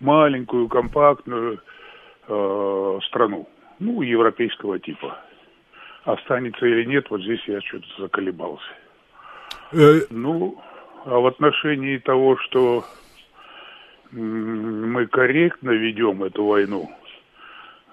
маленькую, 0.00 0.68
компактную 0.68 1.60
э, 2.28 2.98
страну, 3.08 3.48
ну, 3.78 4.00
европейского 4.02 4.78
типа. 4.78 5.18
Останется 6.04 6.66
или 6.66 6.84
нет, 6.84 7.06
вот 7.10 7.20
здесь 7.20 7.42
я 7.46 7.60
что-то 7.60 7.86
заколебался. 7.98 8.64
Э... 9.72 10.00
Ну, 10.10 10.62
а 11.04 11.18
в 11.18 11.26
отношении 11.26 11.98
того, 11.98 12.36
что 12.38 12.84
мы 14.12 15.06
корректно 15.06 15.70
ведем 15.70 16.22
эту 16.22 16.44
войну, 16.44 16.90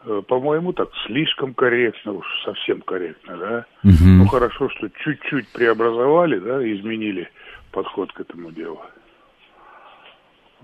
э, 0.05 0.21
по-моему, 0.27 0.73
так 0.73 0.89
слишком 1.05 1.53
корректно, 1.53 2.13
уж 2.13 2.25
совсем 2.43 2.81
корректно, 2.81 3.37
да. 3.37 3.65
Угу. 3.83 4.03
Ну 4.03 4.27
хорошо, 4.27 4.69
что 4.69 4.89
чуть-чуть 4.89 5.47
преобразовали, 5.49 6.39
да, 6.39 6.61
изменили 6.71 7.29
подход 7.71 8.11
к 8.11 8.19
этому 8.19 8.51
делу. 8.51 8.81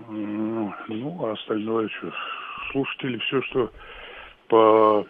Ну, 0.08 1.24
а 1.24 1.32
остальное 1.32 1.88
что? 1.88 2.12
Слушатели 2.70 3.18
все, 3.18 3.40
что 3.42 3.72
по 4.48 5.06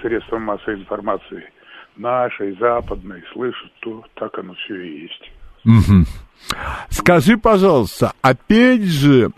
средства 0.00 0.38
массовой 0.38 0.78
информации, 0.78 1.50
нашей, 1.96 2.52
западной, 2.52 3.24
слышат, 3.32 3.72
то 3.80 4.04
так 4.14 4.38
оно 4.38 4.54
все 4.54 4.80
и 4.80 5.02
есть. 5.02 5.32
Угу. 5.64 6.06
Скажи, 6.90 7.36
пожалуйста, 7.36 8.12
опять 8.22 8.84
же, 8.84 9.30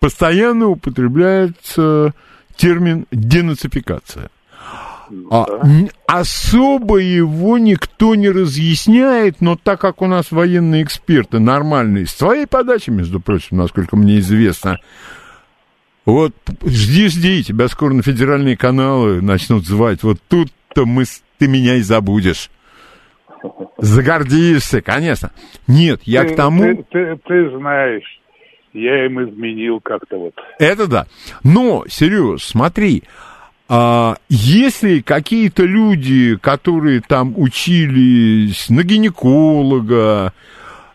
постоянно 0.00 0.68
употребляется 0.68 2.14
термин 2.56 3.06
денацификация. 3.12 4.30
А, 5.30 5.44
особо 6.06 6.98
его 6.98 7.58
никто 7.58 8.14
не 8.14 8.28
разъясняет, 8.28 9.40
но 9.40 9.56
так 9.56 9.80
как 9.80 10.02
у 10.02 10.06
нас 10.06 10.30
военные 10.30 10.84
эксперты 10.84 11.40
нормальные, 11.40 12.06
с 12.06 12.14
твоей 12.14 12.46
подачи, 12.46 12.90
между 12.90 13.18
прочим, 13.20 13.56
насколько 13.56 13.96
мне 13.96 14.20
известно, 14.20 14.78
вот 16.04 16.34
жди, 16.64 17.08
жди, 17.08 17.44
тебя 17.44 17.68
скоро 17.68 17.92
на 17.92 18.02
федеральные 18.02 18.56
каналы 18.56 19.20
начнут 19.20 19.66
звать. 19.66 20.02
Вот 20.02 20.18
тут-то 20.28 20.86
мы, 20.86 21.04
ты 21.38 21.48
меня 21.48 21.76
и 21.76 21.82
забудешь. 21.82 22.50
Загордишься, 23.78 24.82
конечно. 24.82 25.30
Нет, 25.66 26.02
я 26.04 26.24
ты, 26.24 26.34
к 26.34 26.36
тому... 26.36 26.62
Ты, 26.62 26.84
ты, 26.90 27.16
ты 27.26 27.58
знаешь, 27.58 28.20
я 28.72 29.06
им 29.06 29.22
изменил 29.22 29.80
как-то 29.80 30.18
вот. 30.18 30.34
Это 30.58 30.86
да. 30.86 31.06
Но, 31.42 31.84
Сереж, 31.88 32.44
смотри, 32.44 33.04
а, 33.68 34.16
если 34.28 35.00
какие-то 35.00 35.64
люди, 35.64 36.36
которые 36.36 37.00
там 37.00 37.34
учились 37.36 38.68
на 38.68 38.82
гинеколога, 38.82 40.32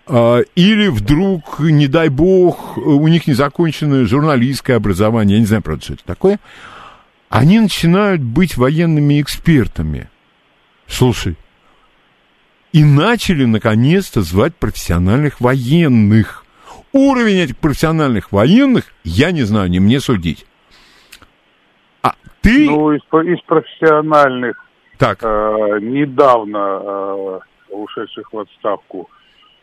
а, 0.07 0.39
или 0.55 0.87
вдруг, 0.87 1.59
не 1.59 1.87
дай 1.87 2.09
бог, 2.09 2.77
у 2.77 3.07
них 3.07 3.27
незаконченное 3.27 4.05
журналистское 4.05 4.77
образование, 4.77 5.37
я 5.37 5.39
не 5.39 5.47
знаю, 5.47 5.63
правда, 5.63 5.83
что 5.83 5.93
это 5.93 6.03
такое, 6.05 6.39
они 7.29 7.59
начинают 7.59 8.21
быть 8.21 8.55
военными 8.55 9.21
экспертами. 9.21 10.09
Слушай, 10.87 11.35
и 12.75 12.83
начали 12.83 13.45
наконец-то 13.45 14.19
звать 14.19 14.53
профессиональных 14.53 15.39
военных. 15.39 16.43
Уровень 16.91 17.37
этих 17.37 17.55
профессиональных 17.57 18.33
военных, 18.33 18.91
я 19.05 19.31
не 19.31 19.43
знаю, 19.43 19.69
не 19.69 19.79
мне 19.79 20.01
судить. 20.01 20.45
А 22.03 22.15
ты... 22.41 22.69
Ну, 22.69 22.91
из, 22.91 22.99
из 22.99 23.41
профессиональных, 23.43 24.61
так. 24.97 25.19
Э, 25.23 25.79
недавно 25.79 26.57
э, 26.57 27.39
ушедших 27.69 28.33
в 28.33 28.39
отставку, 28.39 29.09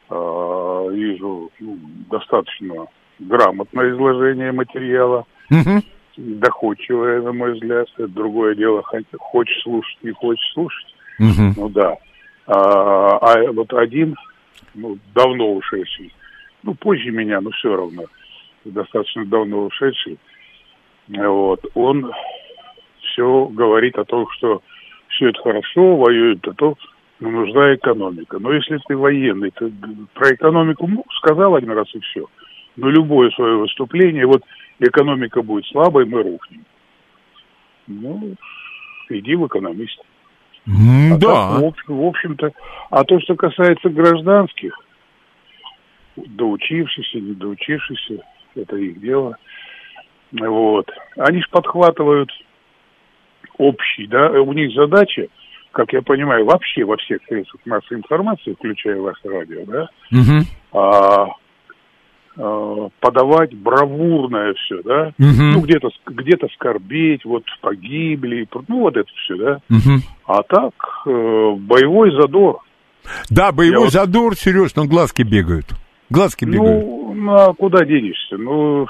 э, 0.08 0.88
вижу 0.94 1.50
ну, 1.60 1.78
достаточно 2.10 2.86
грамотное 3.18 3.90
изложение 3.92 4.52
материала. 4.52 5.26
Угу. 5.50 5.82
Доходчивое, 6.16 7.20
на 7.20 7.32
мой 7.34 7.52
взгляд. 7.52 7.88
Это 7.98 8.08
другое 8.08 8.54
дело, 8.54 8.82
хочешь 9.18 9.62
слушать, 9.62 9.98
не 10.02 10.12
хочешь 10.12 10.50
слушать. 10.54 10.94
Угу. 11.18 11.52
Ну 11.58 11.68
да. 11.68 11.98
А, 12.46 13.18
а 13.18 13.52
вот 13.52 13.72
один, 13.72 14.16
ну, 14.74 14.98
давно 15.14 15.54
ушедший, 15.54 16.12
ну, 16.62 16.74
позже 16.74 17.10
меня, 17.10 17.40
но 17.40 17.50
все 17.50 17.76
равно, 17.76 18.04
достаточно 18.64 19.24
давно 19.24 19.66
ушедший, 19.66 20.18
вот, 21.08 21.64
он 21.74 22.12
все 23.00 23.46
говорит 23.46 23.98
о 23.98 24.04
том, 24.04 24.28
что 24.30 24.62
все 25.08 25.28
это 25.28 25.40
хорошо, 25.42 25.96
воюют, 25.96 26.46
а 26.48 26.54
то 26.54 26.76
ну, 27.20 27.30
нужна 27.30 27.74
экономика. 27.74 28.38
Но 28.38 28.52
если 28.52 28.78
ты 28.88 28.96
военный, 28.96 29.50
ты 29.50 29.72
про 30.14 30.34
экономику 30.34 30.86
ну, 30.86 31.04
сказал 31.18 31.54
один 31.54 31.70
раз 31.72 31.86
и 31.94 32.00
все. 32.00 32.26
Но 32.76 32.88
любое 32.88 33.30
свое 33.30 33.58
выступление, 33.58 34.26
вот 34.26 34.42
экономика 34.80 35.42
будет 35.42 35.66
слабой, 35.66 36.06
мы 36.06 36.22
рухнем. 36.22 36.64
Ну, 37.86 38.34
иди 39.10 39.34
в 39.36 39.46
экономист. 39.46 40.00
А 40.66 41.16
да. 41.16 41.60
Так, 41.60 41.88
в, 41.88 42.04
общем-то, 42.04 42.52
а 42.90 43.04
то, 43.04 43.20
что 43.20 43.34
касается 43.34 43.88
гражданских, 43.88 44.78
доучившихся, 46.16 47.18
не 47.18 47.34
доучившихся, 47.34 48.18
это 48.54 48.76
их 48.76 49.00
дело. 49.00 49.36
Вот. 50.32 50.88
Они 51.16 51.40
же 51.40 51.48
подхватывают 51.50 52.30
общий, 53.58 54.06
да, 54.06 54.30
у 54.30 54.52
них 54.52 54.72
задача, 54.74 55.26
как 55.72 55.92
я 55.92 56.02
понимаю, 56.02 56.44
вообще 56.44 56.84
во 56.84 56.96
всех 56.96 57.20
средствах 57.28 57.60
массовой 57.66 57.98
информации, 57.98 58.54
включая 58.54 59.00
ваше 59.00 59.28
радио, 59.28 59.64
да, 59.66 59.88
угу. 60.10 60.78
а, 60.78 61.28
подавать 62.34 63.54
бравурное 63.54 64.54
все, 64.54 64.82
да, 64.82 65.12
угу. 65.18 65.42
ну 65.42 65.60
где-то 65.60 65.88
где-то 66.06 66.48
скорбеть, 66.54 67.24
вот 67.24 67.44
погибли, 67.60 68.48
ну 68.68 68.80
вот 68.80 68.96
это 68.96 69.10
все, 69.24 69.36
да, 69.36 69.60
угу. 69.68 70.00
а 70.26 70.42
так 70.42 70.72
э, 71.06 71.54
боевой 71.58 72.10
задор. 72.12 72.60
Да, 73.28 73.52
боевой 73.52 73.84
Я 73.84 73.90
задор, 73.90 74.30
вот... 74.30 74.38
Сереж, 74.38 74.74
но 74.76 74.84
глазки 74.84 75.22
бегают. 75.22 75.66
Глазки 76.08 76.44
ну, 76.44 76.52
бегают. 76.52 77.16
Ну, 77.16 77.34
а 77.34 77.54
куда 77.54 77.84
денешься? 77.84 78.36
Ну, 78.36 78.86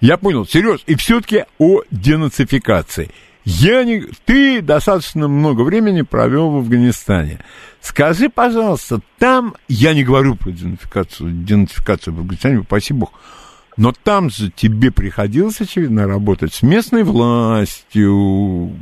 я 0.00 0.18
понял, 0.18 0.44
Сереж, 0.44 0.80
и 0.86 0.96
все-таки 0.96 1.44
о 1.58 1.82
денацификации. 1.90 3.10
Я 3.44 3.84
не... 3.84 4.02
Ты 4.24 4.62
достаточно 4.62 5.28
много 5.28 5.62
времени 5.62 6.02
провел 6.02 6.50
в 6.50 6.56
Афганистане. 6.58 7.40
Скажи, 7.80 8.30
пожалуйста, 8.30 9.00
там, 9.18 9.54
я 9.68 9.92
не 9.92 10.04
говорю 10.04 10.36
про 10.36 10.50
денацификацию, 10.50 11.30
денацификацию 11.30 12.14
в 12.14 12.20
Афганистане, 12.20 12.62
спасибо 12.62 13.00
Богу, 13.00 13.12
но 13.76 13.92
там 13.92 14.30
же 14.30 14.50
тебе 14.50 14.90
приходилось, 14.90 15.60
очевидно, 15.60 16.06
работать 16.06 16.54
с 16.54 16.62
местной 16.62 17.02
властью. 17.02 18.72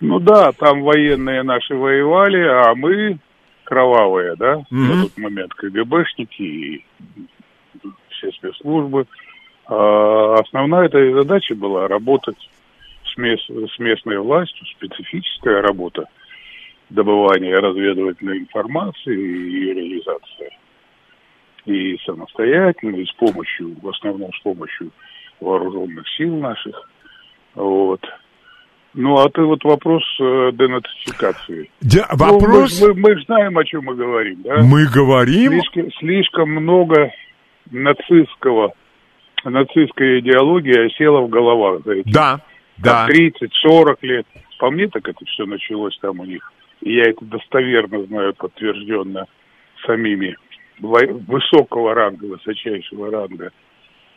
Ну 0.00 0.18
да, 0.18 0.50
там 0.52 0.82
военные 0.82 1.44
наши 1.44 1.74
воевали, 1.74 2.42
а 2.42 2.74
мы 2.74 3.18
кровавые, 3.62 4.34
да, 4.36 4.54
mm-hmm. 4.54 4.64
на 4.72 5.02
тот 5.02 5.18
момент 5.18 5.54
КГБшники 5.54 6.42
и 6.42 6.84
все 8.08 8.32
спецслужбы. 8.32 9.06
А 9.66 10.40
основная 10.40 10.86
эта 10.86 11.12
задача 11.12 11.54
была 11.54 11.86
работать 11.86 12.48
с, 13.12 13.16
мест, 13.16 13.44
с 13.48 13.78
местной 13.78 14.18
властью, 14.18 14.66
специфическая 14.76 15.62
работа 15.62 16.04
добывания 16.90 17.60
разведывательной 17.60 18.38
информации 18.38 19.14
и 19.14 19.50
ее 19.50 19.74
реализация. 19.74 20.50
И 21.66 21.96
самостоятельно, 22.04 22.96
и 22.96 23.04
с 23.04 23.12
помощью, 23.12 23.76
в 23.80 23.88
основном 23.88 24.32
с 24.32 24.40
помощью 24.40 24.90
вооруженных 25.40 26.04
сил 26.16 26.36
наших. 26.36 26.74
Вот. 27.54 28.00
Ну, 28.92 29.14
а 29.18 29.28
ты 29.30 29.42
вот 29.42 29.62
вопрос 29.62 30.02
э, 30.20 30.50
денацификации. 30.52 31.70
Да, 31.80 32.08
вопрос... 32.12 32.80
Ну, 32.80 32.88
мы, 32.88 32.94
мы, 32.94 33.14
мы 33.14 33.22
знаем, 33.24 33.56
о 33.56 33.64
чем 33.64 33.84
мы 33.84 33.94
говорим, 33.94 34.42
да? 34.42 34.62
Мы 34.62 34.86
говорим... 34.92 35.52
Слишком, 35.52 35.92
слишком 35.98 36.50
много 36.50 37.12
нацистского, 37.70 38.72
нацистская 39.44 40.18
идеология 40.18 40.86
осела 40.86 41.20
в 41.20 41.28
головах 41.28 41.82
за 41.84 41.92
эти 41.92 42.10
да, 42.10 42.40
да. 42.82 43.08
30-40 43.08 43.98
лет. 44.02 44.26
По 44.58 44.70
мне, 44.70 44.88
так 44.88 45.08
это 45.08 45.24
все 45.26 45.46
началось 45.46 45.98
там 46.00 46.20
у 46.20 46.24
них. 46.24 46.52
И 46.82 46.94
я 46.94 47.04
это 47.04 47.24
достоверно 47.24 48.04
знаю, 48.04 48.34
подтвержденно 48.34 49.26
самими 49.86 50.36
высокого 50.80 51.94
ранга, 51.94 52.24
высочайшего 52.24 53.10
ранга 53.10 53.52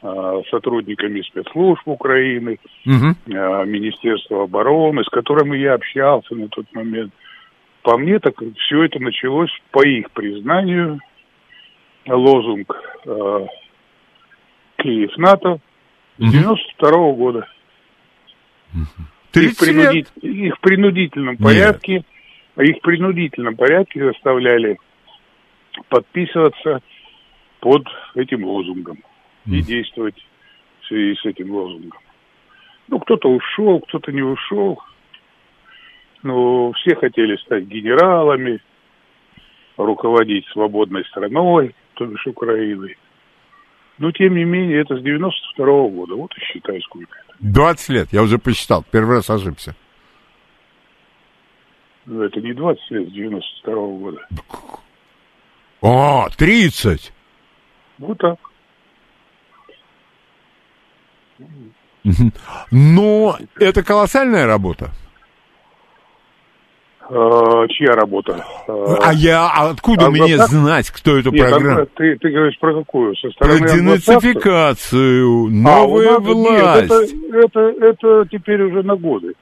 а, 0.02 0.42
сотрудниками 0.50 1.22
спецслужб 1.22 1.82
Украины, 1.86 2.60
угу. 2.86 3.16
Министерства 3.26 4.44
обороны, 4.44 5.04
с 5.04 5.10
которыми 5.10 5.58
я 5.58 5.74
общался 5.74 6.36
на 6.36 6.48
тот 6.48 6.66
момент. 6.74 7.14
По 7.84 7.98
мне, 7.98 8.20
так 8.20 8.36
все 8.60 8.84
это 8.84 9.00
началось, 9.00 9.52
по 9.72 9.86
их 9.86 10.10
признанию, 10.12 11.00
лозунг 12.08 12.74
э, 13.06 13.48
Киев 14.78 15.18
НАТО 15.18 15.60
с 16.18 16.32
92 16.32 16.90
-го 16.90 17.16
года. 17.16 17.48
Их, 19.34 19.58
принудить, 19.58 20.08
их 20.22 20.56
в 20.56 20.60
принудительном 20.60 21.38
порядке, 21.38 22.04
их 22.58 22.78
в 22.78 22.82
принудительном 22.82 23.56
порядке 23.56 24.04
заставляли 24.06 24.78
подписываться 25.90 26.82
под 27.60 27.88
этим 28.16 28.44
лозунгом 28.44 29.00
и 29.46 29.62
действовать 29.62 30.16
в 30.82 30.88
связи 30.88 31.16
с 31.16 31.26
этим 31.26 31.52
лозунгом. 31.52 32.00
Ну, 32.90 33.00
кто-то 33.00 33.30
ушел, 33.30 33.80
кто-то 33.80 34.12
не 34.12 34.22
ушел. 34.22 34.80
Но 36.22 36.72
все 36.74 36.96
хотели 36.96 37.36
стать 37.38 37.66
генералами, 37.66 38.62
руководить 39.78 40.46
свободной 40.48 41.04
страной, 41.06 41.76
то 41.96 42.06
бишь 42.06 42.28
Украиной. 42.28 42.98
Но, 43.98 44.12
тем 44.12 44.36
не 44.36 44.44
менее, 44.44 44.82
это 44.82 44.98
с 44.98 45.02
92 45.02 45.66
-го 45.66 45.90
года. 45.90 46.16
Вот 46.16 46.36
и 46.38 46.42
считай, 46.42 46.82
сколько 46.82 47.18
это. 47.20 47.33
20 47.40 47.90
лет, 47.90 48.08
я 48.12 48.22
уже 48.22 48.38
посчитал. 48.38 48.84
Первый 48.90 49.18
раз 49.18 49.30
ошибся. 49.30 49.76
Ну, 52.06 52.22
это 52.22 52.42
не 52.42 52.54
20 52.54 52.92
лет, 52.92 53.10
с 53.10 53.12
92 53.12 53.74
-го 53.74 54.00
года. 54.00 54.28
А, 55.82 56.30
30! 56.30 57.14
Вот 57.98 58.18
так. 58.18 58.38
Но 62.72 63.38
это 63.56 63.84
колоссальная 63.84 64.46
работа. 64.46 64.92
Uh, 67.10 67.68
чья 67.68 67.94
работа? 67.94 68.46
Uh, 68.66 68.98
а 69.02 69.14
я 69.14 69.46
а 69.46 69.72
откуда 69.72 70.06
а 70.06 70.10
мне 70.10 70.38
знать, 70.38 70.90
кто 70.90 71.18
эту 71.18 71.32
Нет, 71.32 71.50
программу? 71.50 71.86
Ты, 71.96 72.16
ты 72.16 72.30
говоришь 72.30 72.58
про 72.60 72.74
какую? 72.76 73.14
Со 73.18 73.28
про 73.38 73.60
денацификацию, 73.60 75.50
новая 75.50 76.16
а, 76.16 76.20
власть. 76.20 76.86
Это, 76.86 77.04
это, 77.34 77.60
это 77.82 78.26
теперь 78.32 78.64
уже 78.64 78.84
на 78.84 78.96
годы. 78.96 79.34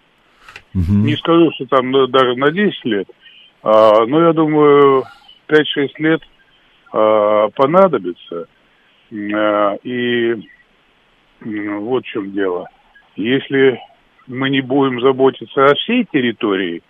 Угу. 0.74 0.92
Не 0.92 1.16
скажу, 1.18 1.52
что 1.56 1.66
там 1.68 1.92
даже 2.10 2.36
на 2.36 2.52
10 2.52 2.86
лет, 2.86 3.08
а, 3.62 4.06
но 4.06 4.28
я 4.28 4.34
думаю, 4.34 5.04
5-6 5.48 5.90
лет 6.00 6.22
а, 6.92 7.50
понадобится. 7.50 8.48
А, 9.12 9.76
и 9.84 10.34
вот 11.42 12.04
в 12.04 12.08
чем 12.08 12.32
дело. 12.32 12.68
Если 13.16 13.80
мы 14.28 14.50
не 14.50 14.62
будем 14.62 15.02
заботиться 15.02 15.66
о 15.66 15.76
всей 15.76 16.06
территории, 16.12 16.82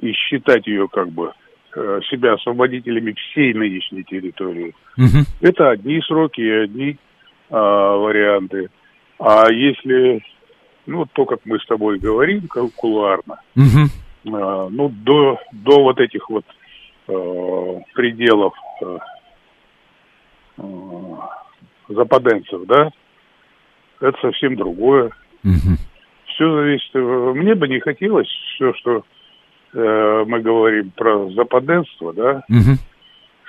и 0.00 0.12
считать 0.12 0.66
ее 0.66 0.88
как 0.88 1.10
бы 1.10 1.32
э, 1.74 2.00
себя 2.10 2.34
освободителями 2.34 3.12
всей 3.12 3.54
нынешней 3.54 4.04
территории. 4.04 4.74
Угу. 4.96 5.24
Это 5.40 5.70
одни 5.70 6.00
сроки 6.02 6.40
и 6.40 6.50
одни 6.50 6.98
а, 7.50 7.96
варианты. 7.96 8.70
А 9.18 9.52
если, 9.52 10.24
ну, 10.86 11.06
то, 11.12 11.26
как 11.26 11.40
мы 11.44 11.58
с 11.58 11.66
тобой 11.66 11.98
говорим, 11.98 12.48
кулуарно, 12.76 13.40
угу. 13.54 14.34
а, 14.34 14.68
ну, 14.70 14.88
до, 14.88 15.38
до 15.52 15.82
вот 15.82 16.00
этих 16.00 16.28
вот 16.30 16.44
а, 17.08 17.80
пределов 17.94 18.54
а, 20.56 21.28
западенцев, 21.88 22.62
да, 22.66 22.90
это 24.00 24.18
совсем 24.20 24.56
другое. 24.56 25.10
Угу. 25.44 25.76
Все 26.26 26.54
зависит. 26.54 26.94
Мне 26.94 27.54
бы 27.54 27.68
не 27.68 27.80
хотелось 27.80 28.28
все, 28.54 28.72
что 28.74 29.04
э, 29.72 30.24
мы 30.26 30.40
говорим 30.40 30.90
про 30.90 31.30
западенство, 31.30 32.12
да, 32.12 32.42
угу. 32.48 32.78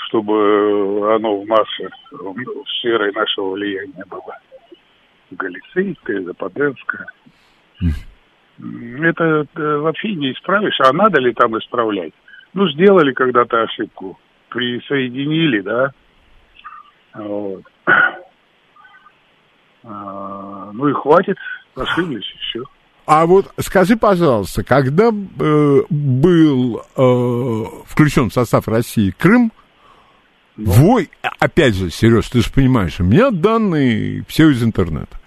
чтобы 0.07 1.15
оно 1.15 1.41
в 1.41 1.47
наше, 1.47 1.89
в 2.11 2.35
сферой 2.79 3.11
нашего 3.13 3.51
влияния 3.51 4.03
было 4.09 4.37
галицийское, 5.31 6.21
западенское. 6.21 7.07
Угу. 7.81 9.03
Это, 9.03 9.23
это 9.23 9.79
вообще 9.79 10.13
не 10.13 10.31
исправишь. 10.31 10.79
А 10.79 10.93
надо 10.93 11.19
ли 11.19 11.33
там 11.33 11.57
исправлять? 11.57 12.13
Ну, 12.53 12.69
сделали 12.69 13.13
когда-то 13.13 13.63
ошибку, 13.63 14.19
присоединили, 14.49 15.61
да, 15.61 15.91
вот. 17.15 17.63
А, 19.85 20.71
ну 20.71 20.87
и 20.87 20.93
хватит, 20.93 21.35
ошиблись, 21.75 22.23
и 22.23 22.37
все. 22.37 22.63
А 23.05 23.25
вот 23.25 23.51
скажи, 23.59 23.97
пожалуйста, 23.97 24.63
когда 24.63 25.09
э, 25.09 25.81
был 25.89 26.81
э, 26.95 27.63
включен 27.85 28.29
в 28.29 28.33
состав 28.33 28.67
России 28.67 29.13
Крым, 29.17 29.51
да. 30.55 30.71
вой, 30.71 31.09
опять 31.39 31.75
же, 31.75 31.89
Сереж, 31.89 32.29
ты 32.29 32.41
же 32.41 32.51
понимаешь, 32.51 32.99
у 32.99 33.03
меня 33.03 33.31
данные 33.31 34.23
все 34.27 34.49
из 34.49 34.63
интернета. 34.63 35.19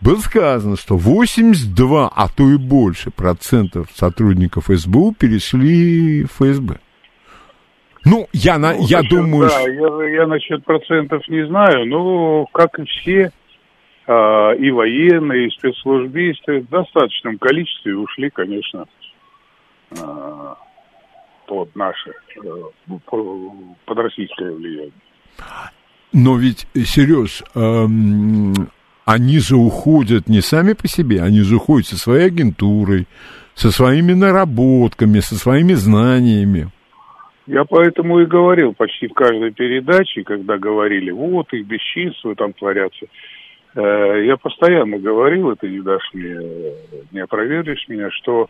Было 0.00 0.18
сказано, 0.18 0.76
что 0.76 0.96
82, 0.96 2.12
а 2.14 2.28
то 2.28 2.48
и 2.50 2.56
больше 2.56 3.10
процентов 3.10 3.88
сотрудников 3.94 4.66
СБУ 4.68 5.14
перешли 5.18 6.24
в 6.24 6.32
ФСБ. 6.32 6.78
Ну, 8.04 8.28
я, 8.32 8.58
на, 8.58 8.74
ну, 8.74 8.86
я 8.86 8.98
насчет, 8.98 9.10
думаю... 9.10 9.48
Да, 9.48 9.60
я, 9.62 10.20
я 10.20 10.26
насчет 10.28 10.64
процентов 10.64 11.26
не 11.28 11.44
знаю, 11.48 11.86
но, 11.86 12.46
как 12.52 12.78
и 12.78 12.84
все, 12.84 13.32
и 14.08 14.70
военные, 14.70 15.48
и 15.48 15.50
спецслужбисты 15.50 16.60
в 16.60 16.68
достаточном 16.68 17.38
количестве 17.38 17.96
ушли, 17.96 18.30
конечно, 18.30 18.86
а, 20.00 20.56
под 21.46 21.74
наше, 21.74 22.12
э, 22.44 22.90
под 23.04 23.98
российское 23.98 24.52
влияние. 24.52 24.92
Но 26.12 26.36
ведь, 26.36 26.66
Сереж, 26.74 27.42
эм, 27.54 28.54
они 29.04 29.38
же 29.38 29.56
уходят 29.56 30.28
не 30.28 30.40
сами 30.40 30.72
по 30.72 30.88
себе, 30.88 31.22
они 31.22 31.40
же 31.40 31.56
уходят 31.56 31.86
со 31.86 31.98
своей 31.98 32.26
агентурой, 32.26 33.06
со 33.54 33.70
своими 33.70 34.12
наработками, 34.12 35.20
со 35.20 35.36
своими 35.36 35.74
знаниями. 35.74 36.70
Я 37.46 37.64
поэтому 37.64 38.18
и 38.20 38.26
говорил 38.26 38.74
почти 38.74 39.06
в 39.06 39.14
каждой 39.14 39.52
передаче, 39.52 40.24
когда 40.24 40.58
говорили, 40.58 41.12
вот 41.12 41.52
их 41.52 41.64
бесчинства 41.66 42.34
там 42.34 42.52
творятся. 42.52 43.06
Э, 43.76 44.24
я 44.24 44.38
постоянно 44.38 44.98
говорил, 44.98 45.50
это 45.50 45.68
не 45.68 45.80
дашь 45.80 46.08
мне, 46.14 46.72
не 47.12 47.20
опровергнешь 47.20 47.86
меня, 47.88 48.10
что 48.10 48.48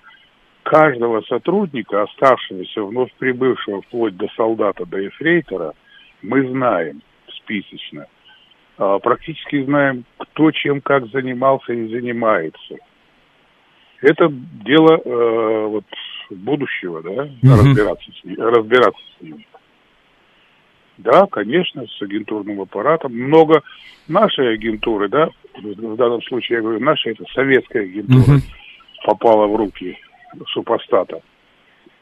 каждого 0.62 1.20
сотрудника, 1.22 2.02
оставшегося, 2.02 2.82
вновь 2.82 3.12
прибывшего 3.18 3.82
вплоть 3.82 4.16
до 4.16 4.28
солдата, 4.36 4.86
до 4.86 5.04
эфрейтора, 5.08 5.72
мы 6.22 6.48
знаем 6.48 7.02
списочно. 7.28 8.06
А, 8.78 9.00
практически 9.00 9.64
знаем, 9.64 10.04
кто 10.16 10.52
чем 10.52 10.80
как 10.80 11.06
занимался 11.08 11.72
и 11.72 11.88
занимается. 11.88 12.76
Это 14.02 14.28
дело 14.30 15.00
э, 15.04 15.66
вот, 15.66 15.84
будущего, 16.30 17.02
да, 17.02 17.10
mm-hmm. 17.10 17.38
разбираться, 17.42 18.12
с 18.12 18.24
ним, 18.24 18.36
разбираться 18.38 19.02
с 19.18 19.22
ними. 19.22 19.46
Да, 20.98 21.26
конечно, 21.26 21.86
с 21.86 22.02
агентурным 22.02 22.60
аппаратом. 22.60 23.12
Много 23.12 23.62
нашей 24.08 24.54
агентуры, 24.54 25.08
да, 25.08 25.28
в 25.54 25.96
данном 25.96 26.22
случае 26.22 26.56
я 26.56 26.62
говорю, 26.62 26.80
наша 26.80 27.10
это 27.10 27.24
советская 27.34 27.82
агентура, 27.82 28.36
угу. 28.36 28.42
попала 29.04 29.46
в 29.46 29.56
руки 29.56 29.98
супостата. 30.48 31.20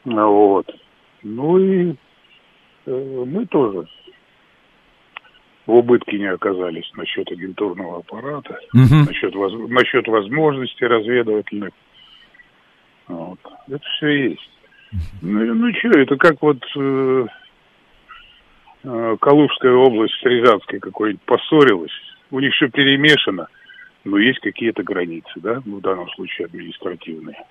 Вот. 0.05 0.73
Ну 1.23 1.57
и 1.57 1.95
э, 2.85 3.23
мы 3.25 3.45
тоже 3.47 3.87
в 5.65 5.73
убытке 5.73 6.19
не 6.19 6.31
оказались 6.31 6.89
насчет 6.95 7.29
агентурного 7.31 7.97
аппарата, 7.97 8.59
угу. 8.73 9.05
насчет, 9.07 9.35
воз, 9.35 9.53
насчет 9.69 10.07
возможностей 10.07 10.85
разведывательных. 10.85 11.71
Вот. 13.07 13.39
Это 13.67 13.83
все 13.97 14.29
есть. 14.29 14.49
Ну, 15.21 15.53
ну 15.53 15.73
что, 15.73 15.99
это 15.99 16.15
как 16.15 16.41
вот 16.41 16.63
э, 16.77 17.25
Калужская 19.19 19.73
область 19.73 20.13
с 20.21 20.23
Рязанской 20.23 20.79
какой-нибудь 20.79 21.21
поссорилась, 21.23 21.91
у 22.31 22.39
них 22.39 22.53
все 22.53 22.69
перемешано, 22.69 23.47
но 24.03 24.17
есть 24.17 24.39
какие-то 24.39 24.83
границы, 24.83 25.31
да, 25.37 25.61
в 25.65 25.81
данном 25.81 26.09
случае 26.11 26.45
административные. 26.45 27.43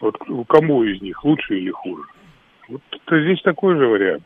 Вот 0.00 0.16
кому 0.48 0.82
из 0.84 1.00
них 1.00 1.24
лучше 1.24 1.58
или 1.58 1.70
хуже? 1.70 2.02
Вот 2.68 2.82
здесь 3.10 3.40
такой 3.42 3.76
же 3.76 3.86
вариант. 3.86 4.22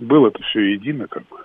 Было 0.00 0.28
это 0.28 0.42
все 0.44 0.60
едино, 0.60 1.08
как 1.08 1.26
бы. 1.28 1.38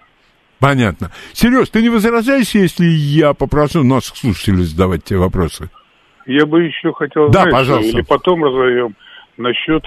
Понятно. 0.60 1.12
Сереж, 1.34 1.70
ты 1.70 1.82
не 1.82 1.90
возражаешь, 1.90 2.52
если 2.56 2.86
я 2.86 3.34
попрошу 3.34 3.84
наших 3.84 4.16
слушателей 4.16 4.64
задавать 4.64 5.04
тебе 5.04 5.20
вопросы? 5.20 5.70
Я 6.26 6.46
бы 6.46 6.64
еще 6.64 6.94
хотел, 6.94 7.30
да, 7.30 7.42
знаешь, 7.42 7.54
пожалуйста. 7.54 7.98
или 7.98 8.02
потом 8.02 8.44
разовьем 8.44 8.96
насчет, 9.38 9.84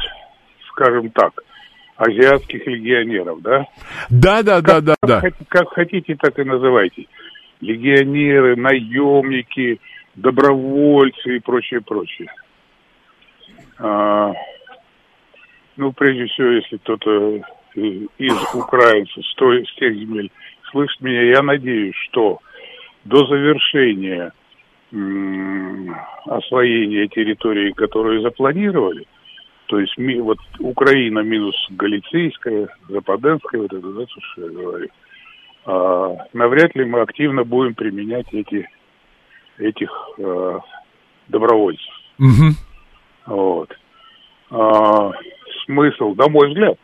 скажем 0.70 1.10
так, 1.10 1.32
азиатских 1.98 2.64
легионеров, 2.66 3.42
да? 3.42 3.66
Да, 4.08 4.42
да, 4.42 4.60
да, 4.60 4.80
да, 4.80 4.94
да. 5.02 5.20
Как, 5.20 5.34
как 5.48 5.68
хотите, 5.70 6.16
так 6.16 6.38
и 6.38 6.44
называйте. 6.44 7.06
Легионеры, 7.60 8.54
наемники, 8.56 9.80
добровольцы 10.14 11.36
и 11.36 11.40
прочее, 11.40 11.80
прочее. 11.80 12.32
А, 13.78 14.32
ну, 15.76 15.92
прежде 15.92 16.26
всего, 16.26 16.48
если 16.48 16.76
кто-то 16.76 17.42
из 17.74 18.54
украинцев, 18.54 19.26
с, 19.26 19.34
той, 19.34 19.66
с 19.66 19.74
тех 19.74 19.92
земель 19.94 20.30
слышит 20.70 21.00
меня, 21.00 21.22
я 21.22 21.42
надеюсь, 21.42 21.96
что 22.08 22.38
до 23.04 23.26
завершения 23.26 24.32
освоения 26.26 27.08
территории, 27.08 27.72
которые 27.72 28.22
запланировали– 28.22 29.04
то 29.68 29.78
есть 29.78 29.98
ми, 29.98 30.20
вот 30.20 30.38
Украина 30.60 31.20
минус 31.20 31.54
Галицийская, 31.70 32.68
Западенская, 32.88 33.60
вот 33.60 33.72
это, 33.72 33.92
да, 33.92 34.06
что 34.08 34.42
я 34.42 34.48
говорю. 34.48 34.88
А, 35.66 36.16
навряд 36.32 36.74
ли 36.74 36.84
мы 36.86 37.02
активно 37.02 37.44
будем 37.44 37.74
применять 37.74 38.32
эти, 38.32 38.66
этих 39.58 39.90
а, 40.18 40.60
добровольцев. 41.28 41.92
Угу. 42.18 42.54
Вот. 43.26 43.78
А, 44.50 45.12
смысл, 45.66 46.14
на 46.14 46.28
мой 46.28 46.48
взгляд, 46.48 46.78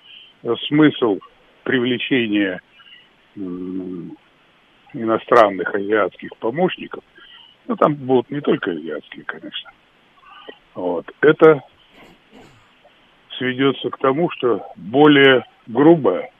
смысл 0.68 1.18
привлечения 1.62 2.60
иностранных 4.92 5.74
азиатских 5.74 6.36
помощников, 6.38 7.02
ну 7.66 7.76
там 7.76 7.94
будут 7.94 8.30
не 8.30 8.42
только 8.42 8.72
азиатские, 8.72 9.24
конечно, 9.24 9.70
вот, 10.74 11.10
это 11.22 11.62
сведется 13.38 13.90
к 13.90 13.98
тому, 13.98 14.30
что 14.30 14.64
более 14.76 15.44
грубая, 15.66 16.30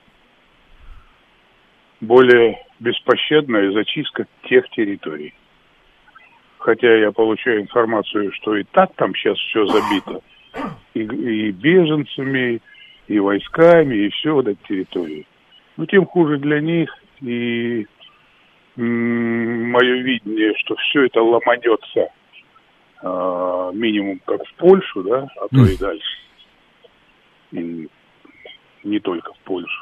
более 2.00 2.64
беспощадная 2.80 3.72
зачистка 3.72 4.26
тех 4.48 4.68
территорий. 4.70 5.34
хотя 6.64 6.96
я 6.96 7.12
получаю 7.12 7.60
информацию, 7.60 8.32
что 8.32 8.56
и 8.56 8.64
так 8.64 8.94
там 8.96 9.14
сейчас 9.14 9.38
все 9.38 9.66
забито, 9.66 10.22
и, 10.94 11.00
и 11.00 11.50
беженцами, 11.50 12.60
и 13.06 13.18
войсками, 13.18 13.94
и 13.94 14.08
все 14.10 14.32
вот 14.32 14.48
этой 14.48 14.66
территории. 14.66 15.26
Но 15.76 15.84
тем 15.84 16.06
хуже 16.06 16.38
для 16.38 16.60
них, 16.60 16.90
и 17.20 17.86
мое 18.76 20.02
видение, 20.02 20.54
что 20.56 20.74
все 20.76 21.04
это 21.04 21.22
ломанется 21.22 22.08
э, 23.02 23.70
минимум 23.74 24.20
как 24.24 24.42
в 24.44 24.54
Польшу, 24.54 25.02
да, 25.02 25.28
а 25.36 25.48
то 25.48 25.66
и 25.66 25.76
дальше. 25.76 26.23
И 27.54 27.88
не 28.82 29.00
только 29.00 29.32
в 29.32 29.38
Польшу. 29.38 29.80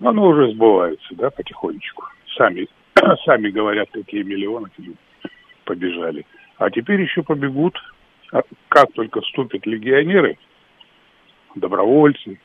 Но 0.00 0.10
оно 0.10 0.28
уже 0.28 0.52
сбывается, 0.52 1.14
да, 1.14 1.30
потихонечку. 1.30 2.04
Сами, 2.36 2.68
сами 3.24 3.50
говорят, 3.50 3.88
какие 3.92 4.22
миллионы 4.22 4.68
побежали. 5.64 6.26
А 6.58 6.70
теперь 6.70 7.02
еще 7.02 7.22
побегут, 7.22 7.76
а 8.32 8.42
как 8.68 8.92
только 8.92 9.20
вступят 9.20 9.66
легионеры, 9.66 10.38
добровольцы, 11.54 12.40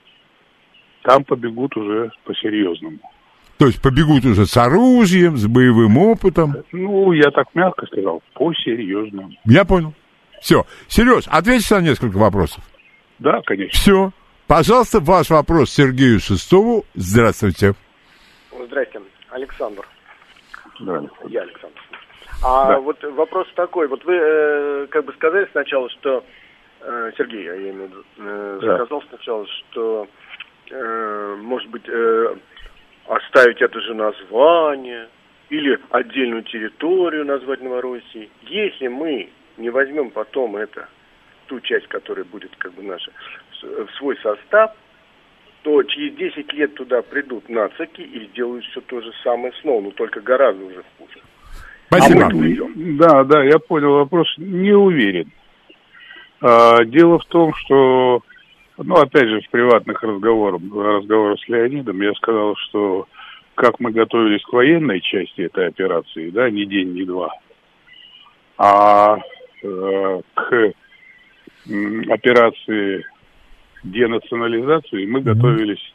там 1.03 1.24
побегут 1.24 1.76
уже 1.78 2.12
по-серьезному. 2.24 2.99
То 3.58 3.68
есть 3.68 3.82
побегут 3.82 4.26
уже 4.26 4.45
с 4.45 4.58
оружием, 4.58 5.38
с 5.38 5.47
боевым 5.47 5.97
опытом? 5.97 6.56
Ну, 6.74 7.14
я 7.14 7.32
так 7.32 7.47
мягко 7.56 7.86
сказал, 7.86 8.22
по-серьезному. 8.34 9.32
Я 9.45 9.64
понял. 9.64 9.93
Все. 10.41 10.66
Сереж, 10.88 11.24
ответьте 11.28 11.76
на 11.76 11.82
несколько 11.82 12.18
вопросов. 12.18 12.64
Да, 13.20 13.41
конечно. 13.45 13.80
Все. 13.80 14.11
Пожалуйста, 14.47 14.99
ваш 14.99 15.30
вопрос 15.30 15.72
Сергею 15.72 16.20
Шестову. 16.20 16.86
Здравствуйте. 16.93 17.74
Здрасте, 18.68 19.01
Александр. 19.30 19.88
Да. 20.82 21.03
Я 21.28 21.41
Александр. 21.41 21.82
А 22.43 22.68
да. 22.74 22.80
вот 22.80 23.01
вопрос 23.03 23.47
такой. 23.55 23.88
Вот 23.88 24.03
вы 24.05 24.16
э, 24.16 24.88
как 24.91 25.05
бы 25.05 25.13
сказали 25.13 25.47
сначала, 25.51 25.89
что... 25.89 26.24
Э, 26.82 27.11
Сергей, 27.18 27.43
я 27.45 27.55
имею 27.55 27.74
в 27.74 27.89
виду, 27.89 28.03
э, 28.18 28.59
да. 28.61 28.76
сказал 28.76 29.03
сначала, 29.09 29.47
что, 29.47 30.07
э, 30.70 31.36
может 31.39 31.70
быть, 31.70 31.88
э, 31.88 32.36
оставить 33.07 33.61
это 33.61 33.80
же 33.82 33.93
название 33.95 35.07
или 35.49 35.80
отдельную 35.89 36.43
территорию 36.43 37.26
назвать 37.26 37.61
Новороссией. 37.61 38.30
Если 38.43 38.88
мы 38.88 39.30
не 39.57 39.70
возьмем 39.70 40.11
потом 40.11 40.55
это, 40.57 40.88
ту 41.48 41.60
часть, 41.62 41.88
которая 41.88 42.26
будет 42.26 42.56
как 42.58 42.74
бы 42.74 42.84
наша, 42.84 43.12
в 43.62 43.89
свой 43.98 44.18
состав, 44.18 44.72
то 45.64 45.82
через 45.84 46.16
10 46.16 46.54
лет 46.54 46.76
туда 46.76 47.02
придут 47.02 47.50
нацики 47.50 48.02
и 48.02 48.28
сделают 48.28 48.64
все 48.66 48.82
то 48.82 49.02
же 49.02 49.12
самое 49.24 49.52
снова, 49.62 49.82
но 49.82 49.91
только 49.91 50.22
гораздо 50.22 50.64
уже 50.64 50.84
хуже. 50.98 51.20
Спасибо. 51.88 52.26
А 52.26 52.30
да, 52.76 53.24
да, 53.24 53.43
я 53.43 53.58
понял 53.60 53.93
вопрос. 53.93 54.28
Не 54.38 54.74
уверен. 54.74 55.32
А, 56.41 56.84
дело 56.86 57.18
в 57.20 57.26
том, 57.26 57.54
что, 57.56 58.22
ну, 58.78 58.96
опять 58.96 59.28
же, 59.28 59.41
в 59.41 59.50
приватных 59.50 60.04
разговорах, 60.04 60.62
разговорах 60.62 61.39
с 61.39 61.48
Леонидом 61.48 62.02
я 62.02 62.14
сказал, 62.14 62.56
что 62.58 63.08
как 63.56 63.80
мы 63.80 63.91
готовились 63.91 64.43
к 64.43 64.54
военной 64.54 65.02
части 65.02 65.41
этой 65.41 65.68
операции, 65.68 66.30
да, 66.30 66.50
ни 66.50 66.66
день, 66.66 66.93
ни 66.93 67.04
два, 67.06 67.30
а 68.58 69.18
э, 69.64 70.22
к 70.34 70.74
операции 71.68 73.05
денационализации 73.84 75.05
мы 75.05 75.22
готовились 75.22 75.93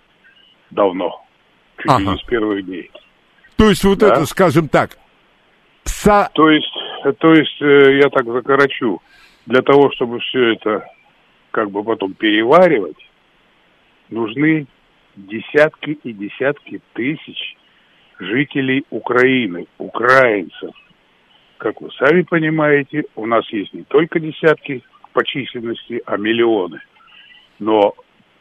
давно, 0.70 1.24
чуть 1.78 1.90
ага. 1.90 2.12
не 2.12 2.18
с 2.18 2.22
первых 2.22 2.64
дней. 2.64 2.90
То 3.56 3.68
есть 3.68 3.84
вот 3.84 3.98
да? 3.98 4.12
это, 4.12 4.26
скажем 4.26 4.68
так, 4.68 4.96
со... 5.84 6.30
То 6.34 6.50
есть, 6.50 6.72
то 7.18 7.34
есть 7.34 7.60
э, 7.60 7.98
я 7.98 8.08
так 8.08 8.26
закорочу, 8.26 9.00
для 9.46 9.62
того, 9.62 9.90
чтобы 9.92 10.20
все 10.20 10.54
это 10.54 10.84
как 11.50 11.70
бы 11.70 11.82
потом 11.82 12.14
переваривать, 12.14 12.96
нужны 14.08 14.66
десятки 15.16 15.90
и 15.90 16.12
десятки 16.12 16.80
тысяч 16.92 17.56
жителей 18.18 18.84
Украины, 18.90 19.66
украинцев. 19.78 20.70
Как 21.58 21.80
вы 21.80 21.90
сами 21.92 22.22
понимаете, 22.22 23.04
у 23.16 23.26
нас 23.26 23.46
есть 23.50 23.72
не 23.72 23.82
только 23.82 24.20
десятки 24.20 24.82
по 25.12 25.24
численности, 25.24 26.02
а 26.06 26.16
миллионы. 26.16 26.80
Но 27.58 27.94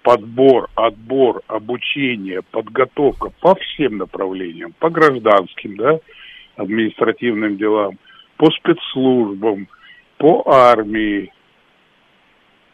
подбор, 0.04 0.70
отбор, 0.76 1.42
обучение, 1.48 2.42
подготовка 2.42 3.32
по 3.42 3.56
всем 3.56 3.98
направлениям, 3.98 4.74
по 4.80 4.90
гражданским, 4.90 5.78
да, 5.78 6.00
административным 6.56 7.58
делам, 7.58 7.98
по 8.38 8.50
спецслужбам, 8.52 9.68
по 10.18 10.44
армии. 10.48 11.32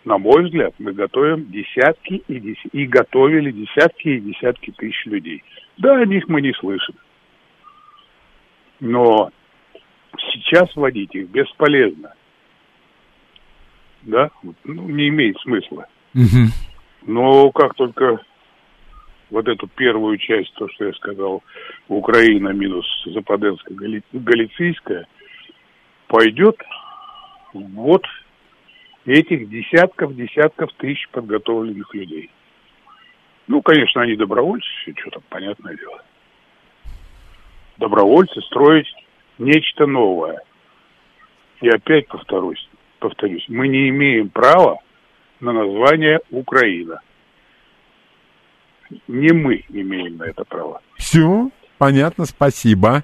На 0.03 0.19
мой 0.19 0.43
взгляд, 0.45 0.75
мы 0.77 0.93
готовим 0.93 1.49
десятки 1.51 2.21
и, 2.27 2.39
дес... 2.39 2.57
и 2.71 2.85
готовили 2.85 3.51
десятки 3.51 4.09
и 4.09 4.19
десятки 4.19 4.71
тысяч 4.71 5.05
людей. 5.05 5.43
Да, 5.77 5.95
о 5.95 6.05
них 6.05 6.27
мы 6.27 6.41
не 6.41 6.53
слышим. 6.53 6.95
Но 8.79 9.31
сейчас 10.31 10.75
вводить 10.75 11.15
их 11.15 11.29
бесполезно. 11.29 12.13
Да, 14.05 14.29
ну, 14.63 14.87
не 14.87 15.09
имеет 15.09 15.37
смысла. 15.39 15.87
Угу. 16.13 16.51
Но 17.07 17.51
как 17.51 17.73
только 17.75 18.19
вот 19.29 19.47
эту 19.47 19.67
первую 19.67 20.17
часть, 20.17 20.53
то, 20.53 20.69
что 20.69 20.85
я 20.85 20.93
сказал, 20.93 21.43
Украина 21.87 22.49
минус 22.49 22.85
Западенская, 23.05 23.75
Гали... 23.75 24.03
Галицийская, 24.13 25.07
пойдет 26.07 26.57
вот 27.53 28.03
этих 29.05 29.49
десятков, 29.49 30.15
десятков 30.15 30.71
тысяч 30.73 31.07
подготовленных 31.09 31.93
людей. 31.93 32.29
Ну, 33.47 33.61
конечно, 33.61 34.01
они 34.01 34.15
добровольцы, 34.15 34.67
что 34.97 35.09
там, 35.11 35.23
понятное 35.29 35.75
дело. 35.75 36.03
Добровольцы 37.77 38.41
строить 38.41 38.91
нечто 39.37 39.85
новое. 39.85 40.41
И 41.61 41.69
опять 41.69 42.07
повторюсь, 42.07 42.69
повторюсь, 43.05 43.45
мы 43.49 43.67
не 43.67 43.89
имеем 43.89 44.29
права 44.29 44.79
на 45.39 45.53
название 45.53 46.21
Украина. 46.31 47.01
Не 49.07 49.31
мы 49.31 49.63
имеем 49.69 50.17
на 50.17 50.23
это 50.23 50.43
право. 50.43 50.81
Все, 50.97 51.51
понятно, 51.77 52.25
спасибо. 52.25 53.03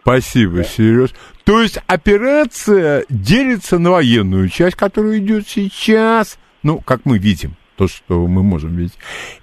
Спасибо, 0.00 0.58
да. 0.58 0.64
Сереж. 0.64 1.10
То 1.44 1.60
есть 1.60 1.78
операция 1.86 3.04
делится 3.10 3.78
на 3.78 3.90
военную 3.90 4.48
часть, 4.48 4.76
которая 4.76 5.18
идет 5.18 5.46
сейчас, 5.46 6.38
ну, 6.62 6.80
как 6.80 7.02
мы 7.04 7.18
видим, 7.18 7.56
то, 7.76 7.88
что 7.88 8.26
мы 8.26 8.42
можем 8.42 8.74
видеть, 8.74 8.98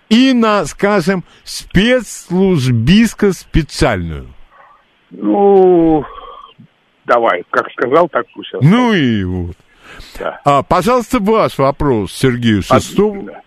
и 0.09 0.33
на, 0.33 0.65
скажем, 0.65 1.23
спецслужбиско 1.43 3.31
специальную. 3.31 4.27
Ну, 5.11 6.03
давай, 7.05 7.43
как 7.51 7.69
сказал, 7.73 8.09
так 8.09 8.25
пусть. 8.33 8.53
Ну 8.61 8.93
и 8.93 9.23
вот. 9.23 9.55
Да. 10.19 10.39
А, 10.45 10.63
пожалуйста, 10.63 11.19
ваш 11.19 11.57
вопрос 11.57 12.13
Сергею 12.13 12.61
Шестову. 12.61 13.23
Да. 13.23 13.41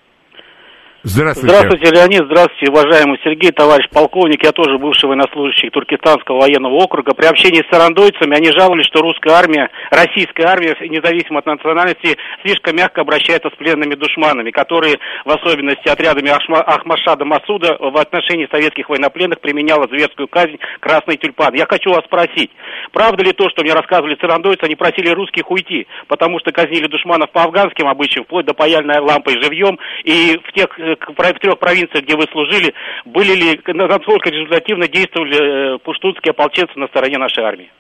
Здравствуйте. 1.09 1.55
Здравствуйте, 1.55 1.95
Леонид. 1.95 2.25
Здравствуйте, 2.27 2.67
уважаемый 2.69 3.17
Сергей, 3.23 3.53
товарищ 3.53 3.87
полковник. 3.93 4.43
Я 4.43 4.51
тоже 4.51 4.77
бывший 4.77 5.07
военнослужащий 5.07 5.71
Туркестанского 5.71 6.41
военного 6.41 6.75
округа. 6.83 7.15
При 7.15 7.27
общении 7.27 7.63
с 7.63 7.71
сарандойцами 7.71 8.37
они 8.37 8.51
жаловались, 8.51 8.87
что 8.87 9.03
русская 9.03 9.35
армия, 9.35 9.71
российская 9.93 10.47
армия, 10.47 10.75
независимо 10.81 11.39
от 11.39 11.47
национальности, 11.47 12.17
слишком 12.43 12.75
мягко 12.75 13.03
обращается 13.03 13.51
с 13.51 13.57
пленными 13.57 13.95
душманами, 13.95 14.51
которые, 14.51 14.99
в 15.25 15.31
особенности 15.31 15.89
отрядами 15.89 16.29
Ахмашада 16.29 17.25
Масуда, 17.25 17.77
в 17.79 17.97
отношении 17.99 18.49
советских 18.51 18.89
военнопленных 18.89 19.41
применяла 19.41 19.87
зверскую 19.87 20.27
казнь 20.27 20.59
«Красный 20.81 21.19
тюльпан». 21.19 21.55
Я 21.55 21.67
хочу 21.67 21.91
вас 21.91 22.05
спросить, 22.07 22.51
правда 22.91 23.23
ли 23.23 23.31
то, 23.33 23.49
что 23.51 23.63
мне 23.63 23.75
рассказывали 23.75 24.19
сарандойцы, 24.21 24.65
они 24.65 24.75
просили 24.75 25.11
русских 25.11 25.49
уйти, 25.53 25.87
потому 26.09 26.41
что 26.41 26.51
казнили 26.51 26.89
душманов 26.89 27.31
по 27.31 27.45
афганским 27.45 27.87
обычаям, 27.87 28.25
вплоть 28.25 28.47
до 28.47 28.55
паяльной 28.55 28.99
лампой 28.99 29.41
живьем, 29.41 29.79
и 30.03 30.41
в 30.43 30.53
тех 30.53 30.77
э, 30.81 30.96
в 31.01 31.39
трех 31.41 31.59
провинциях, 31.59 32.05
где 32.05 32.17
вы 32.17 32.25
служили, 32.33 32.75
были 33.05 33.33
ли, 33.35 33.61
насколько 33.67 34.31
результативно 34.31 34.89
действовали 34.89 35.77
э, 35.77 35.79
пуштунские 35.79 36.31
ополченцы 36.31 36.79
на 36.79 36.89
стороне 36.89 37.19
нашей 37.19 37.45
армии? 37.45 37.71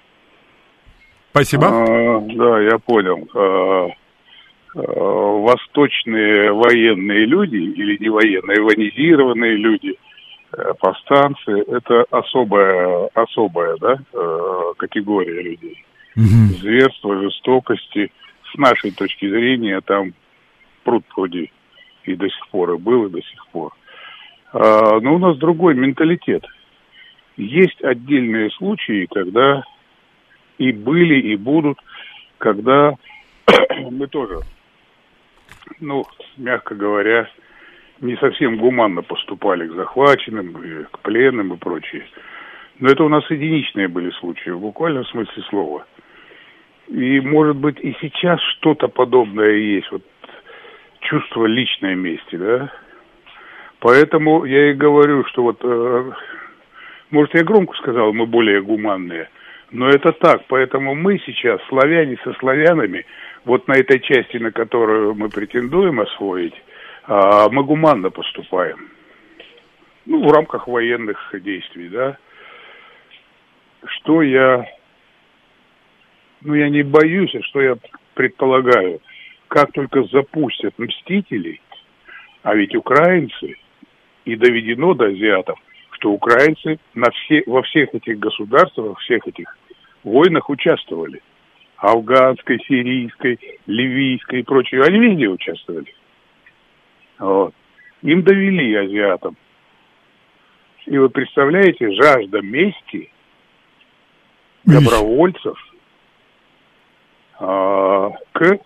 Спасибо. 1.31 1.67
А, 1.67 2.21
да, 2.21 2.61
я 2.61 2.79
понял. 2.79 3.29
А, 3.35 3.89
а, 4.75 4.81
восточные 4.81 6.53
военные 6.53 7.27
люди 7.27 7.57
или 7.57 7.99
не 7.99 8.09
военные, 8.09 8.62
военизированные 8.62 9.57
люди, 9.57 9.95
э, 10.53 10.73
повстанцы, 10.79 11.64
это 11.69 12.05
особая, 12.11 13.09
особая 13.14 13.77
да, 13.79 13.99
э, 14.12 14.73
категория 14.79 15.43
людей. 15.43 15.85
Угу. 16.17 16.59
Зверство, 16.61 17.21
жестокости, 17.21 18.11
с 18.51 18.59
нашей 18.59 18.93
точки 18.93 19.29
зрения, 19.29 19.81
там 19.83 20.14
пруд 20.85 21.05
пруди 21.14 21.51
и 22.07 22.17
до 22.17 22.29
сих 22.29 22.49
пор, 22.49 22.75
и 22.75 22.79
был, 22.79 23.07
и 23.07 23.11
до 23.11 23.23
сих 23.23 23.47
пор. 23.49 23.73
А, 24.53 25.01
но 25.01 25.15
у 25.15 25.19
нас 25.19 25.37
другой 25.39 25.75
менталитет. 25.75 26.45
Есть 27.37 27.83
отдельные 27.83 28.51
случаи, 28.51 29.07
когда 29.13 29.63
и 30.59 30.73
были, 30.73 31.21
и 31.21 31.37
будут, 31.37 31.79
когда 32.39 32.95
мы 33.91 34.07
тоже, 34.07 34.41
ну, 35.81 36.05
мягко 36.37 36.75
говоря, 36.75 37.29
не 38.01 38.17
совсем 38.17 38.59
гуманно 38.59 39.03
поступали 39.03 39.67
к 39.69 39.75
захваченным, 39.75 40.87
к 40.91 40.99
пленным 41.01 41.55
и 41.55 41.57
прочее. 41.57 42.07
Но 42.79 42.91
это 42.91 43.05
у 43.05 43.09
нас 43.09 43.29
единичные 43.31 43.89
были 43.89 44.11
случаи, 44.11 44.51
в 44.51 44.61
буквальном 44.61 45.05
смысле 45.07 45.43
слова. 45.49 45.87
И, 46.89 47.21
может 47.21 47.57
быть, 47.57 47.81
и 47.81 47.97
сейчас 48.01 48.41
что-то 48.41 48.89
подобное 48.89 49.53
есть, 49.53 49.91
вот 49.91 50.03
чувство 51.07 51.47
личной 51.47 51.95
мести, 51.95 52.37
да? 52.37 52.73
Поэтому 53.81 54.45
я 54.45 54.71
и 54.71 54.75
говорю, 54.75 55.25
что 55.27 55.43
вот, 55.43 55.59
э, 55.63 56.13
может, 57.11 57.35
я 57.35 57.45
громко 57.45 57.77
сказал, 57.77 58.13
мы 58.13 58.27
более 58.27 58.63
гуманные, 58.63 59.29
но 59.71 59.89
это 59.89 60.13
так. 60.13 60.43
Поэтому 60.49 60.95
мы 60.95 61.19
сейчас, 61.25 61.61
славяне 61.69 62.17
со 62.25 62.33
славянами, 62.35 63.05
вот 63.45 63.69
на 63.69 63.75
этой 63.75 64.01
части, 64.01 64.39
на 64.39 64.51
которую 64.51 65.15
мы 65.15 65.29
претендуем 65.29 66.01
освоить, 66.01 66.55
э, 67.07 67.49
мы 67.51 67.63
гуманно 67.65 68.11
поступаем. 68.11 68.89
Ну, 70.07 70.27
в 70.27 70.33
рамках 70.33 70.67
военных 70.67 71.19
действий, 71.35 71.89
да. 71.89 72.17
Что 73.85 74.23
я, 74.23 74.67
ну, 76.41 76.55
я 76.55 76.69
не 76.71 76.83
боюсь, 76.83 77.35
а 77.35 77.43
что 77.43 77.61
я 77.61 77.77
предполагаю, 78.15 79.01
как 79.49 79.73
только 79.73 80.05
запустят 80.05 80.79
мстителей, 80.79 81.61
а 82.43 82.55
ведь 82.55 82.75
украинцы, 82.75 83.57
и 84.25 84.37
доведено 84.37 84.95
до 84.95 85.07
азиатов, 85.07 85.59
что 85.93 86.11
украинцы 86.11 86.79
на 86.95 87.11
все, 87.11 87.43
во 87.47 87.63
всех 87.63 87.95
этих 87.95 88.19
государствах, 88.19 88.89
во 88.89 88.95
всех 88.97 89.27
этих 89.27 89.57
войнах 90.03 90.51
участвовали. 90.51 91.23
Афганской, 91.77 92.59
сирийской, 92.67 93.39
ливийской 93.67 94.41
и 94.41 94.43
прочее. 94.43 94.83
Они 94.83 94.99
везде 94.99 95.29
участвовали. 95.29 95.95
Вот. 97.19 97.55
Им 98.03 98.23
довели 98.23 98.75
азиатам. 98.75 99.37
И 100.87 100.97
вы 100.97 101.09
представляете, 101.11 101.93
жажда 101.93 102.41
мести 102.41 103.11
добровольцев 104.65 105.59
а, 107.39 108.11
к... 108.33 108.59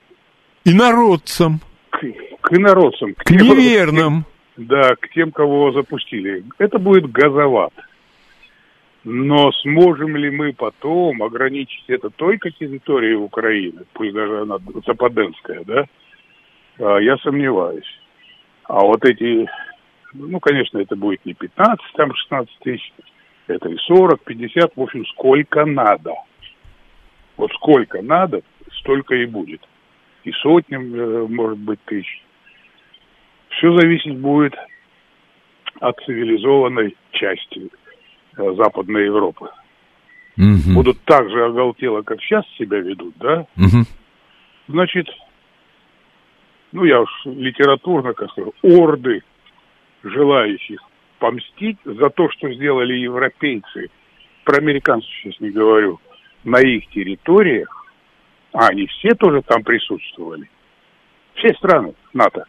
Инородцам. 0.64 1.60
К, 1.90 2.00
к 2.40 2.52
инородцам. 2.52 3.14
К, 3.14 3.24
к 3.24 3.30
неверным. 3.30 4.24
Да, 4.56 4.94
к 4.96 5.08
тем, 5.10 5.32
кого 5.32 5.72
запустили. 5.72 6.44
Это 6.58 6.78
будет 6.78 7.10
газоват. 7.10 7.72
Но 9.04 9.50
сможем 9.62 10.16
ли 10.16 10.30
мы 10.30 10.52
потом 10.52 11.22
ограничить 11.22 11.84
это 11.88 12.10
только 12.10 12.50
территорией 12.50 13.14
Украины, 13.14 13.84
пусть 13.94 14.12
даже 14.12 14.42
она 14.42 14.58
западенская, 14.86 15.64
да? 15.64 15.86
А, 16.78 16.98
я 16.98 17.16
сомневаюсь. 17.18 17.88
А 18.64 18.80
вот 18.80 19.02
эти, 19.06 19.48
ну, 20.12 20.38
конечно, 20.38 20.78
это 20.78 20.96
будет 20.96 21.24
не 21.24 21.32
15, 21.32 21.80
там 21.94 22.14
16 22.14 22.58
тысяч, 22.60 22.92
это 23.46 23.70
и 23.70 23.76
40, 23.78 24.22
50, 24.22 24.76
в 24.76 24.82
общем, 24.82 25.06
сколько 25.06 25.64
надо. 25.64 26.12
Вот 27.38 27.50
сколько 27.52 28.02
надо, 28.02 28.42
столько 28.80 29.14
и 29.14 29.24
будет. 29.24 29.62
И 30.24 30.32
сотням, 30.32 30.94
э, 30.94 31.26
может 31.28 31.58
быть, 31.58 31.80
тысяч. 31.84 32.22
Все 33.50 33.74
зависеть 33.76 34.18
будет 34.18 34.54
от 35.80 35.98
цивилизованной 36.04 36.96
части 37.12 37.70
э, 38.36 38.54
Западной 38.54 39.06
Европы. 39.06 39.48
Угу. 40.36 40.74
Будут 40.74 41.00
так 41.04 41.28
же 41.30 41.44
оголтело, 41.44 42.02
как 42.02 42.20
сейчас 42.22 42.44
себя 42.58 42.78
ведут, 42.78 43.14
да? 43.18 43.46
Угу. 43.56 43.84
Значит, 44.68 45.08
ну 46.72 46.84
я 46.84 47.00
уж 47.00 47.10
литературно 47.24 48.14
как 48.14 48.30
сказал, 48.30 48.54
орды 48.62 49.22
желающих 50.02 50.80
помстить 51.18 51.78
за 51.84 52.08
то, 52.10 52.30
что 52.30 52.52
сделали 52.52 52.94
европейцы, 52.94 53.90
про 54.44 54.58
американцев 54.58 55.10
сейчас 55.22 55.38
не 55.40 55.50
говорю, 55.50 56.00
на 56.44 56.60
их 56.60 56.88
территориях, 56.88 57.79
а 58.52 58.68
они 58.68 58.86
все 58.86 59.10
тоже 59.14 59.42
там 59.42 59.62
присутствовали, 59.62 60.48
все 61.34 61.54
страны 61.54 61.94
НАТО, 62.12 62.46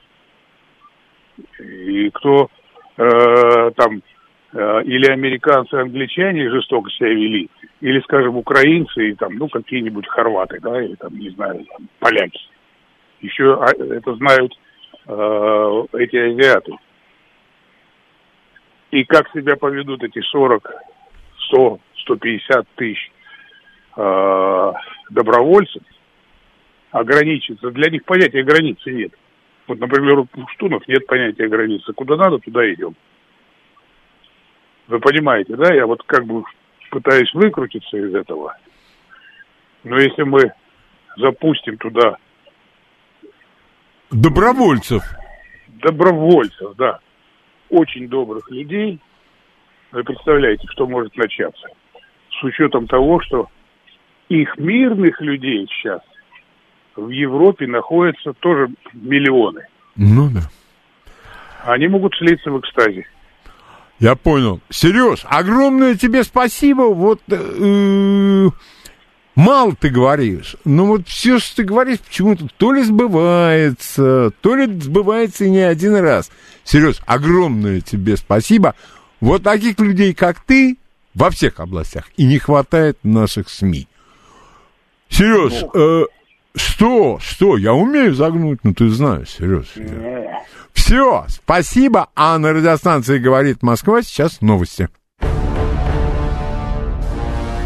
и 1.60 2.10
кто 2.12 2.49
э, 2.97 3.72
там 3.76 4.02
э, 4.54 4.84
или 4.84 5.12
американцы, 5.12 5.76
англичане 5.76 6.49
жестоко 6.49 6.89
себя 6.91 7.10
вели, 7.10 7.49
или, 7.82 7.99
скажем, 8.02 8.38
украинцы 8.38 9.10
и 9.10 9.16
там, 9.16 9.36
ну, 9.36 9.47
какие-нибудь 9.47 10.08
хорваты, 10.08 10.60
да, 10.62 10.82
или 10.84 10.95
там, 10.95 11.18
не 11.18 11.30
знаю, 11.30 11.66
там, 11.66 11.88
поляки. 11.99 12.39
Еще 13.22 13.54
а, 13.54 13.70
это 13.72 14.16
знают 14.16 14.54
э, 15.08 15.84
эти 15.93 16.16
азиаты. 16.16 16.74
И 18.91 19.06
как 19.06 19.30
себя 19.32 19.56
поведут 19.56 20.04
эти 20.04 20.20
40, 20.20 20.70
100, 21.47 21.80
150 22.04 22.68
тысяч 22.76 23.12
э, 23.98 24.72
добровольцев, 25.10 25.84
ограничиться. 26.92 27.72
Для 27.72 27.89
них 27.89 28.06
понятия 28.06 28.44
границы 28.44 28.92
нет. 28.92 29.14
Вот, 29.68 29.80
например, 29.80 30.20
у 30.20 30.26
пуштунов 30.26 30.88
нет 30.88 31.06
понятия 31.08 31.48
границы. 31.48 31.94
Куда 31.94 32.16
надо, 32.18 32.39
туда 32.39 32.72
идем. 32.74 32.96
Вы 34.88 35.00
понимаете, 35.00 35.56
да? 35.56 35.74
Я 35.74 35.86
вот 35.86 36.04
как 36.04 36.26
бы 36.26 36.44
пытаюсь 36.89 37.34
выкрутиться 37.34 37.98
из 37.98 38.14
этого. 38.14 38.58
Но 39.84 39.98
если 39.98 40.24
мы 40.24 40.52
запустим 41.18 41.78
туда... 41.78 42.18
Добровольцев. 44.12 45.04
Добровольцев, 45.68 46.76
да. 46.76 47.00
Очень 47.70 48.10
добрых 48.10 48.50
людей. 48.52 49.00
Вы 49.92 50.04
представляете, 50.04 50.68
что 50.70 50.86
может 50.86 51.16
начаться. 51.16 51.68
С 52.30 52.44
учетом 52.44 52.88
того, 52.88 53.22
что 53.22 53.48
их 54.32 54.58
мирных 54.58 55.20
людей 55.20 55.68
сейчас 55.68 56.02
в 56.96 57.10
Европе 57.10 57.68
находятся 57.68 58.34
тоже 58.34 58.70
миллионы. 58.94 59.68
Ну 59.96 60.30
да. 60.30 60.42
Они 61.66 61.88
могут 61.88 62.16
слиться 62.16 62.50
в 62.50 62.60
экстазе. 62.60 63.06
Я 64.00 64.16
понял. 64.16 64.62
Сереж, 64.70 65.22
огромное 65.26 65.96
тебе 65.96 66.24
спасибо. 66.24 66.84
Вот 66.84 67.22
э, 67.30 68.50
мало 69.36 69.76
ты 69.76 69.90
говоришь, 69.90 70.56
но 70.66 70.86
вот 70.86 71.08
все, 71.08 71.38
что 71.38 71.58
ты 71.58 71.64
говоришь, 71.64 72.00
почему-то 72.00 72.48
то 72.58 72.72
ли 72.72 72.84
сбывается, 72.84 74.32
то 74.42 74.56
ли 74.56 74.66
сбывается 74.80 75.46
и 75.46 75.52
не 75.52 75.60
один 75.62 75.96
раз. 75.98 76.32
Сереж, 76.64 76.98
огромное 77.06 77.82
тебе 77.82 78.18
спасибо. 78.18 78.76
Вот 79.20 79.44
таких 79.44 79.80
людей, 79.80 80.16
как 80.16 80.40
ты, 80.40 80.78
во 81.14 81.30
всех 81.30 81.60
областях 81.60 82.06
и 82.18 82.24
не 82.24 82.40
хватает 82.40 82.98
наших 83.04 83.50
СМИ. 83.50 83.88
Сереж, 85.12 85.53
ну, 85.74 86.01
э, 86.01 86.05
что? 86.55 87.20
Что? 87.22 87.57
Я 87.57 87.74
умею 87.74 88.16
загнуть, 88.16 88.59
ну 88.64 88.74
ты 88.74 88.89
знаешь, 88.89 89.30
Сереж. 89.30 89.66
Все, 90.74 91.26
спасибо. 91.28 92.07
А 92.16 92.38
на 92.38 92.53
радиостанции 92.53 93.20
«Говорит 93.20 93.62
Москва» 93.62 94.01
сейчас 94.01 94.41
новости. 94.41 94.89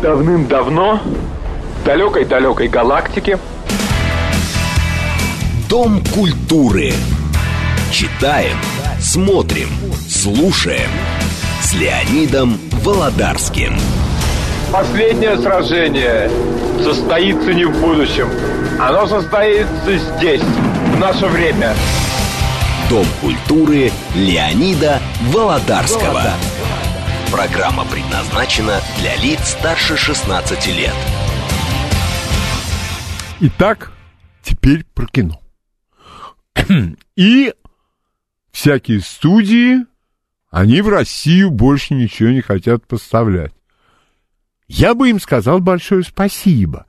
Давным-давно 0.02 1.00
в 1.82 1.86
далекой-далекой 1.86 2.68
галактике 2.68 3.40
Дом 5.70 6.04
культуры. 6.14 6.94
Читаем, 7.92 8.58
смотрим, 9.00 9.70
слушаем. 10.08 10.90
С 11.62 11.74
Леонидом 11.74 12.60
Володарским. 12.84 13.74
Последнее 14.78 15.38
сражение 15.38 16.30
состоится 16.84 17.54
не 17.54 17.64
в 17.64 17.80
будущем. 17.80 18.28
Оно 18.78 19.08
состоится 19.08 19.98
здесь, 19.98 20.42
в 20.42 21.00
наше 21.00 21.28
время. 21.28 21.74
Дом 22.90 23.06
культуры 23.22 23.90
Леонида 24.14 25.00
Володарского. 25.32 26.24
Программа 27.32 27.86
предназначена 27.86 28.82
для 29.00 29.16
лиц 29.16 29.40
старше 29.58 29.96
16 29.96 30.68
лет. 30.68 30.94
Итак, 33.40 33.94
теперь 34.44 34.84
про 34.94 35.08
кино. 35.08 35.40
И 37.16 37.54
всякие 38.52 39.00
студии, 39.00 39.86
они 40.52 40.82
в 40.82 40.90
Россию 40.90 41.50
больше 41.52 41.94
ничего 41.94 42.32
не 42.32 42.42
хотят 42.42 42.86
поставлять 42.86 43.54
я 44.68 44.94
бы 44.94 45.10
им 45.10 45.20
сказал 45.20 45.60
большое 45.60 46.04
спасибо. 46.04 46.86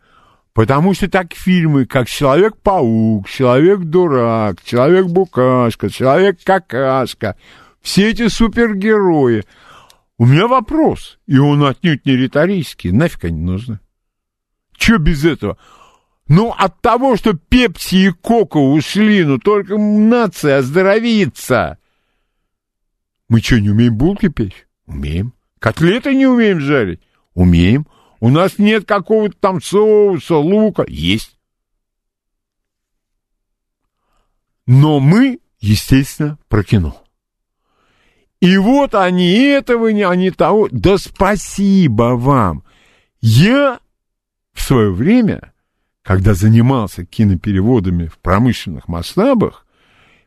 Потому 0.53 0.95
что 0.95 1.09
так 1.11 1.35
фильмы, 1.35 1.85
как 1.85 2.09
«Человек-паук», 2.09 3.29
«Человек-дурак», 3.29 4.63
«Человек-букашка», 4.65 5.91
«Человек-какашка», 5.91 7.37
все 7.83 8.11
эти 8.11 8.29
супергерои. 8.29 9.45
У 10.17 10.25
меня 10.25 10.49
вопрос, 10.49 11.19
и 11.27 11.37
он 11.37 11.63
отнюдь 11.63 12.07
не 12.07 12.17
риторический. 12.17 12.91
Нафиг 12.91 13.25
они 13.25 13.43
нужны? 13.43 13.81
Что 14.79 14.97
без 14.97 15.27
этого? 15.27 15.59
Ну, 16.27 16.55
от 16.57 16.81
того, 16.81 17.17
что 17.17 17.35
Пепси 17.35 18.09
и 18.09 18.11
Кока 18.11 18.57
ушли, 18.57 19.25
ну, 19.25 19.39
только 19.39 19.77
нация 19.77 20.59
оздоровится. 20.59 21.79
Мы 23.29 23.41
что, 23.41 23.61
не 23.61 23.71
умеем 23.71 23.97
булки 23.97 24.29
печь? 24.29 24.67
Умеем. 24.87 25.35
Котлеты 25.59 26.15
не 26.15 26.27
умеем 26.27 26.61
жарить? 26.61 27.03
Умеем. 27.37 27.87
У 28.19 28.31
нас 28.31 28.59
нет 28.59 28.87
какого-то 28.87 29.37
там 29.39 29.63
соуса, 29.63 30.37
лука. 30.37 30.85
Есть. 30.89 31.39
Но 34.67 34.99
мы, 35.01 35.39
естественно, 35.61 36.39
про 36.49 36.65
кино. 36.65 37.01
И 38.41 38.57
вот 38.57 38.95
они 38.95 39.35
этого 39.35 39.89
не, 39.89 40.03
они 40.03 40.31
того. 40.31 40.69
Да 40.73 40.97
спасибо 40.97 42.17
вам. 42.17 42.65
Я 43.21 43.81
в 44.55 44.63
свое 44.63 44.91
время, 44.91 45.53
когда 46.03 46.33
занимался 46.33 47.05
кинопереводами 47.05 48.07
в 48.07 48.19
промышленных 48.19 48.89
масштабах, 48.89 49.67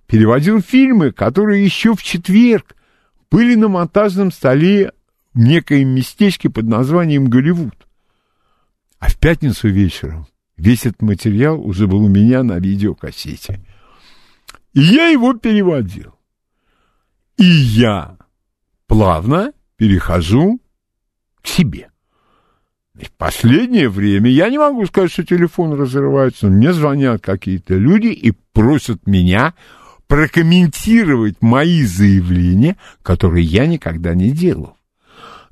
переводил 0.05 0.61
фильмы, 0.61 1.11
которые 1.11 1.65
еще 1.65 1.95
в 1.95 2.03
четверг 2.03 2.75
были 3.31 3.55
на 3.55 3.67
монтажном 3.67 4.31
столе 4.31 4.91
в 5.33 5.39
некоем 5.39 5.89
местечке 5.89 6.49
под 6.49 6.65
названием 6.65 7.29
Голливуд. 7.29 7.87
А 8.99 9.09
в 9.09 9.17
пятницу 9.17 9.69
вечером 9.69 10.27
весь 10.57 10.85
этот 10.85 11.01
материал 11.01 11.59
уже 11.61 11.87
был 11.87 12.03
у 12.03 12.09
меня 12.09 12.43
на 12.43 12.59
видеокассете. 12.59 13.61
И 14.73 14.81
я 14.81 15.07
его 15.07 15.33
переводил. 15.33 16.15
И 17.37 17.45
я 17.45 18.17
плавно 18.87 19.53
перехожу 19.77 20.59
к 21.41 21.47
себе. 21.47 21.89
В 22.93 23.11
последнее 23.11 23.87
время 23.87 24.29
я 24.29 24.49
не 24.49 24.57
могу 24.57 24.85
сказать, 24.85 25.11
что 25.11 25.23
телефон 25.23 25.73
разрывается. 25.79 26.47
Мне 26.47 26.73
звонят 26.73 27.21
какие-то 27.21 27.75
люди 27.75 28.07
и 28.07 28.31
просят 28.51 29.07
меня 29.07 29.53
прокомментировать 30.07 31.37
мои 31.39 31.83
заявления, 31.83 32.75
которые 33.01 33.45
я 33.45 33.67
никогда 33.67 34.15
не 34.15 34.31
делал. 34.31 34.75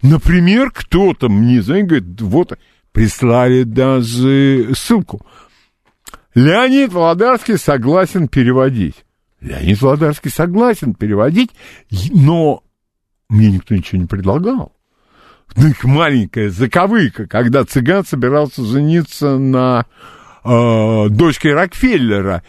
Например, 0.02 0.72
кто-то 0.72 1.30
мне 1.30 1.62
звонит, 1.62 1.88
говорит, 1.88 2.22
вот, 2.22 2.60
прислали 2.92 3.64
даже 3.64 4.70
ссылку. 4.76 5.26
Леонид 6.36 6.94
Володарский 6.94 7.58
согласен 7.58 8.28
переводить. 8.28 9.06
Леонид 9.42 9.82
Володарский 9.82 10.30
согласен 10.30 10.94
переводить, 10.94 11.52
но 12.12 12.64
мне 13.30 13.52
никто 13.52 13.76
ничего 13.76 14.02
не 14.02 14.08
предлагал. 14.08 14.74
Ну, 15.56 15.68
их 15.68 15.84
маленькая 15.84 16.50
заковыка, 16.50 17.26
когда 17.26 17.64
цыган 17.66 18.06
собирался 18.06 18.64
жениться 18.64 19.38
на 19.38 19.86
э, 20.44 21.10
дочке 21.10 21.54
Рокфеллера. 21.54 22.44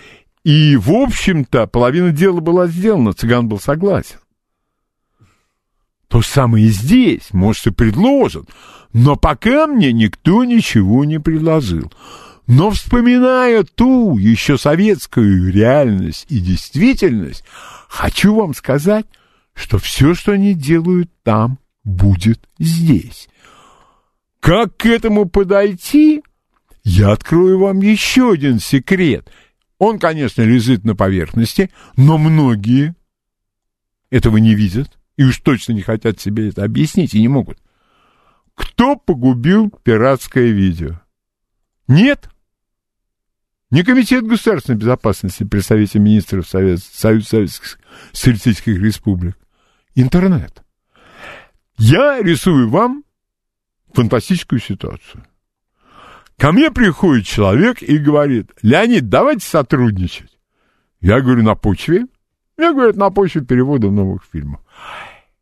И, 0.45 0.77
в 0.77 0.91
общем-то, 0.91 1.67
половина 1.67 2.11
дела 2.11 2.41
была 2.41 2.67
сделана, 2.67 3.13
цыган 3.13 3.49
был 3.49 3.61
согласен. 3.61 4.17
То 6.09 6.23
самое 6.23 6.67
и 6.67 6.69
здесь, 6.71 7.33
может, 7.33 7.67
и 7.67 7.71
предложат, 7.71 8.49
но 8.93 9.17
пока 9.17 9.67
мне 9.67 9.93
никто 9.93 10.45
ничего 10.45 11.05
не 11.05 11.21
предложил. 11.21 11.93
Но 12.47 12.71
вспоминая 12.71 13.63
ту 13.63 14.17
еще 14.17 14.57
советскую 14.57 15.53
реальность 15.53 16.25
и 16.31 16.41
действительность, 16.41 17.45
хочу 17.89 18.35
вам 18.35 18.55
сказать, 18.55 19.05
что 19.55 19.79
все, 19.79 20.15
что 20.15 20.33
они 20.33 20.55
делают 20.55 21.11
там, 21.25 21.59
будет 21.85 22.41
здесь. 22.59 23.29
Как 24.41 24.79
к 24.79 24.87
этому 24.87 25.29
подойти? 25.29 26.23
Я 26.85 27.13
открою 27.13 27.59
вам 27.59 27.81
еще 27.81 28.33
один 28.33 28.61
секрет. 28.61 29.31
Он, 29.79 29.99
конечно, 29.99 30.41
лежит 30.41 30.85
на 30.85 30.97
поверхности, 30.97 31.71
но 31.97 32.17
многие 32.17 32.95
этого 34.11 34.39
не 34.39 34.55
видят 34.55 34.98
и 35.19 35.25
уж 35.25 35.39
точно 35.41 35.73
не 35.73 35.83
хотят 35.83 36.21
себе 36.21 36.49
это 36.49 36.65
объяснить 36.65 37.13
и 37.13 37.21
не 37.21 37.27
могут. 37.27 37.59
Кто 38.55 38.95
погубил 38.95 39.71
пиратское 39.83 40.47
видео? 40.47 41.01
Нет? 41.89 42.31
Не 43.71 43.83
Комитет 43.83 44.25
государственной 44.25 44.79
безопасности 44.79 45.43
при 45.43 45.59
Совете 45.59 45.99
министров 45.99 46.49
Совет, 46.49 46.79
Союз 46.81 47.27
Советских 47.27 47.79
Социалистических 48.13 48.81
Республик. 48.81 49.37
Интернет. 49.97 50.63
Я 51.77 52.23
рисую 52.23 52.71
вам 52.71 53.03
фантастическую 53.93 54.61
ситуацию. 54.61 55.27
Ко 56.39 56.53
мне 56.53 56.71
приходит 56.71 57.27
человек 57.27 57.83
и 57.83 57.99
говорит, 57.99 58.53
Леонид, 58.63 59.09
давайте 59.09 59.45
сотрудничать. 59.45 60.39
Я 61.01 61.21
говорю, 61.21 61.43
на 61.43 61.57
почве? 61.57 62.07
Я 62.57 62.73
говорю, 62.73 62.97
на 62.97 63.11
почве 63.11 63.43
перевода 63.43 63.91
новых 63.91 64.23
фильмов. 64.33 64.61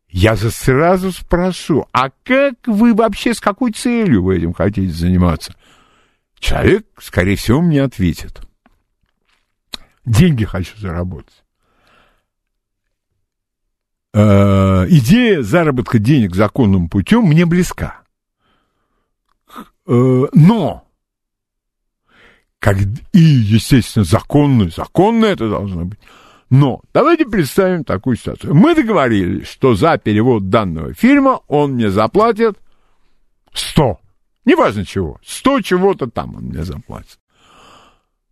Я 0.09 0.35
же 0.35 0.51
сразу 0.51 1.11
спрошу, 1.11 1.85
а 1.91 2.09
как 2.23 2.55
вы 2.65 2.93
вообще, 2.93 3.33
с 3.33 3.41
какой 3.41 3.71
целью 3.71 4.23
вы 4.23 4.37
этим 4.37 4.53
хотите 4.53 4.91
заниматься? 4.91 5.53
Человек, 6.39 6.85
скорее 6.99 7.35
всего, 7.35 7.61
мне 7.61 7.83
ответит. 7.83 8.41
Деньги 10.05 10.45
хочу 10.45 10.77
заработать. 10.77 11.43
Э, 14.13 14.85
идея 14.89 15.41
заработка 15.41 15.99
денег 15.99 16.35
законным 16.35 16.87
путем 16.89 17.23
мне 17.23 17.45
близка. 17.45 18.01
Э, 19.85 20.25
но, 20.33 20.87
как, 22.59 22.77
и, 23.11 23.19
естественно, 23.19 24.05
законно, 24.05 24.69
законно 24.69 25.25
это 25.25 25.49
должно 25.49 25.85
быть. 25.85 25.99
Но 26.49 26.81
давайте 26.93 27.25
представим 27.25 27.83
такую 27.83 28.15
ситуацию. 28.15 28.55
Мы 28.55 28.73
договорились, 28.73 29.47
что 29.47 29.75
за 29.75 29.97
перевод 29.97 30.49
данного 30.49 30.93
фильма 30.93 31.41
он 31.47 31.73
мне 31.73 31.89
заплатит 31.89 32.57
100 33.53 33.99
Неважно 34.47 34.85
чего. 34.85 35.19
Сто 35.25 35.59
чего-то 35.59 36.07
там 36.07 36.37
он 36.37 36.45
мне 36.45 36.63
заплатит. 36.63 37.19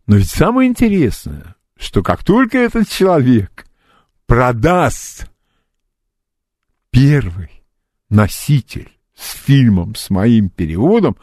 Но 0.06 0.16
ведь 0.16 0.30
самое 0.30 0.66
интересное, 0.66 1.56
что 1.76 2.02
как 2.02 2.24
только 2.24 2.56
этот 2.56 2.88
человек 2.88 3.66
продаст 4.24 5.30
первый 6.90 7.50
носитель 8.08 8.90
с 9.14 9.32
фильмом, 9.32 9.94
с 9.94 10.08
моим 10.08 10.48
переводом, 10.48 11.18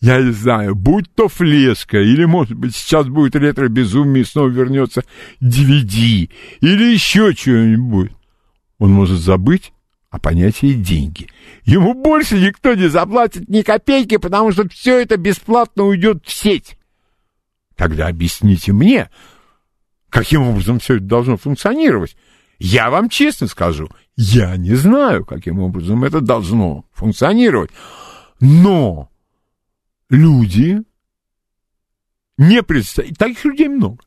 я 0.00 0.20
не 0.20 0.32
знаю, 0.32 0.74
будь 0.74 1.12
то 1.14 1.28
флешка, 1.28 1.98
или, 1.98 2.24
может 2.24 2.54
быть, 2.54 2.76
сейчас 2.76 3.08
будет 3.08 3.34
ретро-безумие, 3.34 4.24
снова 4.24 4.48
вернется 4.48 5.04
DVD, 5.40 6.30
или 6.60 6.92
еще 6.92 7.32
что-нибудь, 7.32 8.12
он 8.78 8.92
может 8.92 9.18
забыть 9.18 9.72
о 10.10 10.18
понятии 10.18 10.74
деньги. 10.74 11.28
Ему 11.64 11.94
больше 11.94 12.38
никто 12.38 12.74
не 12.74 12.88
заплатит 12.88 13.48
ни 13.48 13.62
копейки, 13.62 14.18
потому 14.18 14.52
что 14.52 14.68
все 14.68 15.00
это 15.00 15.16
бесплатно 15.16 15.84
уйдет 15.84 16.24
в 16.24 16.32
сеть. 16.32 16.78
Тогда 17.74 18.08
объясните 18.08 18.72
мне, 18.72 19.10
каким 20.10 20.42
образом 20.42 20.78
все 20.78 20.96
это 20.96 21.04
должно 21.04 21.36
функционировать. 21.36 22.16
Я 22.58 22.90
вам 22.90 23.08
честно 23.08 23.48
скажу, 23.48 23.88
я 24.16 24.56
не 24.56 24.74
знаю, 24.74 25.24
каким 25.26 25.58
образом 25.58 26.04
это 26.04 26.20
должно 26.20 26.84
функционировать. 26.94 27.70
Но 28.40 29.10
люди 30.10 30.82
не 32.38 32.62
представляют, 32.62 33.18
таких 33.18 33.44
людей 33.44 33.68
много, 33.68 33.98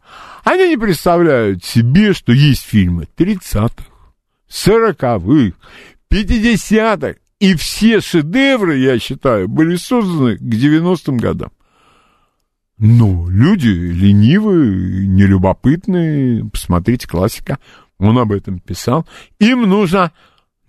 они 0.43 0.69
не 0.69 0.77
представляют 0.77 1.63
себе, 1.63 2.13
что 2.13 2.31
есть 2.31 2.63
фильмы 2.63 3.07
30-х, 3.17 3.85
40-х, 4.49 5.57
50-х. 6.09 7.15
И 7.39 7.55
все 7.55 8.01
шедевры, 8.01 8.77
я 8.77 8.99
считаю, 8.99 9.47
были 9.47 9.77
созданы 9.77 10.37
к 10.37 10.41
90-м 10.41 11.17
годам. 11.17 11.51
Ну, 12.77 13.29
люди 13.29 13.67
ленивые, 13.67 15.07
нелюбопытные. 15.07 16.45
Посмотрите, 16.49 17.07
классика. 17.07 17.59
Он 17.97 18.17
об 18.17 18.31
этом 18.31 18.59
писал. 18.59 19.07
Им 19.39 19.63
нужно 19.63 20.11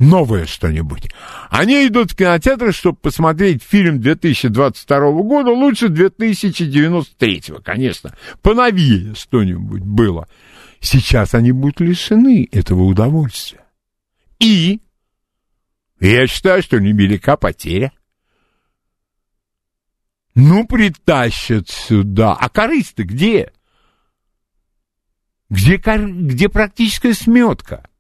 новое 0.01 0.47
что-нибудь. 0.47 1.11
Они 1.51 1.87
идут 1.87 2.13
в 2.13 2.17
кинотеатр, 2.17 2.73
чтобы 2.73 2.99
посмотреть 2.99 3.63
фильм 3.63 4.01
2022 4.01 4.99
года, 5.23 5.51
лучше 5.51 5.89
2093, 5.89 7.43
конечно. 7.63 8.17
Поновее 8.43 9.15
что-нибудь 9.15 9.83
было. 9.83 10.27
Сейчас 10.81 11.35
они 11.35 11.53
будут 11.53 11.81
лишены 11.81 12.49
этого 12.51 12.85
удовольствия. 12.85 13.65
И 14.41 14.81
я 16.01 16.27
считаю, 16.27 16.63
что 16.63 16.81
невелика 16.81 17.37
потеря. 17.37 17.93
Ну, 20.35 20.67
притащат 20.67 21.69
сюда. 21.69 22.35
А 22.35 22.49
корысть-то 22.49 23.05
где? 23.05 23.53
Где, 25.51 25.79
кор... 25.79 26.11
где 26.11 26.49
практическая 26.49 27.13
сметка? 27.13 27.91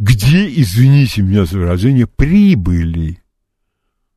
Где, 0.00 0.48
извините 0.48 1.20
меня 1.20 1.44
за 1.44 1.58
выражение, 1.58 2.06
прибыли? 2.06 3.22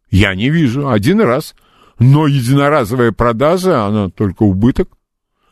Я 0.10 0.34
не 0.34 0.50
вижу. 0.50 0.88
Один 0.88 1.20
раз 1.20 1.56
Но 2.00 2.26
единоразовая 2.26 3.12
продажа, 3.12 3.86
она 3.86 4.10
только 4.10 4.44
убыток. 4.44 4.90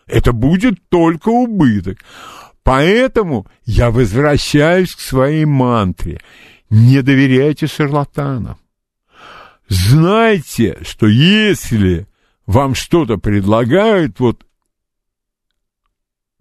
Это 0.07 0.31
будет 0.31 0.87
только 0.87 1.27
убыток. 1.27 1.97
Поэтому 2.63 3.45
я 3.65 3.91
возвращаюсь 3.91 4.95
к 4.95 5.01
своей 5.01 5.43
мантре. 5.43 6.21
Не 6.69 7.01
доверяйте 7.01 7.67
шарлатанам. 7.67 8.57
Знайте, 9.67 10.77
что 10.83 11.07
если 11.07 12.07
вам 12.45 12.73
что-то 12.73 13.17
предлагают, 13.17 14.21
вот 14.21 14.45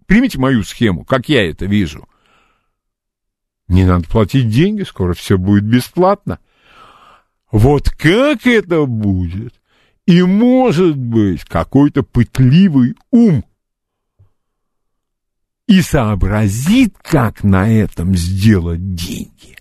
примите 0.05 0.39
мою 0.39 0.63
схему, 0.63 1.03
как 1.03 1.27
я 1.27 1.49
это 1.49 1.65
вижу. 1.65 2.07
Не 3.71 3.85
надо 3.85 4.05
платить 4.05 4.49
деньги, 4.49 4.83
скоро 4.83 5.13
все 5.13 5.37
будет 5.37 5.63
бесплатно. 5.63 6.39
Вот 7.53 7.89
как 7.89 8.45
это 8.45 8.85
будет? 8.85 9.53
И 10.05 10.21
может 10.23 10.97
быть 10.97 11.45
какой-то 11.45 12.03
пытливый 12.03 12.97
ум 13.11 13.45
и 15.67 15.81
сообразит, 15.81 16.97
как 17.01 17.45
на 17.45 17.71
этом 17.71 18.13
сделать 18.17 18.93
деньги. 18.93 19.55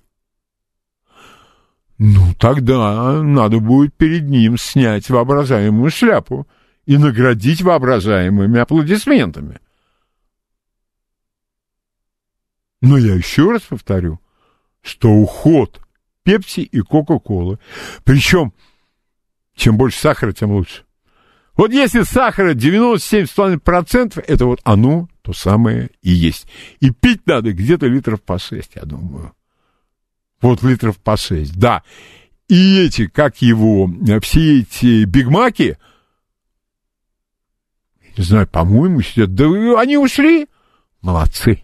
Ну, 1.96 2.34
тогда 2.36 3.22
надо 3.22 3.61
будет 3.61 3.94
перед 3.94 4.28
ним 4.28 4.58
снять 4.58 5.08
воображаемую 5.08 5.88
шляпу 5.92 6.48
и 6.84 6.98
наградить 6.98 7.62
воображаемыми 7.62 8.58
аплодисментами. 8.58 9.61
Но 12.81 12.97
я 12.97 13.14
еще 13.14 13.51
раз 13.51 13.62
повторю, 13.62 14.20
что 14.83 15.11
уход 15.11 15.81
Пепси 16.22 16.61
и 16.61 16.81
Кока-Колы, 16.81 17.59
причем 18.05 18.53
чем 19.55 19.76
больше 19.76 19.99
сахара, 19.99 20.33
тем 20.33 20.53
лучше. 20.53 20.85
Вот 21.57 21.72
если 21.72 22.03
сахара 22.03 22.55
97,5%, 22.55 24.24
это 24.26 24.47
вот 24.47 24.61
оно 24.64 25.09
то 25.20 25.35
самое 25.35 25.91
и 26.01 26.11
есть. 26.11 26.47
И 26.81 26.91
пить 26.91 27.26
надо 27.26 27.53
где-то 27.53 27.87
литров 27.87 28.22
по 28.22 28.39
6, 28.39 28.76
я 28.76 28.83
думаю. 28.83 29.35
Вот 30.41 30.62
литров 30.62 30.97
по 30.97 31.18
6, 31.18 31.59
да. 31.59 31.83
И 32.49 32.81
эти, 32.81 33.07
как 33.07 33.43
его, 33.43 33.91
все 34.22 34.61
эти 34.61 35.05
бигмаки, 35.05 35.76
не 38.16 38.24
знаю, 38.24 38.47
по-моему, 38.49 39.03
сидят, 39.03 39.35
да 39.35 39.45
они 39.78 39.99
ушли. 39.99 40.49
Молодцы. 41.03 41.62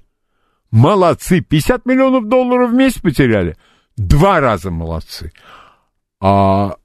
Молодцы. 0.77 1.41
50 1.41 1.87
миллионов 1.87 2.29
долларов 2.29 2.71
в 2.71 2.75
месяц 2.75 3.01
потеряли. 3.01 3.57
Два 3.97 4.41
раза 4.41 4.71
молодцы. 4.71 5.33
А 6.21 6.77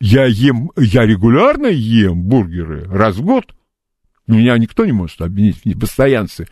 я 0.00 0.26
ем, 0.26 0.70
я 0.76 1.04
регулярно 1.04 1.66
ем 1.66 2.22
бургеры 2.22 2.84
раз 2.84 3.16
в 3.16 3.22
год. 3.22 3.56
Меня 4.28 4.56
никто 4.56 4.86
не 4.86 4.92
может 4.92 5.20
обвинить 5.20 5.62
в 5.62 5.64
непостоянстве. 5.64 6.46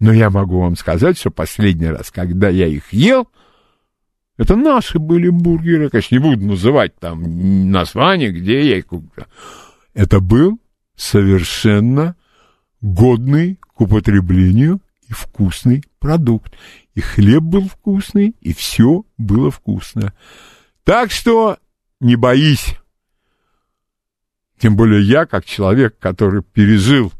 Но 0.00 0.12
я 0.12 0.28
могу 0.28 0.60
вам 0.60 0.76
сказать, 0.76 1.16
что 1.16 1.30
последний 1.30 1.88
раз, 1.88 2.10
когда 2.10 2.50
я 2.50 2.66
их 2.66 2.92
ел, 2.92 3.26
это 4.36 4.54
наши 4.54 4.98
были 4.98 5.30
бургеры. 5.30 5.88
Конечно, 5.88 6.16
не 6.16 6.18
буду 6.18 6.44
называть 6.44 6.94
там 6.96 7.70
название, 7.70 8.32
где 8.32 8.68
я 8.68 8.76
их 8.76 8.88
купил. 8.88 9.24
Это 9.94 10.20
был 10.20 10.60
совершенно 10.94 12.16
годный 12.82 13.58
к 13.74 13.80
употреблению 13.80 14.82
и 15.12 15.14
вкусный 15.14 15.84
продукт. 15.98 16.54
И 16.94 17.00
хлеб 17.00 17.42
был 17.42 17.68
вкусный, 17.68 18.34
и 18.40 18.52
все 18.52 19.04
было 19.16 19.50
вкусно. 19.50 20.12
Так 20.84 21.10
что 21.10 21.58
не 22.00 22.16
боись 22.16 22.76
тем 24.62 24.76
более 24.76 25.02
я, 25.02 25.26
как 25.26 25.44
человек, 25.44 25.98
который 25.98 26.40
пережил 26.40 27.12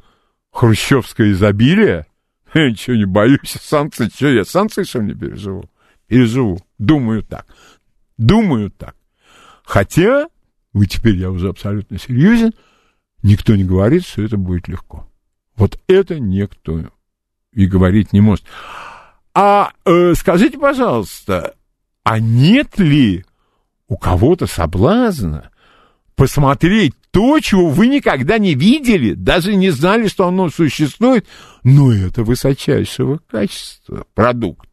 хрущевское 0.53 1.33
изобилие, 1.33 2.07
я 2.55 2.71
ничего 2.71 2.95
не 2.95 3.05
боюсь, 3.05 3.57
санкции, 3.61 4.09
что 4.15 4.29
я, 4.29 4.45
санкции 4.45 4.85
что 4.85 5.03
не 5.03 5.13
переживу? 5.13 5.69
Переживу, 6.07 6.61
думаю 6.79 7.25
так, 7.25 7.47
думаю 8.17 8.71
так. 8.71 8.95
Хотя, 9.65 10.29
вы 10.73 10.87
теперь 10.87 11.17
я 11.17 11.33
уже 11.33 11.49
абсолютно 11.49 11.99
серьезен, 11.99 12.53
никто 13.25 13.57
не 13.57 13.65
говорит, 13.65 14.07
что 14.07 14.23
это 14.23 14.37
будет 14.37 14.69
легко. 14.69 15.11
Вот 15.57 15.81
это 15.89 16.21
никто 16.21 16.79
и 17.53 17.67
говорить 17.67 18.13
не 18.13 18.21
может. 18.21 18.45
А 19.35 19.73
э, 19.85 20.15
скажите, 20.15 20.59
пожалуйста, 20.59 21.55
а 22.05 22.19
нет 22.19 22.79
ли 22.79 23.25
у 23.89 23.97
кого-то 23.97 24.47
соблазна 24.47 25.51
посмотреть 26.15 26.95
то, 27.11 27.41
чего 27.41 27.69
вы 27.69 27.89
никогда 27.89 28.39
не 28.39 28.55
видели, 28.55 29.13
даже 29.13 29.55
не 29.55 29.71
знали, 29.71 30.09
что 30.09 30.27
оно 30.27 30.49
существует, 30.49 31.27
но 31.63 31.93
это 31.93 32.25
высочайшего 32.25 33.21
качества 33.31 34.07
продукт. 34.15 34.69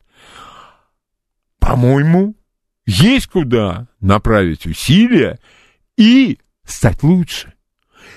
По-моему, 1.59 2.35
есть 2.85 3.27
куда 3.27 3.87
направить 3.99 4.65
усилия 4.65 5.39
и 5.97 6.39
стать 6.65 7.03
лучше. 7.03 7.53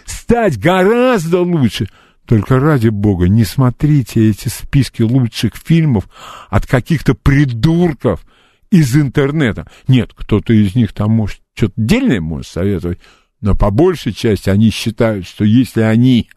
Стать 0.04 0.58
гораздо 0.58 1.40
лучше. 1.40 1.88
Только 2.26 2.60
ради 2.60 2.88
бога, 2.88 3.28
не 3.28 3.44
смотрите 3.44 4.30
эти 4.30 4.48
списки 4.48 5.02
лучших 5.02 5.56
фильмов 5.56 6.08
от 6.48 6.66
каких-то 6.66 7.14
придурков 7.14 8.24
из 8.70 8.96
интернета. 8.96 9.68
Нет, 9.88 10.12
кто-то 10.14 10.52
из 10.52 10.74
них 10.74 10.92
там 10.92 11.12
может 11.12 11.40
что-то 11.54 11.74
дельное 11.76 12.20
может 12.20 12.46
советовать, 12.46 12.98
но 13.40 13.54
по 13.54 13.70
большей 13.70 14.12
части 14.12 14.48
они 14.48 14.70
считают, 14.70 15.26
что 15.26 15.44
если 15.44 15.82
они 15.82 16.30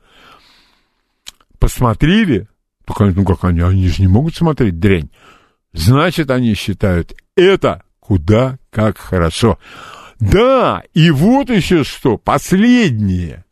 посмотрели, 1.59 2.49
ну 2.87 3.23
как 3.23 3.45
они, 3.45 3.61
они 3.61 3.87
же 3.87 4.01
не 4.01 4.07
могут 4.07 4.35
смотреть 4.35 4.79
дрянь, 4.79 5.09
значит, 5.71 6.29
они 6.31 6.55
считают 6.55 7.15
это 7.35 7.83
куда 7.99 8.57
как 8.71 8.97
хорошо. 8.97 9.57
Да, 10.19 10.83
и 10.93 11.11
вот 11.11 11.49
еще 11.49 11.83
что, 11.83 12.17
последнее. 12.17 13.44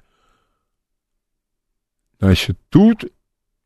Значит, 2.23 2.57
тут 2.69 3.03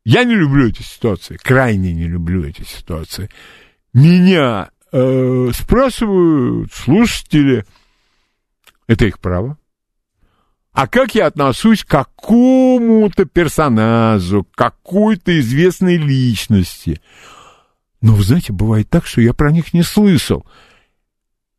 я 0.04 0.24
не 0.24 0.34
люблю 0.34 0.66
эти 0.66 0.82
ситуации, 0.82 1.36
крайне 1.36 1.92
не 1.92 2.08
люблю 2.08 2.44
эти 2.44 2.62
ситуации. 2.62 3.30
Меня 3.94 4.70
э, 4.90 5.50
спрашивают 5.54 6.72
слушатели, 6.72 7.64
это 8.88 9.06
их 9.06 9.20
право, 9.20 9.58
а 10.72 10.88
как 10.88 11.14
я 11.14 11.26
отношусь 11.26 11.84
к 11.84 11.88
какому-то 11.88 13.26
персонажу, 13.26 14.42
к 14.42 14.56
какой-то 14.56 15.38
известной 15.38 15.96
личности. 15.96 17.00
Но, 18.00 18.14
вы 18.14 18.24
знаете, 18.24 18.52
бывает 18.52 18.90
так, 18.90 19.06
что 19.06 19.20
я 19.20 19.34
про 19.34 19.52
них 19.52 19.72
не 19.72 19.84
слышал. 19.84 20.44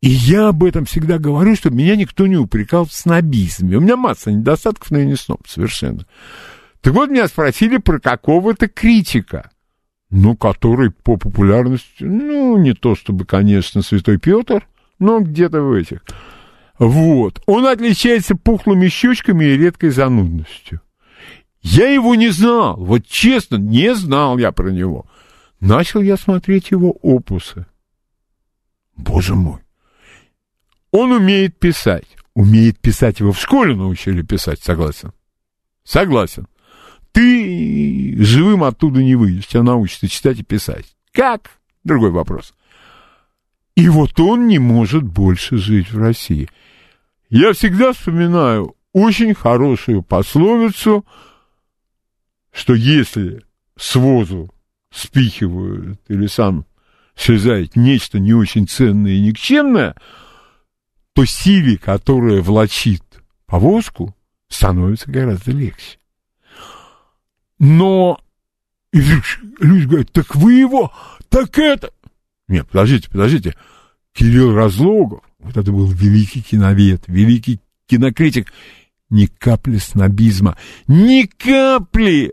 И 0.02 0.10
я 0.10 0.48
об 0.48 0.64
этом 0.64 0.84
всегда 0.84 1.16
говорю, 1.16 1.56
чтобы 1.56 1.76
меня 1.76 1.96
никто 1.96 2.26
не 2.26 2.36
упрекал 2.36 2.84
в 2.84 2.92
снобизме. 2.92 3.78
У 3.78 3.80
меня 3.80 3.96
масса 3.96 4.30
недостатков, 4.30 4.90
но 4.90 4.98
я 4.98 5.06
не 5.06 5.16
сноб 5.16 5.48
совершенно. 5.48 6.04
Так 6.80 6.94
вот, 6.94 7.10
меня 7.10 7.28
спросили 7.28 7.76
про 7.76 7.98
какого-то 7.98 8.68
критика, 8.68 9.50
ну, 10.10 10.36
который 10.36 10.90
по 10.90 11.16
популярности, 11.16 12.04
ну, 12.04 12.56
не 12.56 12.72
то 12.72 12.94
чтобы, 12.94 13.24
конечно, 13.24 13.82
Святой 13.82 14.18
Петр, 14.18 14.66
но 14.98 15.20
где-то 15.20 15.62
в 15.62 15.72
этих. 15.72 16.02
Вот. 16.78 17.42
Он 17.46 17.66
отличается 17.66 18.34
пухлыми 18.34 18.88
щечками 18.88 19.44
и 19.44 19.56
редкой 19.56 19.90
занудностью. 19.90 20.80
Я 21.60 21.90
его 21.90 22.14
не 22.14 22.30
знал, 22.30 22.76
вот 22.76 23.06
честно, 23.06 23.56
не 23.56 23.94
знал 23.94 24.38
я 24.38 24.50
про 24.50 24.70
него. 24.70 25.06
Начал 25.60 26.00
я 26.00 26.16
смотреть 26.16 26.70
его 26.70 26.92
опусы. 27.02 27.66
Боже 28.96 29.34
мой. 29.34 29.60
Он 30.90 31.12
умеет 31.12 31.58
писать. 31.58 32.06
Умеет 32.34 32.78
писать 32.78 33.20
его 33.20 33.32
в 33.32 33.40
школе 33.40 33.74
научили 33.74 34.22
писать, 34.22 34.62
согласен? 34.62 35.12
Согласен. 35.84 36.46
Ты 37.12 38.16
живым 38.18 38.64
оттуда 38.64 39.02
не 39.02 39.14
выйдешь, 39.16 39.46
тебя 39.46 39.62
научатся 39.62 40.08
читать 40.08 40.38
и 40.38 40.44
писать. 40.44 40.86
Как? 41.12 41.50
Другой 41.84 42.10
вопрос. 42.10 42.54
И 43.74 43.88
вот 43.88 44.18
он 44.20 44.46
не 44.46 44.58
может 44.58 45.04
больше 45.04 45.56
жить 45.56 45.90
в 45.90 45.98
России. 45.98 46.48
Я 47.28 47.52
всегда 47.52 47.92
вспоминаю 47.92 48.74
очень 48.92 49.34
хорошую 49.34 50.02
пословицу, 50.02 51.04
что 52.52 52.74
если 52.74 53.42
с 53.76 53.94
возу 53.94 54.52
спихивают 54.92 56.00
или 56.08 56.26
сам 56.26 56.66
слезает 57.14 57.76
нечто 57.76 58.18
не 58.18 58.34
очень 58.34 58.66
ценное 58.66 59.12
и 59.12 59.20
никчемное, 59.20 59.94
то 61.14 61.24
силе, 61.24 61.78
которая 61.78 62.42
влачит 62.42 63.02
повозку, 63.46 64.14
становится 64.48 65.10
гораздо 65.10 65.52
легче. 65.52 65.99
Но 67.60 68.18
люди 68.90 69.84
говорят, 69.84 70.10
так 70.10 70.34
вы 70.34 70.54
его, 70.54 70.92
так 71.28 71.56
это... 71.58 71.92
Нет, 72.48 72.66
подождите, 72.66 73.08
подождите. 73.08 73.54
Кирилл 74.12 74.54
Разлогов, 74.54 75.22
вот 75.38 75.56
это 75.56 75.70
был 75.70 75.86
великий 75.86 76.42
киновед, 76.42 77.04
великий 77.06 77.60
кинокритик. 77.86 78.52
ни 79.10 79.26
капли 79.26 79.76
снобизма, 79.76 80.56
ни 80.88 81.26
капли, 81.26 82.32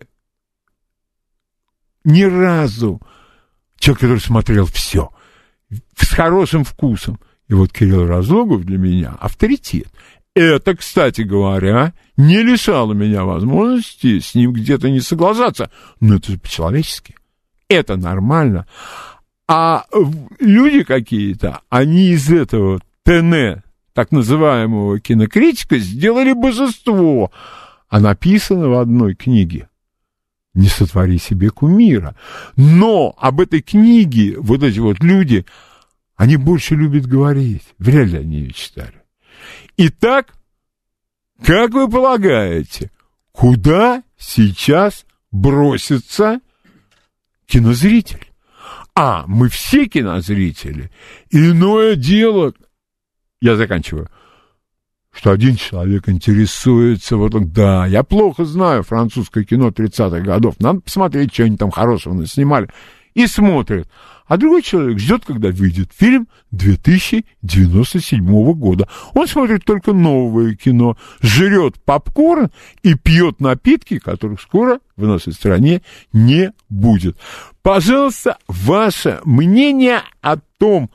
ни 2.05 2.23
разу. 2.23 3.01
Человек, 3.78 3.99
который 3.99 4.19
смотрел 4.19 4.65
все, 4.65 5.11
с 5.97 6.07
хорошим 6.13 6.63
вкусом. 6.63 7.19
И 7.49 7.53
вот 7.53 7.73
Кирилл 7.73 8.07
Разлогов 8.07 8.63
для 8.63 8.78
меня 8.78 9.15
авторитет. 9.19 9.88
Это, 10.38 10.75
кстати 10.75 11.21
говоря, 11.21 11.93
не 12.15 12.43
лишало 12.43 12.93
меня 12.93 13.23
возможности 13.23 14.19
с 14.19 14.35
ним 14.35 14.53
где-то 14.53 14.88
не 14.88 14.99
соглашаться. 14.99 15.71
Но 15.99 16.17
это 16.17 16.33
же 16.33 16.38
по-человечески. 16.38 17.15
Это 17.67 17.95
нормально. 17.95 18.67
А 19.47 19.85
люди 20.39 20.83
какие-то, 20.83 21.61
они 21.69 22.09
из 22.09 22.31
этого 22.31 22.79
ТН, 23.01 23.63
так 23.93 24.11
называемого 24.11 24.99
кинокритика, 24.99 25.79
сделали 25.79 26.33
божество. 26.33 27.31
А 27.89 27.99
написано 27.99 28.69
в 28.69 28.77
одной 28.77 29.15
книге 29.15 29.69
«Не 30.53 30.67
сотвори 30.67 31.17
себе 31.17 31.49
кумира». 31.49 32.15
Но 32.55 33.15
об 33.17 33.41
этой 33.41 33.63
книге 33.63 34.35
вот 34.38 34.61
эти 34.61 34.77
вот 34.77 34.99
люди, 34.99 35.47
они 36.15 36.38
больше 36.38 36.75
любят 36.75 37.07
говорить. 37.07 37.63
Вряд 37.79 38.09
ли 38.09 38.19
они 38.19 38.35
ее 38.41 38.51
читали. 38.51 38.97
Итак, 39.77 40.33
как 41.43 41.71
вы 41.71 41.89
полагаете, 41.89 42.91
куда 43.31 44.03
сейчас 44.17 45.05
бросится 45.31 46.39
кинозритель? 47.45 48.27
А, 48.95 49.25
мы 49.27 49.49
все 49.49 49.85
кинозрители. 49.85 50.91
Иное 51.29 51.95
дело, 51.95 52.53
я 53.39 53.55
заканчиваю, 53.55 54.09
что 55.11 55.31
один 55.31 55.55
человек 55.55 56.09
интересуется, 56.09 57.17
вот 57.17 57.35
он, 57.35 57.49
да, 57.51 57.85
я 57.85 58.03
плохо 58.03 58.45
знаю 58.45 58.83
французское 58.83 59.43
кино 59.43 59.69
30-х 59.69 60.19
годов, 60.21 60.55
надо 60.59 60.79
посмотреть, 60.79 61.33
что 61.33 61.43
они 61.43 61.57
там 61.57 61.71
хорошего 61.71 62.25
снимали, 62.25 62.69
и 63.18 63.26
смотрит. 63.26 63.89
А 64.28 64.38
другой 64.38 64.61
человек 64.61 64.99
ждет, 64.99 65.26
когда 65.26 65.49
выйдет 65.49 65.91
фильм 65.91 66.28
2097 66.51 68.53
года. 68.53 68.88
Он 69.15 69.28
смотрит 69.28 69.65
только 69.65 69.91
новое 69.91 70.53
кино, 70.53 70.95
жрет 71.20 71.82
попкорн 71.84 72.51
и 72.84 72.93
пьет 72.93 73.39
напитки, 73.39 73.97
которых 73.97 74.39
скоро 74.39 74.80
в 74.95 75.07
нашей 75.07 75.34
стране 75.34 75.82
не 76.13 76.53
будет. 76.70 77.18
Пожалуйста, 77.63 78.38
ваше 78.47 79.20
мнение 79.26 80.03
о 80.22 80.38
том, 80.59 80.91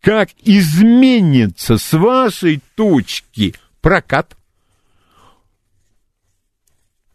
как 0.00 0.30
изменится 0.42 1.76
с 1.76 1.92
вашей 1.92 2.62
точки 2.76 3.54
прокат 3.82 4.38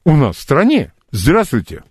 у 0.04 0.16
нас 0.16 0.36
в 0.36 0.42
стране. 0.42 0.94
Здравствуйте. 1.10 1.82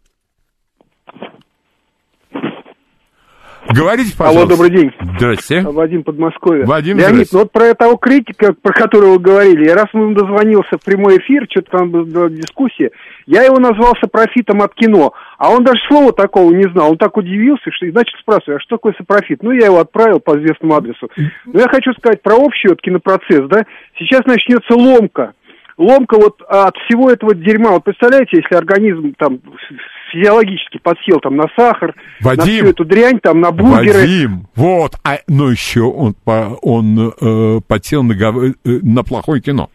Говорите, 3.71 4.17
пожалуйста. 4.17 4.41
Алло, 4.43 4.49
добрый 4.49 4.71
день. 4.71 4.93
Здрасте. 5.17 5.63
Вадим 5.63 6.03
Подмосковье. 6.03 6.65
Вадим, 6.65 6.99
Леонид, 6.99 7.29
ну 7.33 7.41
вот 7.41 7.53
про 7.53 7.75
того 7.75 7.97
критика, 7.97 8.55
про 8.61 8.73
которого 8.73 9.13
вы 9.13 9.19
говорили, 9.19 9.67
я 9.67 9.75
раз 9.75 9.87
ему 9.95 10.15
дозвонился 10.15 10.79
в 10.79 10.85
прямой 10.85 11.19
эфир, 11.19 11.47
что-то 11.49 11.79
там 11.79 11.91
была 11.91 12.29
дискуссия, 12.29 12.91
я 13.27 13.45
его 13.45 13.59
назвал 13.59 13.95
сапрофитом 14.01 14.63
от 14.63 14.75
кино, 14.75 15.15
а 15.39 15.51
он 15.51 15.65
даже 15.65 15.81
слова 15.89 16.13
такого 16.13 16.53
не 16.53 16.69
знал, 16.71 16.91
он 16.91 16.99
так 16.99 17.17
удивился, 17.17 17.71
что, 17.71 17.87
и 17.87 17.93
начал 17.93 18.19
спрашивать, 18.19 18.57
а 18.57 18.61
что 18.61 18.77
такое 18.77 18.95
сапрофит? 18.99 19.43
Ну, 19.43 19.53
я 19.53 19.67
его 19.67 19.79
отправил 19.79 20.19
по 20.21 20.37
известному 20.39 20.75
адресу. 20.75 21.09
Но 21.47 21.61
я 21.61 21.69
хочу 21.69 21.93
сказать 21.93 22.21
про 22.21 22.35
общий 22.35 22.69
вот 22.69 22.81
кинопроцесс, 22.83 23.49
да, 23.49 23.65
сейчас 23.99 24.25
начнется 24.27 24.75
ломка, 24.75 25.35
ломка 25.79 26.17
вот 26.17 26.43
от 26.49 26.77
всего 26.79 27.11
этого 27.11 27.35
дерьма. 27.35 27.71
Вот 27.71 27.85
представляете, 27.85 28.39
если 28.39 28.55
организм 28.55 29.15
там 29.17 29.39
физиологически 30.13 30.79
подсел 30.79 31.19
там 31.21 31.37
на 31.37 31.47
сахар, 31.57 31.95
Вадим, 32.21 32.39
на 32.39 32.45
всю 32.45 32.67
эту 32.67 32.85
дрянь, 32.85 33.19
там 33.21 33.41
на 33.41 33.51
бургеры. 33.51 34.01
Вадим, 34.01 34.47
вот, 34.55 34.95
а, 35.05 35.19
но 35.29 35.51
еще 35.51 35.83
он, 35.83 36.15
по, 36.25 36.59
он 36.63 37.15
э, 37.21 37.61
подсел 37.67 38.03
на, 38.03 38.13
э, 38.13 38.53
на 38.65 39.03
плохое 39.03 39.41
кино. 39.41 39.71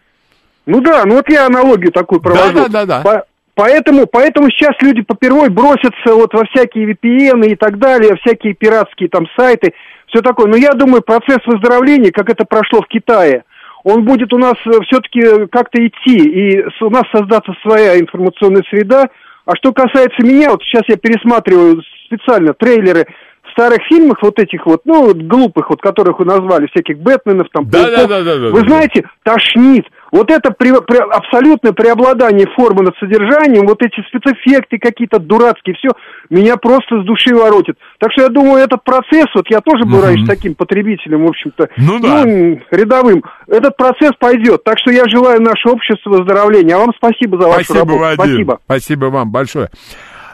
Ну 0.66 0.82
да, 0.82 1.04
ну 1.06 1.16
вот 1.16 1.30
я 1.30 1.46
аналогию 1.46 1.92
такую 1.92 2.22
провожу. 2.22 2.54
Да, 2.54 2.68
да, 2.68 2.86
да, 2.86 3.02
да. 3.02 3.24
поэтому, 3.56 4.06
поэтому 4.06 4.50
сейчас 4.52 4.76
люди 4.82 5.02
попервой 5.02 5.50
бросятся 5.50 6.14
вот 6.14 6.34
во 6.34 6.46
всякие 6.46 6.92
VPN 6.92 7.48
и 7.48 7.56
так 7.56 7.80
далее, 7.80 8.16
всякие 8.18 8.54
пиратские 8.54 9.10
там 9.10 9.28
сайты, 9.38 9.74
все 10.08 10.22
такое. 10.22 10.48
Но 10.48 10.58
я 10.58 10.74
думаю, 10.74 11.02
процесс 11.02 11.40
выздоровления, 11.46 12.12
как 12.12 12.30
это 12.30 12.46
прошло 12.46 12.82
в 12.82 12.88
Китае, 12.88 13.44
он 13.84 14.04
будет 14.04 14.34
у 14.34 14.38
нас 14.38 14.56
э, 14.66 14.72
все-таки 14.88 15.48
как-то 15.48 15.86
идти, 15.86 16.18
и 16.18 16.66
у 16.82 16.90
нас 16.90 17.04
создаться 17.16 17.54
своя 17.62 17.98
информационная 17.98 18.64
среда, 18.70 19.08
а 19.48 19.56
что 19.56 19.72
касается 19.72 20.24
меня, 20.24 20.52
вот 20.52 20.62
сейчас 20.62 20.84
я 20.90 20.98
пересматриваю 20.98 21.82
специально 22.06 22.54
трейлеры 22.54 23.08
старых 23.54 23.80
фильмах 23.90 24.22
вот 24.22 24.38
этих 24.40 24.66
вот, 24.66 24.82
ну, 24.86 25.14
глупых, 25.16 25.70
вот 25.70 25.82
которых 25.82 26.20
вы 26.20 26.26
назвали, 26.26 26.68
всяких 26.68 27.00
Бэтменов, 27.00 27.48
там, 27.52 27.68
да, 27.70 27.90
да, 27.90 28.08
да, 28.08 28.24
да, 28.24 28.36
да, 28.36 28.50
вы 28.50 28.62
да, 28.62 28.68
знаете, 28.68 29.10
тошнит. 29.24 29.86
Вот 30.12 30.32
это 30.32 30.52
при, 30.52 30.72
при, 30.82 30.98
абсолютное 30.98 31.74
преобладание 31.74 32.48
формы 32.56 32.84
над 32.84 32.96
содержанием, 32.98 33.68
вот 33.68 33.82
эти 33.82 34.02
спецэффекты 34.08 34.78
какие-то 34.78 35.20
дурацкие, 35.20 35.76
все, 35.76 35.90
меня 36.30 36.58
просто 36.58 37.02
с 37.02 37.06
души 37.06 37.36
воротит. 37.36 37.76
Так 38.00 38.12
что 38.14 38.24
я 38.24 38.30
думаю, 38.30 38.64
этот 38.64 38.84
процесс, 38.84 39.28
вот 39.36 39.46
я 39.50 39.62
тоже 39.62 39.86
был 39.86 40.02
раньше 40.02 40.26
таким 40.26 40.56
потребителем, 40.56 41.26
в 41.26 41.30
общем-то, 41.30 41.70
ну, 41.78 42.00
да. 42.00 42.24
ну, 42.26 42.60
рядовым. 42.72 43.24
Этот 43.48 43.76
процесс 43.76 44.12
пойдет. 44.20 44.64
Так 44.64 44.78
что 44.80 44.92
я 44.92 45.06
желаю 45.08 45.42
наше 45.42 45.70
общество 45.70 46.10
выздоровления. 46.12 46.76
А 46.76 46.80
вам 46.80 46.92
спасибо 46.96 47.40
за 47.42 47.48
вашу 47.48 47.66
спасибо, 47.66 47.80
работу. 47.80 48.00
Вадим. 48.00 48.16
Спасибо. 48.18 48.60
Спасибо 48.66 49.06
вам 49.06 49.32
большое. 49.32 49.70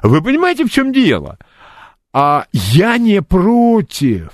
Вы 0.01 0.21
понимаете, 0.21 0.65
в 0.65 0.71
чем 0.71 0.91
дело? 0.91 1.37
А 2.13 2.45
я 2.51 2.97
не 2.97 3.21
против. 3.21 4.31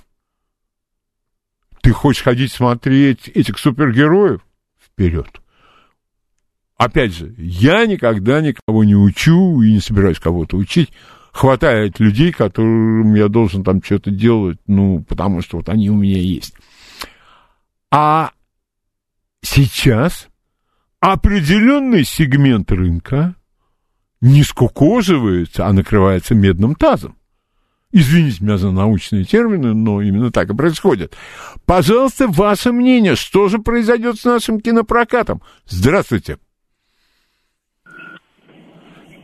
Ты 1.81 1.91
хочешь 1.91 2.23
ходить 2.23 2.51
смотреть 2.51 3.29
этих 3.29 3.57
супергероев? 3.57 4.41
Вперед. 4.99 5.41
Опять 6.75 7.13
же, 7.13 7.33
я 7.37 7.85
никогда 7.85 8.41
никого 8.41 8.83
не 8.83 8.95
учу 8.95 9.61
и 9.61 9.71
не 9.71 9.79
собираюсь 9.79 10.19
кого-то 10.19 10.57
учить. 10.57 10.91
Хватает 11.31 12.01
людей, 12.01 12.33
которым 12.33 13.15
я 13.15 13.29
должен 13.29 13.63
там 13.63 13.81
что-то 13.81 14.11
делать, 14.11 14.57
ну, 14.67 15.01
потому 15.07 15.41
что 15.41 15.57
вот 15.57 15.69
они 15.69 15.89
у 15.89 15.95
меня 15.95 16.19
есть. 16.19 16.53
А 17.89 18.31
сейчас 19.41 20.27
определенный 20.99 22.03
сегмент 22.03 22.69
рынка 22.69 23.35
не 24.19 24.43
скукоживается, 24.43 25.65
а 25.65 25.71
накрывается 25.71 26.35
медным 26.35 26.75
тазом. 26.75 27.15
Извините 27.91 28.43
меня 28.43 28.57
за 28.57 28.71
научные 28.71 29.23
термины, 29.23 29.73
но 29.73 30.01
именно 30.01 30.31
так 30.31 30.49
и 30.51 30.55
происходит. 30.55 31.15
Пожалуйста, 31.65 32.27
ваше 32.27 32.71
мнение, 32.71 33.15
что 33.15 33.47
же 33.47 33.57
произойдет 33.57 34.19
с 34.19 34.25
нашим 34.25 34.59
кинопрокатом? 34.59 35.41
Здравствуйте. 35.65 36.37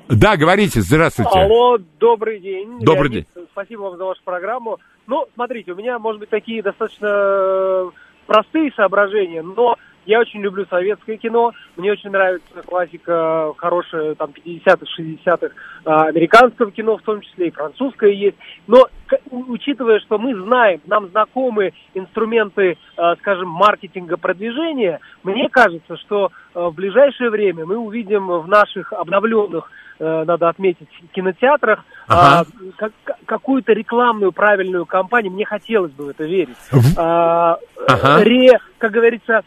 Да, 0.07 0.35
говорите, 0.37 0.81
здравствуйте. 0.81 1.31
Алло, 1.31 1.77
добрый 1.99 2.39
день. 2.39 2.79
Добрый 2.79 3.09
Леонид, 3.09 3.27
день. 3.35 3.47
Спасибо 3.51 3.81
вам 3.81 3.97
за 3.97 4.05
вашу 4.05 4.21
программу. 4.23 4.79
Ну, 5.07 5.25
смотрите, 5.35 5.71
у 5.71 5.75
меня, 5.75 5.99
может 5.99 6.19
быть, 6.19 6.29
такие 6.29 6.63
достаточно 6.63 7.91
простые 8.25 8.71
соображения, 8.75 9.41
но 9.43 9.75
я 10.05 10.19
очень 10.19 10.41
люблю 10.41 10.65
советское 10.69 11.17
кино, 11.17 11.51
мне 11.75 11.91
очень 11.91 12.09
нравится 12.09 12.61
классика 12.65 13.53
хорошая, 13.57 14.15
там, 14.15 14.31
50-х, 14.31 14.85
60-х, 14.97 15.49
а, 15.85 16.07
американского 16.07 16.71
кино 16.71 16.97
в 16.97 17.01
том 17.01 17.21
числе, 17.21 17.47
и 17.47 17.51
французское 17.51 18.11
есть. 18.11 18.37
Но, 18.67 18.87
учитывая, 19.29 19.99
что 19.99 20.17
мы 20.17 20.35
знаем, 20.35 20.81
нам 20.85 21.09
знакомы 21.09 21.73
инструменты, 21.93 22.77
а, 22.97 23.15
скажем, 23.17 23.49
маркетинга, 23.49 24.17
продвижения, 24.17 24.99
мне 25.23 25.49
кажется, 25.49 25.97
что 25.97 26.31
в 26.53 26.71
ближайшее 26.71 27.29
время 27.29 27.65
мы 27.65 27.77
увидим 27.77 28.27
в 28.27 28.47
наших 28.47 28.93
обновленных 28.93 29.71
надо 29.97 30.49
отметить, 30.49 30.89
в 31.09 31.13
кинотеатрах 31.13 31.85
ага. 32.07 32.41
а, 32.41 32.71
как, 32.75 32.91
какую-то 33.25 33.73
рекламную 33.73 34.31
правильную 34.31 34.85
кампанию. 34.85 35.31
Мне 35.31 35.45
хотелось 35.45 35.91
бы 35.91 36.05
в 36.05 36.09
это 36.09 36.23
верить. 36.25 36.57
А, 36.97 37.57
ага. 37.87 38.23
Ре, 38.23 38.59
как 38.77 38.91
говорится, 38.91 39.43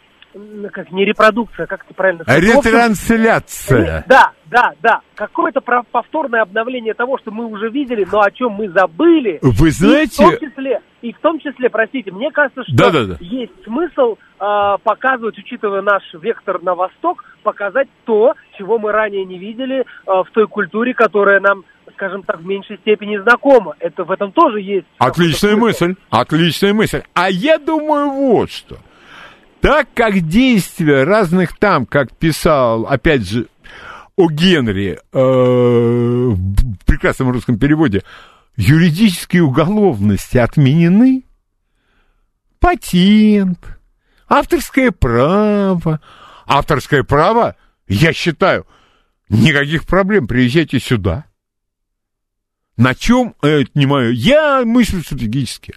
как 0.72 0.90
не 0.92 1.04
репродукция, 1.04 1.66
как 1.66 1.84
это 1.84 1.94
правильно 1.94 2.24
сказать? 2.24 2.42
Ретрансляция. 2.42 4.04
Да, 4.06 4.32
да, 4.46 4.72
да. 4.82 5.00
Какое-то 5.14 5.60
повторное 5.60 6.42
обновление 6.42 6.94
того, 6.94 7.18
что 7.18 7.30
мы 7.30 7.46
уже 7.46 7.70
видели, 7.70 8.06
но 8.10 8.20
о 8.20 8.30
чем 8.30 8.52
мы 8.52 8.68
забыли. 8.68 9.38
Вы 9.42 9.70
знаете... 9.70 10.22
И 10.22 10.26
в 10.26 10.30
том 10.30 10.48
числе, 10.48 10.80
и 11.02 11.12
в 11.12 11.18
том 11.18 11.38
числе 11.40 11.70
простите, 11.70 12.12
мне 12.12 12.30
кажется, 12.30 12.62
что 12.64 12.76
да, 12.76 12.90
да, 12.90 13.04
да. 13.04 13.16
есть 13.20 13.52
смысл 13.64 14.16
э, 14.40 14.76
показывать, 14.82 15.38
учитывая 15.38 15.82
наш 15.82 16.02
вектор 16.14 16.62
на 16.62 16.74
восток, 16.74 17.24
показать 17.42 17.88
то, 18.04 18.34
чего 18.56 18.78
мы 18.78 18.92
ранее 18.92 19.24
не 19.24 19.38
видели 19.38 19.80
э, 19.80 19.84
в 20.06 20.26
той 20.32 20.46
культуре, 20.46 20.94
которая 20.94 21.40
нам 21.40 21.64
скажем 21.94 22.22
так, 22.22 22.38
в 22.38 22.46
меньшей 22.46 22.76
степени 22.78 23.16
знакома. 23.18 23.74
Это 23.80 24.04
в 24.04 24.12
этом 24.12 24.30
тоже 24.30 24.60
есть. 24.60 24.86
Отличная 24.98 25.56
мысль, 25.56 25.96
отличная 26.10 26.72
мысль. 26.72 27.02
А 27.14 27.28
я 27.28 27.58
думаю 27.58 28.10
вот 28.10 28.52
что. 28.52 28.76
Так 29.60 29.88
как 29.94 30.20
действия 30.20 31.04
разных 31.04 31.58
там, 31.58 31.84
как 31.84 32.16
писал, 32.16 32.86
опять 32.86 33.28
же, 33.28 33.48
о 34.16 34.30
Генри 34.30 34.98
э, 35.12 35.18
в 35.20 36.84
прекрасном 36.84 37.30
русском 37.30 37.58
переводе, 37.58 38.02
юридические 38.56 39.42
уголовности 39.42 40.38
отменены, 40.38 41.24
патент, 42.58 43.78
авторское 44.28 44.90
право. 44.90 46.00
Авторское 46.46 47.02
право, 47.02 47.56
я 47.88 48.12
считаю, 48.12 48.66
никаких 49.28 49.86
проблем, 49.86 50.26
приезжайте 50.26 50.80
сюда. 50.80 51.26
На 52.76 52.94
чем, 52.94 53.34
это 53.42 53.70
не 53.74 53.86
мое, 53.86 54.10
я 54.10 54.62
мыслю 54.64 55.02
стратегически. 55.02 55.74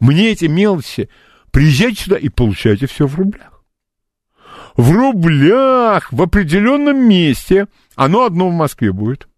Мне 0.00 0.30
эти 0.30 0.46
мелочи, 0.46 1.10
приезжайте 1.54 2.02
сюда 2.02 2.16
и 2.16 2.28
получайте 2.28 2.88
все 2.88 3.06
в 3.06 3.14
рублях. 3.14 3.62
В 4.76 4.90
рублях, 4.90 6.12
в 6.12 6.20
определенном 6.20 7.08
месте, 7.08 7.68
оно 7.94 8.24
одно 8.24 8.48
в 8.48 8.52
Москве 8.52 8.92
будет. 8.92 9.28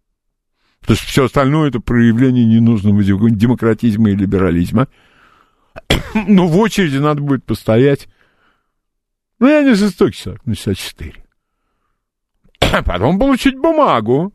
То 0.86 0.94
есть 0.94 1.04
все 1.04 1.26
остальное 1.26 1.68
это 1.68 1.78
проявление 1.80 2.46
ненужного 2.46 3.02
демократизма 3.02 4.10
и 4.10 4.16
либерализма. 4.16 4.88
Но 6.14 6.48
в 6.48 6.56
очереди 6.56 6.96
надо 6.96 7.20
будет 7.20 7.44
постоять. 7.44 8.08
Ну, 9.38 9.48
я 9.48 9.62
не 9.62 9.74
жестокий 9.74 10.16
человек, 10.16 10.46
на 10.46 10.54
64. 10.54 11.22
Потом 12.86 13.18
получить 13.18 13.58
бумагу. 13.58 14.32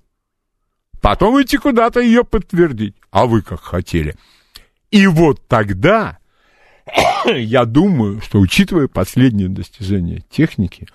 Потом 1.01 1.41
идти 1.41 1.57
куда-то 1.57 1.99
ее 1.99 2.23
подтвердить. 2.23 2.95
А 3.09 3.25
вы 3.25 3.41
как 3.41 3.61
хотели. 3.61 4.15
И 4.91 5.07
вот 5.07 5.47
тогда, 5.47 6.19
я 7.25 7.65
думаю, 7.65 8.21
что, 8.21 8.39
учитывая 8.39 8.87
последние 8.87 9.49
достижения 9.49 10.23
техники, 10.29 10.87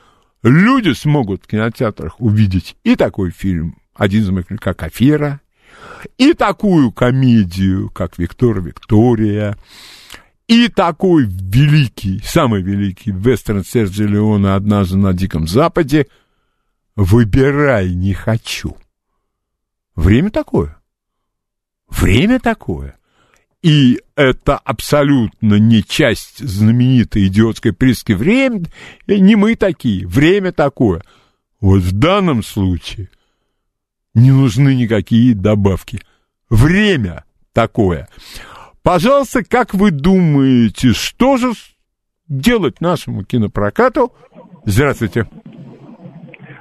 люди 0.43 0.93
смогут 0.93 1.45
в 1.45 1.47
кинотеатрах 1.47 2.21
увидеть 2.21 2.77
и 2.85 2.97
такой 2.97 3.31
фильм, 3.31 3.79
один 3.95 4.23
из 4.23 4.31
моих, 4.31 4.47
как 4.61 4.83
«Афера», 4.83 5.41
и 6.19 6.33
такую 6.33 6.93
комедию, 6.93 7.91
как 7.91 8.19
«Виктор 8.19 8.61
Виктория», 8.61 9.57
и 10.49 10.69
такой 10.69 11.25
великий, 11.25 12.21
самый 12.25 12.63
великий 12.63 13.11
вестерн 13.11 13.65
Серджи 13.65 14.07
Леона 14.07 14.55
«Однажды 14.55 14.97
на 14.97 15.13
Диком 15.13 15.49
Западе» 15.49 16.07
«Выбирай, 16.95 17.93
не 17.95 18.15
хочу». 18.15 18.77
Время 19.97 20.31
такое. 20.31 20.79
Время 21.89 22.39
такое. 22.39 22.97
И 23.63 24.01
это 24.15 24.59
абсолютно 24.59 25.55
не 25.55 25.83
часть 25.83 26.39
знаменитой 26.39 27.27
идиотской 27.27 27.73
приски 27.73 28.13
«Время», 28.13 28.67
не 29.07 29.35
мы 29.35 29.57
такие, 29.57 30.07
время 30.07 30.53
такое. 30.53 31.03
Вот 31.61 31.81
в 31.81 31.93
данном 31.93 32.43
случае 32.43 33.09
не 34.15 34.31
нужны 34.31 34.75
никакие 34.75 35.35
добавки. 35.35 36.01
Время 36.49 37.25
такое. 37.53 38.09
Пожалуйста, 38.83 39.43
как 39.43 39.75
вы 39.75 39.91
думаете, 39.91 40.93
что 40.93 41.37
же 41.37 41.53
делать 42.29 42.81
нашему 42.81 43.25
кинопрокату? 43.25 44.13
Здравствуйте. 44.65 45.29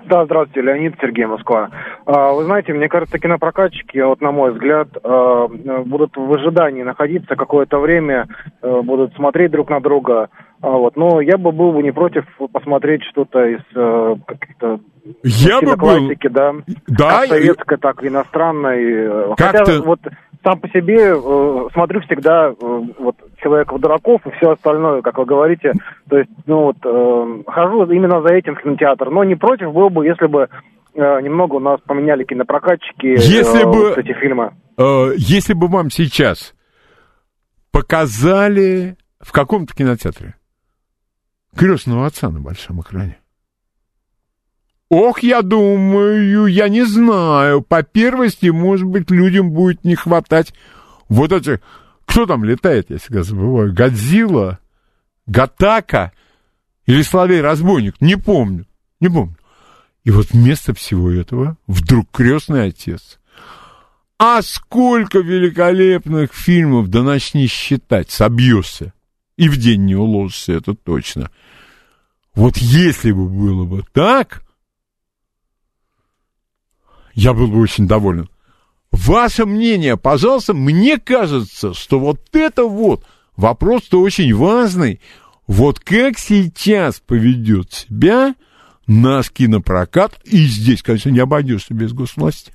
Да, 0.08 0.26
здравствуйте, 0.26 0.62
Леонид 0.62 0.95
Сергей 1.01 1.26
Москва. 1.26 1.70
А, 2.06 2.32
вы 2.34 2.43
знаете, 2.43 2.74
мне 2.74 2.88
кажется, 2.88 3.18
кинопрокатчики, 3.18 3.97
вот 3.99 4.22
на 4.22 4.32
мой 4.32 4.51
взгляд, 4.53 4.88
а, 5.03 5.47
будут 5.47 6.16
в 6.16 6.32
ожидании 6.34 6.84
находиться 6.84 7.36
какое-то 7.36 7.80
время, 7.80 8.28
а, 8.62 8.82
будут 8.82 9.16
смотреть 9.16 9.51
друг 9.51 9.70
на 9.70 9.80
друга. 9.80 10.30
Вот. 10.62 10.95
Но 10.95 11.22
я 11.22 11.38
бы 11.38 11.51
был 11.51 11.74
бы 11.74 11.84
не 11.84 11.91
против 11.91 12.26
посмотреть 12.51 13.03
что-то 13.03 13.45
из 13.45 13.62
каких-то 14.26 14.80
я 15.24 15.62
бы 15.62 15.76
был... 15.76 16.10
да, 16.32 16.53
да, 16.88 17.20
как 17.20 17.28
советской, 17.28 17.78
так 17.78 18.03
и 18.03 18.08
иностранной. 18.08 19.36
Хотя 19.38 19.82
вот 19.82 19.99
сам 20.46 20.60
по 20.60 20.70
себе 20.70 21.10
э, 21.10 21.68
смотрю 21.74 22.02
всегда 22.02 22.50
э, 22.50 22.54
вот 23.00 23.16
человеков 23.38 23.82
дураков 23.82 24.22
и 24.28 24.32
все 24.38 24.52
остальное, 24.52 25.02
как 25.02 25.18
вы 25.18 25.26
говорите. 25.26 25.74
То 26.08 26.20
есть, 26.20 26.30
ну 26.46 26.66
вот, 26.66 26.78
э, 26.86 27.43
хожу 27.52 27.86
именно 27.91 28.22
за 28.22 28.36
этим 28.36 28.56
в 28.56 28.62
кинотеатр. 28.62 29.10
Но 29.10 29.24
не 29.24 29.36
против 29.36 29.74
был 29.74 29.89
бы, 29.89 30.06
если 30.06 30.28
бы 30.28 30.48
э, 30.93 31.22
немного 31.22 31.56
у 31.56 31.60
нас 31.60 31.80
поменяли 31.82 32.24
кинопрокатчики 32.24 33.08
если 33.08 33.64
э, 33.64 33.66
бы, 33.66 33.89
вот 33.89 33.98
эти 33.98 34.14
фильмы. 34.14 34.52
Э, 34.78 35.14
если 35.18 35.54
бы 35.54 35.68
вам 35.68 35.89
сейчас 35.89 36.54
показали 37.72 38.98
в 39.20 39.32
каком-то 39.32 39.74
кинотеатре 39.74 40.36
крестного 41.58 42.06
отца 42.06 42.30
на 42.30 42.39
большом 42.39 42.82
экране. 42.82 43.18
Ох, 44.90 45.24
я 45.24 45.42
думаю, 45.42 46.46
я 46.48 46.70
не 46.70 46.86
знаю. 46.86 47.62
По 47.62 47.82
первости, 47.84 48.48
может 48.48 48.86
быть, 48.86 49.10
людям 49.10 49.52
будет 49.52 49.84
не 49.84 49.96
хватать 49.96 50.54
вот 51.10 51.32
этих... 51.32 51.60
Кто 52.06 52.28
там 52.28 52.44
летает, 52.44 52.90
я 52.90 53.00
всегда 53.00 53.24
забываю? 53.24 53.74
Годзилла? 53.74 54.60
Гатака? 55.26 56.12
Или 56.86 57.02
Соловей-разбойник? 57.02 57.96
Не 58.00 58.16
помню. 58.16 58.68
Не 59.00 59.10
помню. 59.10 59.36
И 60.04 60.12
вот 60.12 60.28
вместо 60.32 60.76
всего 60.76 61.12
этого 61.12 61.58
вдруг 61.66 62.08
крестный 62.12 62.68
отец. 62.68 63.20
А 64.20 64.44
сколько 64.44 65.18
великолепных 65.18 66.32
фильмов, 66.34 66.90
да 66.90 67.02
начни 67.02 67.48
считать, 67.48 68.12
собьешься. 68.12 68.94
И 69.36 69.50
в 69.50 69.58
день 69.58 69.86
не 69.86 69.96
уложишься, 69.96 70.54
это 70.54 70.76
точно. 70.76 71.32
Вот 72.36 72.58
если 72.58 73.12
бы 73.12 73.28
было 73.28 73.66
бы 73.66 73.84
так, 73.92 74.45
я 77.16 77.34
был 77.34 77.47
бы 77.47 77.59
очень 77.59 77.88
доволен. 77.88 78.30
Ваше 78.91 79.45
мнение, 79.45 79.97
пожалуйста, 79.97 80.53
мне 80.53 80.97
кажется, 80.97 81.74
что 81.74 81.99
вот 81.99 82.20
это 82.34 82.66
вот 82.66 83.03
вопрос-то 83.36 83.99
очень 84.01 84.34
важный. 84.34 85.01
Вот 85.47 85.80
как 85.80 86.18
сейчас 86.18 86.99
поведет 86.99 87.72
себя 87.72 88.36
наш 88.88 89.32
кинопрокат, 89.32 90.20
и 90.26 90.38
здесь, 90.38 90.82
конечно, 90.84 91.09
не 91.09 91.20
обойдешься 91.20 91.74
без 91.74 91.93
госвласти. 91.93 92.53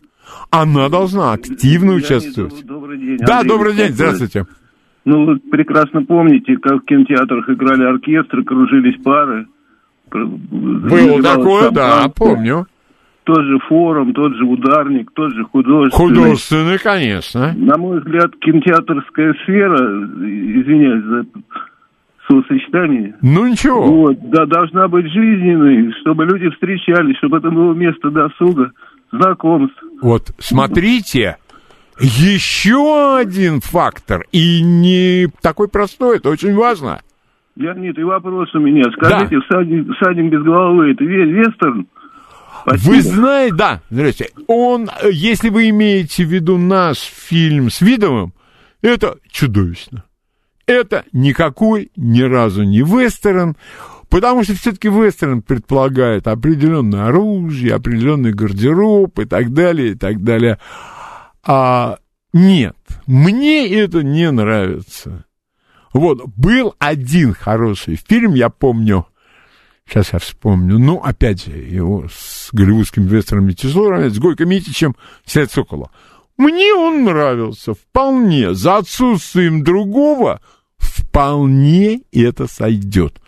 Она 0.50 0.88
должна 0.88 1.32
активно 1.32 1.94
участвовать. 1.94 2.64
Добрый 2.64 2.98
день. 2.98 3.18
Да, 3.18 3.40
Андрей, 3.40 3.48
добрый 3.48 3.74
день, 3.74 3.92
здравствуйте. 3.92 4.46
Ну, 5.04 5.24
вы 5.24 5.38
прекрасно 5.38 6.04
помните, 6.04 6.56
как 6.62 6.82
в 6.82 6.84
кинотеатрах 6.84 7.48
играли 7.48 7.84
оркестры, 7.84 8.44
кружились 8.44 9.02
пары. 9.02 9.46
Было 10.11 11.22
такое, 11.22 11.70
да, 11.70 12.08
помню 12.14 12.66
тот 13.25 13.43
же 13.45 13.59
форум, 13.68 14.12
тот 14.12 14.35
же 14.35 14.45
ударник, 14.45 15.11
тот 15.14 15.33
же 15.35 15.45
художественный. 15.45 16.09
Художественный, 16.09 16.79
конечно. 16.79 17.53
На 17.57 17.77
мой 17.77 17.99
взгляд, 18.01 18.31
кинотеатрская 18.41 19.35
сфера, 19.45 19.77
извиняюсь 19.77 21.05
за 21.05 21.26
словосочетание. 22.26 23.14
Ну 23.22 23.47
ничего. 23.47 23.83
Вот, 23.83 24.18
да, 24.30 24.47
должна 24.47 24.88
быть 24.88 25.07
жизненной, 25.07 25.92
чтобы 26.01 26.25
люди 26.25 26.49
встречались, 26.51 27.17
чтобы 27.18 27.38
это 27.38 27.51
было 27.51 27.75
место 27.75 28.11
досуга, 28.11 28.72
знакомств. 29.13 29.83
Вот, 30.01 30.30
смотрите, 30.38 31.37
еще 31.99 33.17
один 33.18 33.61
фактор, 33.61 34.25
и 34.33 34.63
не 34.63 35.29
такой 35.42 35.68
простой, 35.68 36.17
это 36.17 36.30
очень 36.30 36.55
важно. 36.55 37.01
Леонид, 37.57 37.99
и 37.99 38.03
вопрос 38.03 38.55
у 38.55 38.59
меня. 38.59 38.84
Скажите, 38.92 39.37
да. 39.37 39.41
всадник, 39.42 39.95
всадник 39.97 40.33
без 40.33 40.42
головы, 40.42 40.92
это 40.92 41.05
вестерн? 41.05 41.87
Спасибо. 42.62 42.91
Вы 42.91 43.03
знаете, 43.03 43.54
да, 43.54 43.82
здрасте. 43.91 44.30
Он, 44.46 44.91
если 45.11 45.49
вы 45.49 45.70
имеете 45.70 46.24
в 46.24 46.32
виду 46.32 46.58
наш 46.58 46.99
фильм 46.99 47.70
с 47.70 47.80
Видовым, 47.80 48.34
это 48.82 49.18
чудовищно. 49.30 50.04
Это 50.66 51.04
никакой 51.12 51.91
ни 51.96 52.22
разу 52.22 52.62
не 52.62 52.82
вестерн, 52.82 53.57
потому 54.08 54.45
что 54.45 54.54
все-таки 54.54 54.88
вестерн 54.88 55.42
предполагает 55.42 56.28
определенное 56.28 57.07
оружие, 57.07 57.74
определенный 57.74 58.32
гардероб 58.32 59.18
и 59.18 59.24
так 59.24 59.53
далее, 59.53 59.92
и 59.92 59.95
так 59.95 60.22
далее. 60.22 60.58
А 61.42 61.99
нет, 62.32 62.76
мне 63.07 63.68
это 63.68 64.03
не 64.03 64.30
нравится. 64.30 65.24
Вот, 65.92 66.24
был 66.37 66.76
один 66.78 67.34
хороший 67.34 67.96
фильм, 67.96 68.34
я 68.34 68.49
помню, 68.49 69.07
Сейчас 69.91 70.12
я 70.12 70.21
вспомню. 70.21 70.79
Ну, 70.79 70.99
опять 71.03 71.49
его 71.49 72.07
с 72.08 72.50
голливудским 72.53 73.08
тяжело 73.54 73.91
равнять, 73.91 74.14
с 74.14 74.21
Гойко 74.21 74.45
Митичем 74.46 74.95
«След 75.25 75.50
сокола». 75.50 75.91
Мне 76.37 76.72
он 76.72 77.04
нравился 77.04 77.75
вполне. 77.75 78.54
За 78.54 78.76
отсутствием 78.76 79.64
другого 79.64 80.41
вполне 80.79 82.03
это 82.12 82.46
сойдет. 82.46 83.21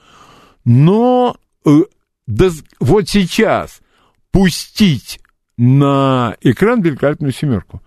Но 0.64 1.36
э, 1.66 1.80
да, 2.28 2.50
вот 2.78 3.08
сейчас 3.08 3.80
пустить 4.30 5.18
на 5.56 6.36
экран 6.42 6.80
великолепную 6.80 7.32
семерку. 7.32 7.82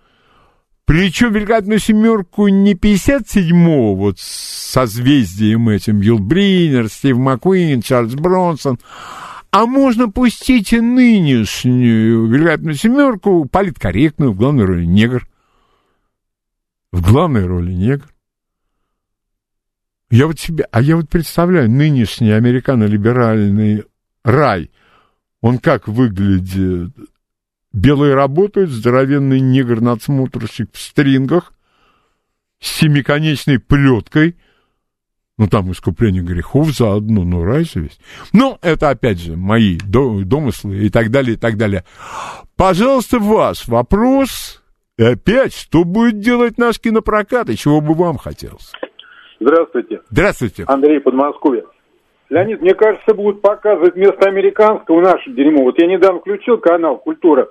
Причем 0.86 1.32
великолепную 1.32 1.80
семерку 1.80 2.46
не 2.46 2.74
57-го, 2.74 3.96
вот 3.96 4.20
с 4.20 4.70
созвездием 4.70 5.68
этим, 5.68 6.00
Юл 6.00 6.20
Бринер, 6.20 6.88
Стив 6.88 7.16
Маккуин, 7.18 7.82
Чарльз 7.82 8.14
Бронсон, 8.14 8.78
а 9.50 9.66
можно 9.66 10.08
пустить 10.08 10.72
и 10.72 10.80
нынешнюю 10.80 12.26
великолепную 12.26 12.76
семерку, 12.76 13.46
политкорректную, 13.46 14.30
в 14.30 14.36
главной 14.36 14.64
роли 14.64 14.84
негр. 14.84 15.26
В 16.92 17.02
главной 17.02 17.46
роли 17.46 17.72
негр. 17.72 18.06
Я 20.08 20.28
вот 20.28 20.38
себе, 20.38 20.68
а 20.70 20.80
я 20.80 20.94
вот 20.94 21.08
представляю, 21.08 21.68
нынешний 21.68 22.30
американо-либеральный 22.30 23.82
рай, 24.22 24.70
он 25.40 25.58
как 25.58 25.88
выглядит? 25.88 26.92
Белые 27.76 28.14
работают, 28.14 28.70
здоровенный 28.70 29.38
негр-надсмотрщик 29.38 30.70
в 30.72 30.78
стрингах, 30.80 31.52
с 32.58 32.80
семиконечной 32.80 33.58
плеткой, 33.58 34.36
ну, 35.36 35.46
там 35.46 35.70
искупление 35.70 36.22
грехов 36.22 36.70
заодно, 36.70 37.24
ну, 37.24 37.44
рай 37.44 37.64
же 37.64 37.80
весь. 37.80 38.00
Ну, 38.32 38.56
это, 38.62 38.88
опять 38.88 39.20
же, 39.20 39.36
мои 39.36 39.76
домыслы 39.76 40.76
и 40.76 40.88
так 40.88 41.10
далее, 41.10 41.34
и 41.34 41.38
так 41.38 41.58
далее. 41.58 41.84
Пожалуйста, 42.56 43.18
ваш 43.18 43.68
вопрос. 43.68 44.62
И 44.96 45.04
опять, 45.04 45.52
что 45.52 45.84
будет 45.84 46.20
делать 46.20 46.56
наш 46.56 46.80
кинопрокат, 46.80 47.50
и 47.50 47.58
чего 47.58 47.82
бы 47.82 47.92
вам 47.92 48.16
хотелось? 48.16 48.72
Здравствуйте. 49.38 50.00
Здравствуйте. 50.08 50.64
Андрей, 50.66 51.00
Подмосковье. 51.00 51.64
Леонид, 52.30 52.62
мне 52.62 52.72
кажется, 52.72 53.12
будут 53.12 53.42
показывать 53.42 53.96
вместо 53.96 54.26
американского 54.26 55.02
наше 55.02 55.30
дерьмо. 55.32 55.64
Вот 55.64 55.78
я 55.78 55.86
недавно 55.86 56.20
включил 56.20 56.56
канал 56.56 56.96
«Культура». 56.96 57.48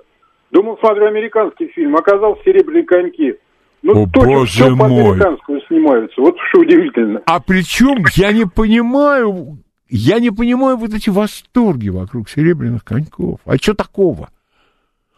Думал, 0.50 0.78
смотрю 0.78 1.06
американский 1.06 1.68
фильм, 1.68 1.96
оказался 1.96 2.40
«Серебряные 2.44 2.84
коньки». 2.84 3.34
Ну, 3.82 4.04
О, 4.04 4.08
точно 4.08 4.32
боже 4.32 4.50
все 4.50 4.70
мой. 4.70 4.78
по-американскому 4.78 5.60
снимаются. 5.68 6.20
Вот 6.20 6.36
что 6.48 6.60
удивительно. 6.60 7.22
А 7.26 7.40
причем, 7.40 8.04
я 8.14 8.32
не 8.32 8.46
понимаю, 8.46 9.58
я 9.88 10.18
не 10.18 10.30
понимаю 10.30 10.76
вот 10.76 10.92
эти 10.94 11.10
восторги 11.10 11.88
вокруг 11.88 12.28
«Серебряных 12.28 12.84
коньков». 12.84 13.40
А 13.44 13.56
что 13.56 13.74
такого? 13.74 14.30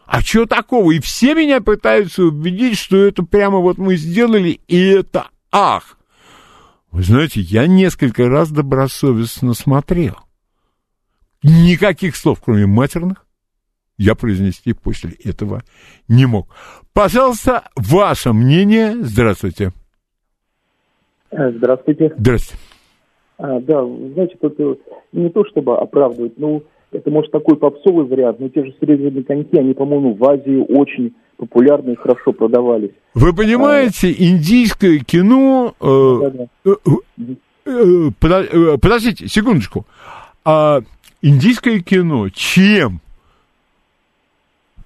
А 0.05 0.21
что 0.21 0.45
такого? 0.45 0.91
И 0.91 0.99
все 0.99 1.35
меня 1.35 1.61
пытаются 1.61 2.23
убедить, 2.23 2.77
что 2.77 2.97
это 2.97 3.23
прямо 3.23 3.59
вот 3.59 3.77
мы 3.77 3.95
сделали, 3.95 4.59
и 4.67 4.87
это 4.89 5.27
ах. 5.51 5.97
Вы 6.91 7.03
знаете, 7.03 7.41
я 7.41 7.67
несколько 7.67 8.27
раз 8.27 8.51
добросовестно 8.51 9.53
смотрел. 9.53 10.17
Никаких 11.43 12.15
слов, 12.15 12.41
кроме 12.43 12.65
матерных, 12.65 13.25
я 13.99 14.15
произнести 14.15 14.73
после 14.73 15.11
этого 15.23 15.61
не 16.07 16.25
мог. 16.25 16.47
Пожалуйста, 16.93 17.65
ваше 17.75 18.33
мнение. 18.33 18.95
Здравствуйте. 19.01 19.71
Э, 21.31 21.51
здравствуйте. 21.51 22.15
Здравствуйте. 22.17 22.63
А, 23.37 23.59
да, 23.59 23.85
знаете, 23.85 24.35
это 24.41 24.77
не 25.11 25.29
то 25.29 25.45
чтобы 25.45 25.77
оправдывать, 25.77 26.37
но 26.37 26.63
это, 26.91 27.11
может, 27.11 27.31
такой 27.31 27.55
попсовый 27.57 28.05
вариант, 28.05 28.39
но 28.39 28.49
те 28.49 28.65
же 28.65 28.73
серебряные 28.79 29.23
коньки, 29.23 29.57
они, 29.57 29.73
по-моему, 29.73 30.15
в 30.15 30.23
Азии 30.23 30.65
очень 30.67 31.13
популярны 31.37 31.91
и 31.91 31.95
хорошо 31.95 32.33
продавались. 32.33 32.91
Вы 33.13 33.33
понимаете, 33.33 34.07
а... 34.07 34.23
индийское 34.23 34.99
кино... 34.99 35.73
Э, 35.79 36.19
да, 36.21 36.29
да. 36.29 36.71
Э, 37.65 38.09
э, 38.15 38.77
подождите, 38.81 39.27
секундочку. 39.27 39.85
А 40.43 40.81
индийское 41.21 41.79
кино 41.79 42.29
чем 42.29 43.01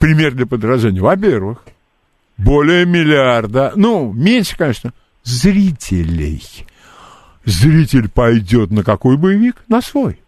пример 0.04 0.34
для 0.34 0.46
подражания? 0.46 1.02
Во-первых, 1.02 1.64
более 2.38 2.86
миллиарда, 2.86 3.72
ну, 3.78 4.12
меньше, 4.12 4.58
конечно, 4.58 4.92
зрителей. 5.24 6.44
Зритель 7.46 8.10
пойдет 8.10 8.70
на 8.72 8.84
какой 8.84 9.16
боевик? 9.16 9.64
На 9.70 9.82
свой. 9.82 10.20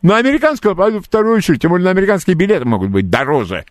На 0.00 0.16
американского 0.16 0.74
пойдет 0.74 1.02
в 1.02 1.06
вторую 1.06 1.36
очередь, 1.36 1.60
тем 1.60 1.72
более 1.72 1.84
на 1.84 1.90
американские 1.90 2.34
билеты 2.34 2.64
могут 2.64 2.88
быть 2.88 3.10
дороже. 3.10 3.66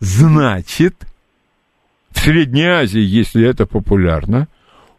Значит, 0.00 0.96
в 2.10 2.18
Средней 2.18 2.66
Азии, 2.66 3.02
если 3.02 3.48
это 3.48 3.66
популярно, 3.66 4.48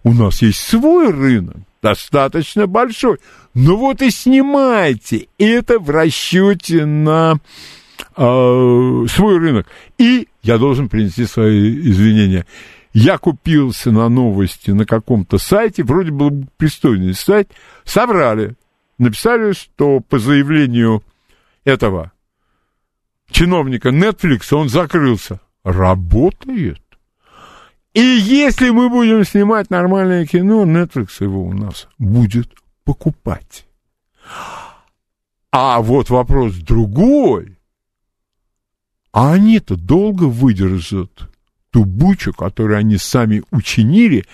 у 0.06 0.14
нас 0.14 0.42
есть 0.42 0.60
свой 0.60 1.12
рынок, 1.12 1.58
достаточно 1.82 2.68
большой. 2.68 3.20
Ну 3.54 3.76
вот 3.76 4.02
и 4.02 4.12
снимайте 4.12 5.28
это 5.38 5.78
в 5.78 5.90
расчете 5.90 6.86
на 6.86 7.40
э, 8.16 9.06
свой 9.10 9.38
рынок. 9.38 9.68
И 9.98 10.28
я 10.42 10.58
должен 10.58 10.90
принести 10.90 11.26
свои 11.26 11.80
извинения. 11.90 12.46
Я 12.94 13.18
купился 13.18 13.92
на 13.92 14.08
новости 14.08 14.72
на 14.72 14.86
каком-то 14.86 15.38
сайте, 15.38 15.84
вроде 15.84 16.12
был 16.12 16.32
пристойный 16.58 17.14
сайт, 17.14 17.52
собрали, 17.84 18.56
написали, 18.98 19.52
что 19.52 20.00
по 20.00 20.18
заявлению 20.18 21.04
этого 21.66 22.14
чиновника 23.30 23.90
Netflix 23.90 24.54
он 24.54 24.70
закрылся. 24.70 25.42
Работает. 25.64 26.82
И 27.94 28.00
если 28.00 28.70
мы 28.70 28.90
будем 28.90 29.24
снимать 29.26 29.70
нормальное 29.70 30.26
кино, 30.26 30.64
Netflix 30.66 31.10
его 31.22 31.44
у 31.44 31.54
нас 31.54 31.88
будет 31.98 32.50
покупать. 32.84 33.66
А 35.52 35.82
вот 35.82 36.10
вопрос 36.10 36.56
другой. 36.56 37.55
А 39.16 39.32
они-то 39.32 39.78
долго 39.78 40.26
выдержат 40.26 41.10
ту 41.72 41.86
бучу, 41.86 42.34
которую 42.34 42.78
они 42.78 42.98
сами 42.98 43.44
учинили, 43.50 44.26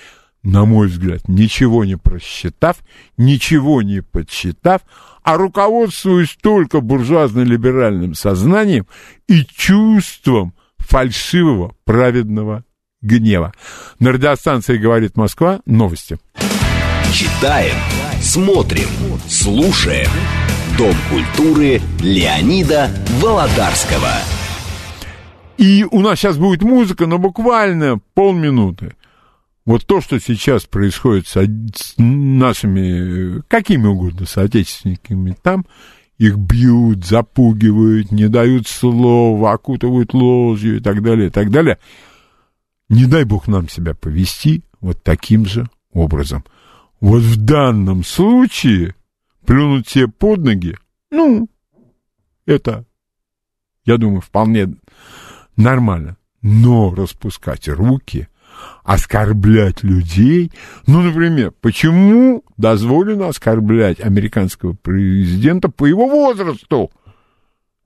на 0.42 0.66
мой 0.66 0.88
взгляд, 0.88 1.28
ничего 1.28 1.86
не 1.86 1.98
просчитав, 1.98 2.78
ничего 3.16 3.84
не 3.84 4.02
подсчитав, 4.02 4.82
а 5.22 5.38
руководствуясь 5.38 6.36
только 6.42 6.80
буржуазно-либеральным 6.80 8.16
сознанием 8.16 8.88
и 9.28 9.46
чувством 9.46 10.56
фальшивого 10.80 11.76
праведного 11.86 12.64
гнева. 13.04 13.54
На 14.00 14.12
радиостанции 14.14 14.80
«Говорит 14.80 15.16
Москва» 15.16 15.60
новости. 15.68 16.18
Читаем, 17.14 17.76
смотрим, 18.20 18.90
слушаем. 19.28 20.10
Дом 20.76 20.96
культуры 21.12 21.80
Леонида 22.00 22.90
Володарского. 23.22 24.41
И 25.62 25.86
у 25.92 26.02
нас 26.02 26.18
сейчас 26.18 26.40
будет 26.40 26.64
музыка, 26.64 27.06
но 27.06 27.20
буквально 27.20 28.00
полминуты. 28.16 28.96
Вот 29.64 29.86
то, 29.86 30.02
что 30.02 30.20
сейчас 30.20 30.64
происходит 30.64 31.28
с, 31.28 31.94
нашими, 32.00 33.44
какими 33.48 33.86
угодно 33.86 34.26
соотечественниками 34.26 35.38
там, 35.40 35.68
их 36.18 36.36
бьют, 36.38 37.06
запугивают, 37.06 38.12
не 38.12 38.28
дают 38.28 38.68
слова, 38.68 39.52
окутывают 39.52 40.16
ложью 40.16 40.78
и 40.78 40.80
так 40.80 41.04
далее, 41.04 41.28
и 41.28 41.30
так 41.30 41.52
далее. 41.52 41.78
Не 42.90 43.06
дай 43.06 43.24
бог 43.24 43.48
нам 43.48 43.70
себя 43.70 43.94
повести 43.94 44.64
вот 44.80 45.04
таким 45.04 45.46
же 45.46 45.70
образом. 45.94 46.44
Вот 47.02 47.22
в 47.22 47.36
данном 47.36 48.04
случае 48.04 48.96
плюнуть 49.46 49.88
себе 49.88 50.08
под 50.08 50.40
ноги, 50.40 50.76
ну, 51.12 51.48
это, 52.48 52.84
я 53.86 53.98
думаю, 53.98 54.22
вполне 54.22 54.74
нормально. 55.56 56.18
Но 56.42 56.94
распускать 56.96 57.68
руки, 57.68 58.28
оскорблять 58.84 59.84
людей, 59.84 60.52
ну, 60.88 61.02
например, 61.02 61.52
почему 61.62 62.44
дозволено 62.58 63.28
оскорблять 63.28 64.00
американского 64.00 64.74
президента 64.74 65.70
по 65.70 65.86
его 65.86 66.08
возрасту? 66.08 66.92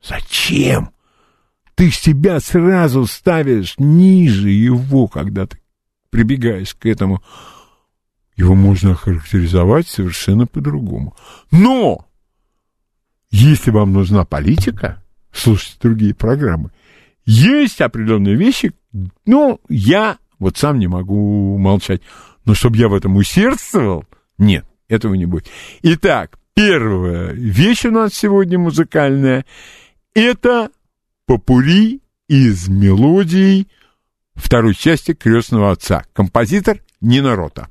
Зачем? 0.02 0.92
Ты 1.76 1.92
себя 1.92 2.40
сразу 2.40 3.06
ставишь 3.06 3.76
ниже 3.78 4.50
его, 4.50 5.08
когда 5.08 5.46
ты 5.46 5.60
прибегаешь 6.10 6.74
к 6.74 6.86
этому. 6.86 7.22
Его 8.38 8.56
можно 8.56 8.92
охарактеризовать 8.92 9.88
совершенно 9.88 10.48
по-другому. 10.48 11.16
Но, 11.52 12.08
если 13.32 13.72
вам 13.72 13.92
нужна 13.92 14.24
политика, 14.24 15.04
слушайте 15.34 15.78
другие 15.82 16.14
программы, 16.14 16.72
есть 17.26 17.82
определенные 17.82 18.36
вещи, 18.36 18.74
ну, 19.26 19.60
я 19.70 20.18
вот 20.40 20.58
сам 20.58 20.80
не 20.80 20.88
могу 20.88 21.58
молчать. 21.58 22.02
Но 22.46 22.54
чтобы 22.54 22.78
я 22.78 22.88
в 22.88 22.94
этом 22.94 23.16
усердствовал, 23.16 24.06
нет, 24.38 24.66
этого 24.88 25.16
не 25.16 25.26
будет. 25.26 25.48
Итак, 25.82 26.38
первая 26.54 27.32
вещь 27.32 27.86
у 27.86 27.92
нас 27.92 28.14
сегодня 28.14 28.60
музыкальная, 28.60 29.46
это 30.14 30.70
попури 31.26 32.02
из 32.28 32.68
мелодий 32.68 33.68
второй 34.36 34.76
части 34.76 35.14
«Крестного 35.14 35.72
отца». 35.72 36.04
Композитор 36.14 36.80
Нина 37.02 37.36
Рота. 37.36 37.70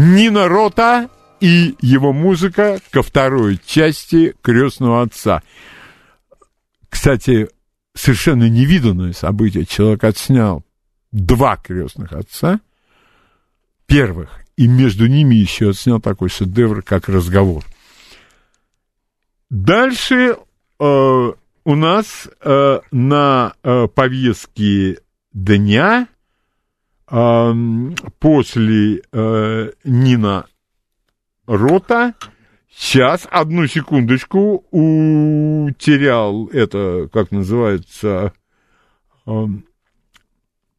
Нина 0.00 0.46
Рота 0.46 1.10
и 1.40 1.74
его 1.80 2.12
музыка 2.12 2.78
ко 2.92 3.02
второй 3.02 3.58
части 3.66 4.32
«Крестного 4.42 5.02
отца». 5.02 5.42
Кстати, 6.88 7.48
совершенно 7.94 8.48
невиданное 8.48 9.12
событие. 9.12 9.66
Человек 9.66 10.04
отснял 10.04 10.64
два 11.10 11.56
крестных 11.56 12.12
отца, 12.12 12.60
первых, 13.86 14.44
и 14.56 14.68
между 14.68 15.08
ними 15.08 15.34
еще 15.34 15.70
отснял 15.70 16.00
такой 16.00 16.28
шедевр, 16.28 16.82
как 16.82 17.08
разговор. 17.08 17.64
Дальше 19.50 20.36
э, 20.78 21.32
у 21.64 21.74
нас 21.74 22.28
э, 22.40 22.80
на 22.92 23.52
э, 23.64 23.88
повестке 23.88 25.00
дня 25.32 26.06
после 27.10 29.02
э, 29.12 29.70
Нина 29.84 30.46
Рота 31.46 32.14
Сейчас, 32.80 33.26
одну 33.28 33.66
секундочку, 33.66 34.64
утерял 34.70 36.46
это, 36.46 37.08
как 37.12 37.32
называется, 37.32 38.32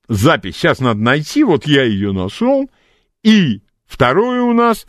запись. 0.07 0.55
Сейчас 0.55 0.79
надо 0.79 1.01
найти, 1.01 1.43
вот 1.43 1.67
я 1.67 1.83
ее 1.83 2.13
нашел. 2.13 2.69
И 3.21 3.61
второе 3.85 4.43
у 4.43 4.53
нас, 4.53 4.87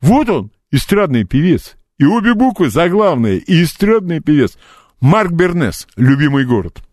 вот 0.00 0.28
он, 0.28 0.52
эстрадный 0.70 1.24
певец. 1.24 1.74
И 1.98 2.04
обе 2.04 2.34
буквы 2.34 2.70
заглавные, 2.70 3.38
и 3.38 3.64
эстрадный 3.64 4.20
певец. 4.20 4.56
Марк 5.00 5.32
Бернес, 5.32 5.88
любимый 5.96 6.44
город. 6.44 6.84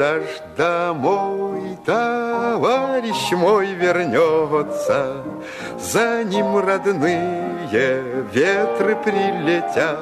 Ж 0.00 0.40
домой 0.56 1.76
товарищ 1.84 3.32
мой 3.32 3.74
вернется, 3.74 5.22
За 5.78 6.24
ним 6.24 6.56
родные 6.56 7.68
ветры 8.32 8.96
прилетят. 8.96 9.98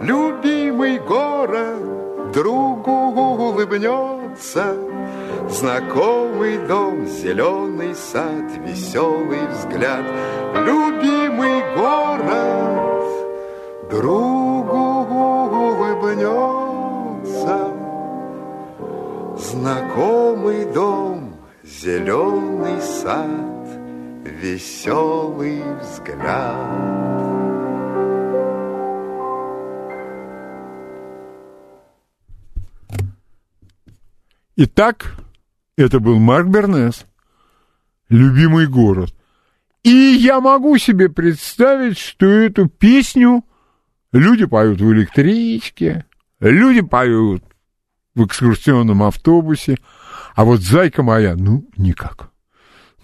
Любимый 0.00 0.98
город 0.98 2.32
другу 2.32 2.90
улыбнется, 3.50 4.74
Знакомый 5.50 6.56
дом, 6.66 7.06
зеленый 7.06 7.94
сад, 7.94 8.50
веселый 8.64 9.46
взгляд, 9.48 10.06
Любимый 10.54 11.60
город 11.76 12.80
другу 13.90 15.04
улыбнется. 15.52 16.73
Знакомый 19.50 20.64
дом, 20.72 21.36
зеленый 21.62 22.80
сад, 22.80 23.68
веселый 24.24 25.62
взгляд. 25.80 27.04
Итак, 34.56 35.14
это 35.76 36.00
был 36.00 36.18
Марк 36.18 36.46
Бернес, 36.46 37.04
любимый 38.08 38.66
город. 38.66 39.14
И 39.82 39.90
я 39.90 40.40
могу 40.40 40.78
себе 40.78 41.10
представить, 41.10 41.98
что 41.98 42.24
эту 42.24 42.70
песню 42.70 43.44
люди 44.10 44.46
поют 44.46 44.80
в 44.80 44.90
электричке, 44.90 46.06
люди 46.40 46.80
поют 46.80 47.44
в 48.14 48.24
экскурсионном 48.24 49.02
автобусе, 49.02 49.78
а 50.34 50.44
вот 50.44 50.60
«Зайка 50.60 51.02
моя», 51.02 51.34
ну, 51.36 51.68
никак. 51.76 52.30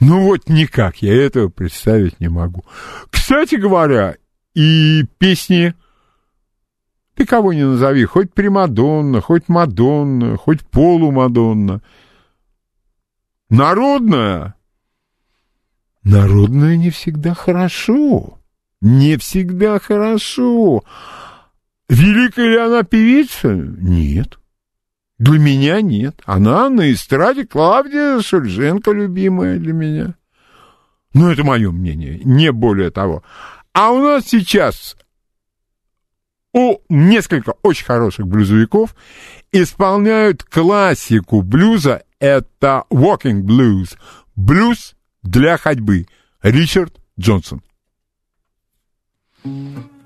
Ну 0.00 0.22
вот 0.24 0.48
никак, 0.48 1.02
я 1.02 1.14
этого 1.14 1.48
представить 1.48 2.20
не 2.20 2.28
могу. 2.28 2.64
Кстати 3.10 3.56
говоря, 3.56 4.16
и 4.54 5.04
песни 5.18 5.74
ты 7.14 7.26
кого 7.26 7.52
не 7.52 7.66
назови, 7.66 8.06
хоть 8.06 8.32
Примадонна, 8.32 9.20
хоть 9.20 9.48
Мадонна, 9.48 10.38
хоть 10.38 10.66
Полумадонна. 10.66 11.82
Народная. 13.50 14.54
Народная 16.02 16.76
не 16.76 16.88
всегда 16.88 17.34
хорошо. 17.34 18.38
Не 18.80 19.18
всегда 19.18 19.78
хорошо. 19.78 20.82
Великая 21.90 22.48
ли 22.48 22.56
она 22.56 22.84
певица? 22.84 23.52
Нет. 23.52 24.39
Для 25.20 25.38
меня 25.38 25.82
нет. 25.82 26.18
Она 26.24 26.70
на 26.70 26.90
эстраде 26.90 27.46
Клавдия 27.46 28.22
Шульженко 28.22 28.90
любимая 28.90 29.58
для 29.58 29.74
меня. 29.74 30.14
Ну, 31.12 31.28
это 31.28 31.44
мое 31.44 31.70
мнение, 31.70 32.22
не 32.24 32.50
более 32.52 32.90
того. 32.90 33.22
А 33.74 33.90
у 33.90 34.00
нас 34.00 34.24
сейчас 34.28 34.96
у 36.54 36.78
несколько 36.88 37.52
очень 37.62 37.84
хороших 37.84 38.26
блюзовиков 38.26 38.96
исполняют 39.52 40.42
классику 40.42 41.42
блюза, 41.42 42.02
это 42.18 42.84
walking 42.90 43.42
blues, 43.42 43.98
блюз 44.36 44.96
для 45.22 45.58
ходьбы, 45.58 46.06
Ричард 46.40 46.98
Джонсон. 47.18 47.62
Woke 49.44 49.76
up 49.76 49.99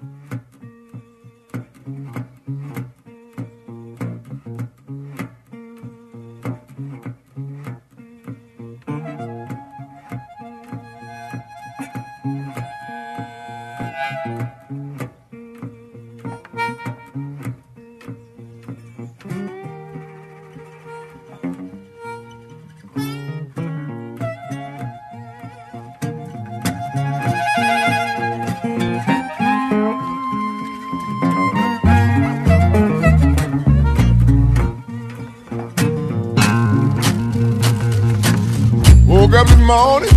this 39.47 39.59
morning, 39.59 40.11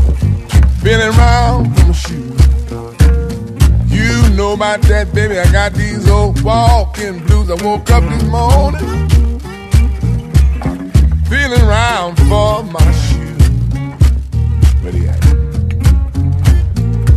feeling 0.81 1.11
round 1.17 1.77
for 1.77 1.85
my 1.85 1.93
shoes. 1.93 2.41
You 3.91 4.29
know 4.35 4.53
about 4.53 4.81
that, 4.83 5.11
baby. 5.13 5.39
I 5.39 5.51
got 5.51 5.73
these 5.73 6.07
old 6.09 6.41
walking 6.43 7.19
blues. 7.25 7.49
I 7.49 7.55
woke 7.63 7.89
up 7.89 8.03
this 8.03 8.23
morning, 8.23 9.09
feeling 11.29 11.65
round 11.65 12.17
for 12.29 12.63
my 12.63 12.91
shoes. 13.03 13.47
Where 14.81 14.91
they 14.91 15.07
at? 15.07 15.23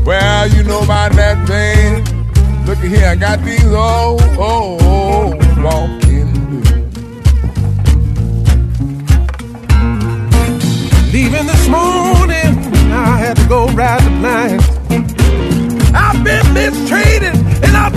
Well, 0.05 0.49
you 0.49 0.63
know 0.65 0.83
about 0.83 1.13
that, 1.13 1.49
man. 1.49 2.05
Look 2.67 2.79
at 2.79 2.85
here, 2.85 3.07
I 3.09 3.17
got 3.17 3.43
these 3.45 3.65
old, 3.67 4.23
old, 4.39 4.83
old 4.83 5.63
walking 5.63 6.10
Leaving 11.13 11.47
this 11.47 11.67
morning, 11.67 12.55
I 12.93 13.19
had 13.19 13.37
to 13.37 13.49
go 13.49 13.67
ride 13.71 14.01
the 14.03 14.11
blind. 14.21 14.63
I've 15.93 16.23
been 16.23 16.55
mistreated 16.55 17.35
and 17.65 17.77
I 17.77 17.91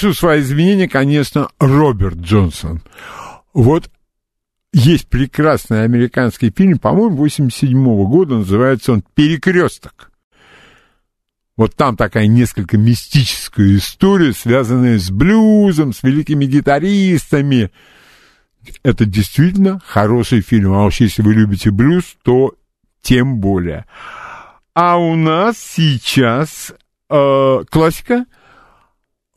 Приношу 0.00 0.18
свои 0.18 0.40
извинения, 0.40 0.88
конечно, 0.88 1.50
Роберт 1.58 2.16
Джонсон. 2.20 2.80
Вот 3.52 3.90
есть 4.72 5.08
прекрасный 5.08 5.84
американский 5.84 6.50
фильм, 6.50 6.78
по-моему, 6.78 7.16
87 7.16 7.76
-го 7.76 8.06
года, 8.06 8.36
называется 8.36 8.92
он 8.92 9.04
«Перекресток». 9.14 10.10
Вот 11.58 11.74
там 11.74 11.98
такая 11.98 12.28
несколько 12.28 12.78
мистическая 12.78 13.76
история, 13.76 14.32
связанная 14.32 14.98
с 14.98 15.10
блюзом, 15.10 15.92
с 15.92 16.02
великими 16.02 16.46
гитаристами. 16.46 17.70
Это 18.82 19.04
действительно 19.04 19.82
хороший 19.84 20.40
фильм. 20.40 20.72
А 20.72 20.86
уж 20.86 21.00
если 21.00 21.20
вы 21.20 21.34
любите 21.34 21.70
блюз, 21.70 22.16
то 22.22 22.54
тем 23.02 23.38
более. 23.38 23.84
А 24.72 24.96
у 24.96 25.14
нас 25.14 25.58
сейчас 25.58 26.72
э, 27.10 27.64
классика. 27.68 28.24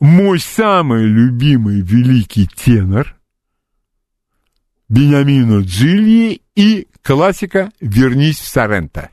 Мой 0.04 0.38
самый 0.38 1.06
любимый 1.06 1.80
великий 1.80 2.46
тенор 2.46 3.16
Бениамино 4.90 5.62
Джилли 5.62 6.42
и 6.54 6.88
классика 7.00 7.72
«Вернись 7.80 8.38
в 8.38 8.46
Соренто». 8.46 9.08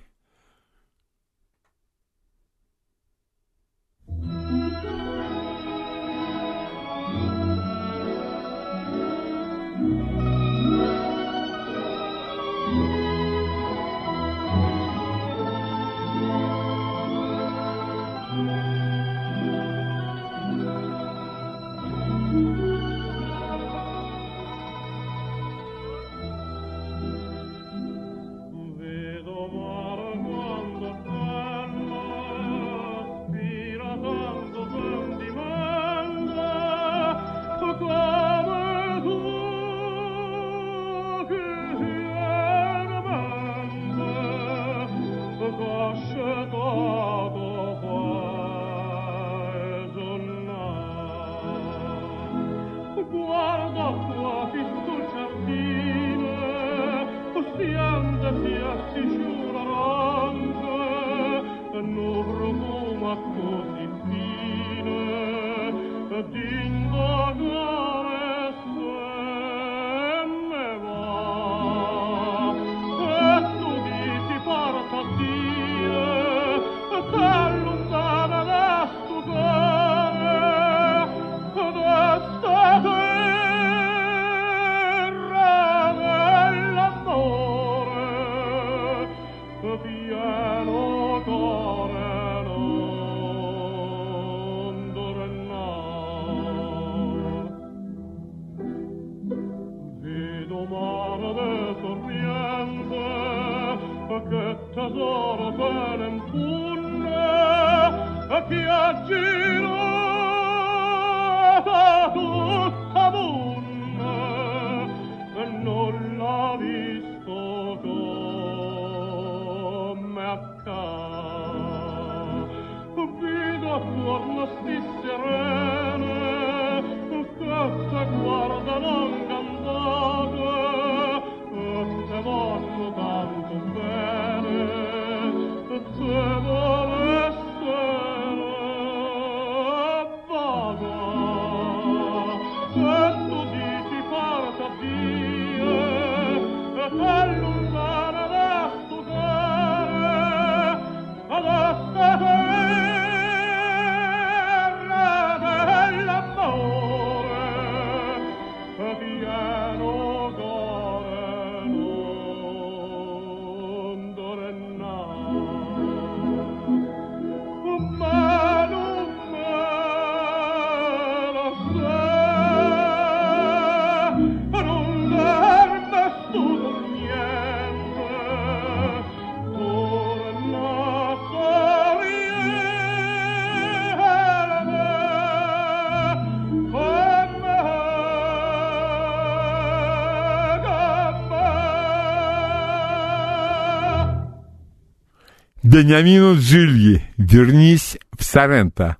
Бениамину 195.72 196.36
Джильи 196.38 197.02
«Вернись 197.16 197.98
в 198.20 198.26
Соренто». 198.26 198.98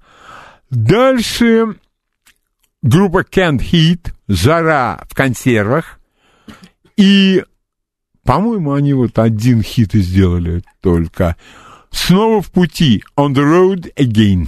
Дальше 0.70 1.76
группа 2.82 3.24
Can't 3.24 3.60
Heat 3.60 4.14
«Жара 4.30 5.04
в 5.10 5.14
консервах». 5.14 6.00
И, 6.96 7.44
по-моему, 8.24 8.72
они 8.72 8.94
вот 8.94 9.20
один 9.20 9.62
хит 9.62 9.96
и 9.96 10.00
сделали 10.00 10.64
только. 10.80 11.36
Снова 11.90 12.42
в 12.42 12.50
пути 12.52 13.04
«On 13.18 13.34
the 13.34 13.44
road 13.44 13.94
again». 13.96 14.48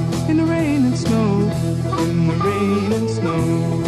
in 0.31 0.37
the 0.37 0.45
rain 0.45 0.85
and 0.85 0.97
snow, 0.97 1.41
in 2.03 2.27
the 2.29 2.35
rain 2.35 2.93
and 2.93 3.09
snow. 3.09 3.83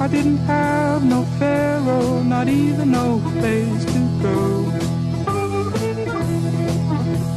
I 0.00 0.08
didn't 0.08 0.38
have 0.38 1.04
no 1.04 1.22
pharaoh, 1.38 2.24
not 2.24 2.48
even 2.48 2.90
no 2.90 3.20
place 3.38 3.84
to 3.94 4.00
go. 4.26 4.38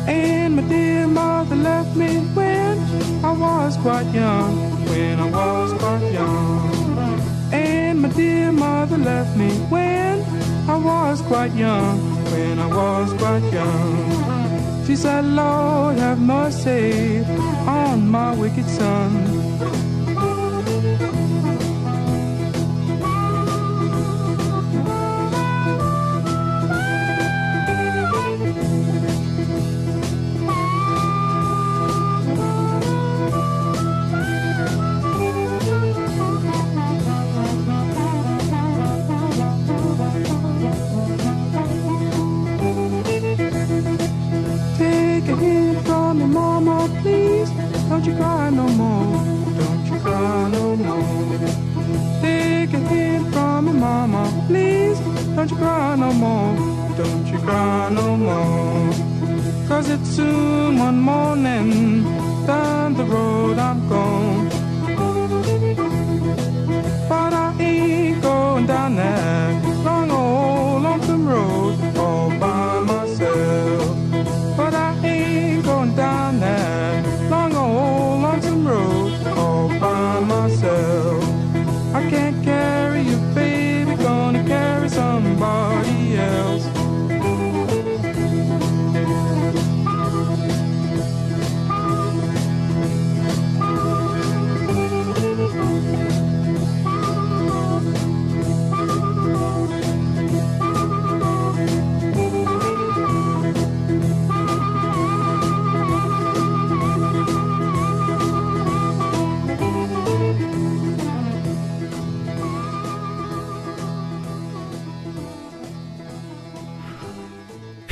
And 0.08 0.56
my 0.56 0.64
dear 0.64 1.06
mother 1.06 1.56
left 1.56 1.96
me 1.96 2.12
when 2.38 2.76
I 3.24 3.32
was 3.46 3.78
quite 3.78 4.10
young, 4.12 4.54
when 4.90 5.20
I 5.20 5.30
was 5.30 5.74
quite 5.74 6.12
young. 6.12 7.22
And 7.52 8.02
my 8.02 8.10
dear 8.10 8.52
mother 8.52 8.98
left 8.98 9.38
me 9.38 9.52
when 9.74 10.26
I 10.68 10.78
was 10.78 11.22
quite 11.22 11.54
young, 11.54 12.00
when 12.32 12.58
I 12.58 12.66
was 12.66 13.14
quite 13.14 13.46
young. 13.54 14.33
She 14.86 14.96
said, 14.98 15.24
Lord, 15.26 15.98
have 15.98 16.20
mercy 16.20 17.24
on 17.66 18.08
my 18.10 18.36
wicked 18.36 18.68
son. 18.68 19.93
mama, 46.34 46.90
please, 47.02 47.50
don't 47.90 48.04
you 48.06 48.16
cry 48.16 48.50
no 48.50 48.68
more. 48.82 49.24
Don't 49.60 49.86
you 49.86 50.00
cry 50.00 50.50
no 50.50 50.76
more. 50.76 51.40
Take 52.22 52.74
a 52.74 52.82
hint 52.90 53.34
from 53.34 53.68
a 53.68 53.74
mama, 53.74 54.24
please, 54.48 55.00
don't 55.36 55.50
you 55.52 55.58
cry 55.58 55.96
no 55.96 56.12
more. 56.12 56.52
Don't 56.98 57.28
you 57.28 57.38
cry 57.40 57.90
no 57.90 58.18
more. 58.18 58.94
Cause 59.68 59.90
it's 59.90 60.10
soon 60.10 60.80
one 60.80 61.00
morning, 61.00 62.04
down 62.48 62.96
the 62.96 63.06
road 63.06 63.58
I'm 63.58 63.88
gone. 63.88 64.50
But 67.10 67.34
I 67.34 67.56
ain't 67.60 68.22
going 68.22 68.66
down 68.66 68.96
there. 68.96 69.73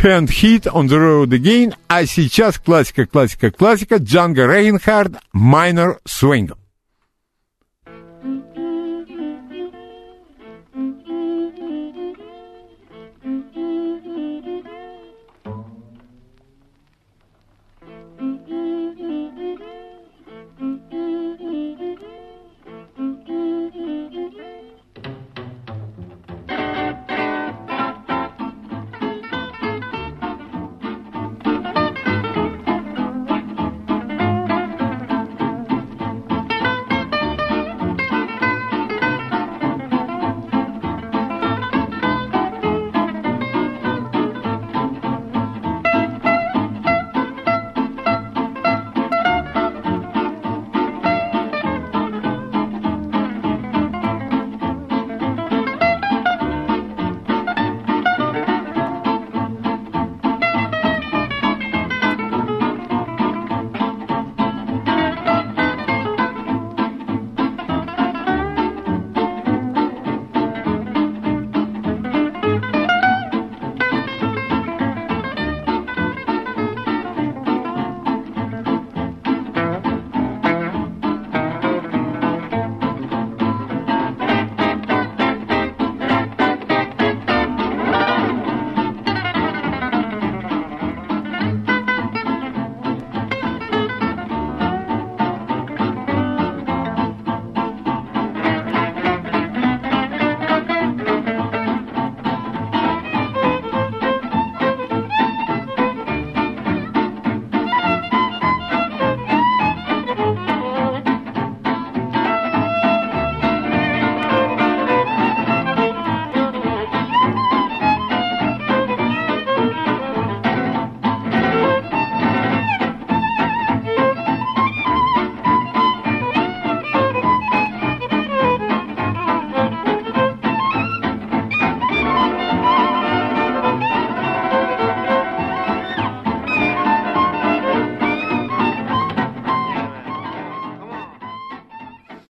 Hand 0.02 0.32
Hit 0.32 0.65
on 0.65 0.88
the 0.88 0.98
Road 0.98 1.30
Again, 1.30 1.76
а 1.88 2.07
сейчас 2.07 2.57
классика, 2.57 3.06
классика, 3.06 3.52
классика 3.52 3.98
Джанго 3.98 4.48
Рейнхард 4.48 5.18
Minor 5.32 5.98
Swing. 6.07 6.52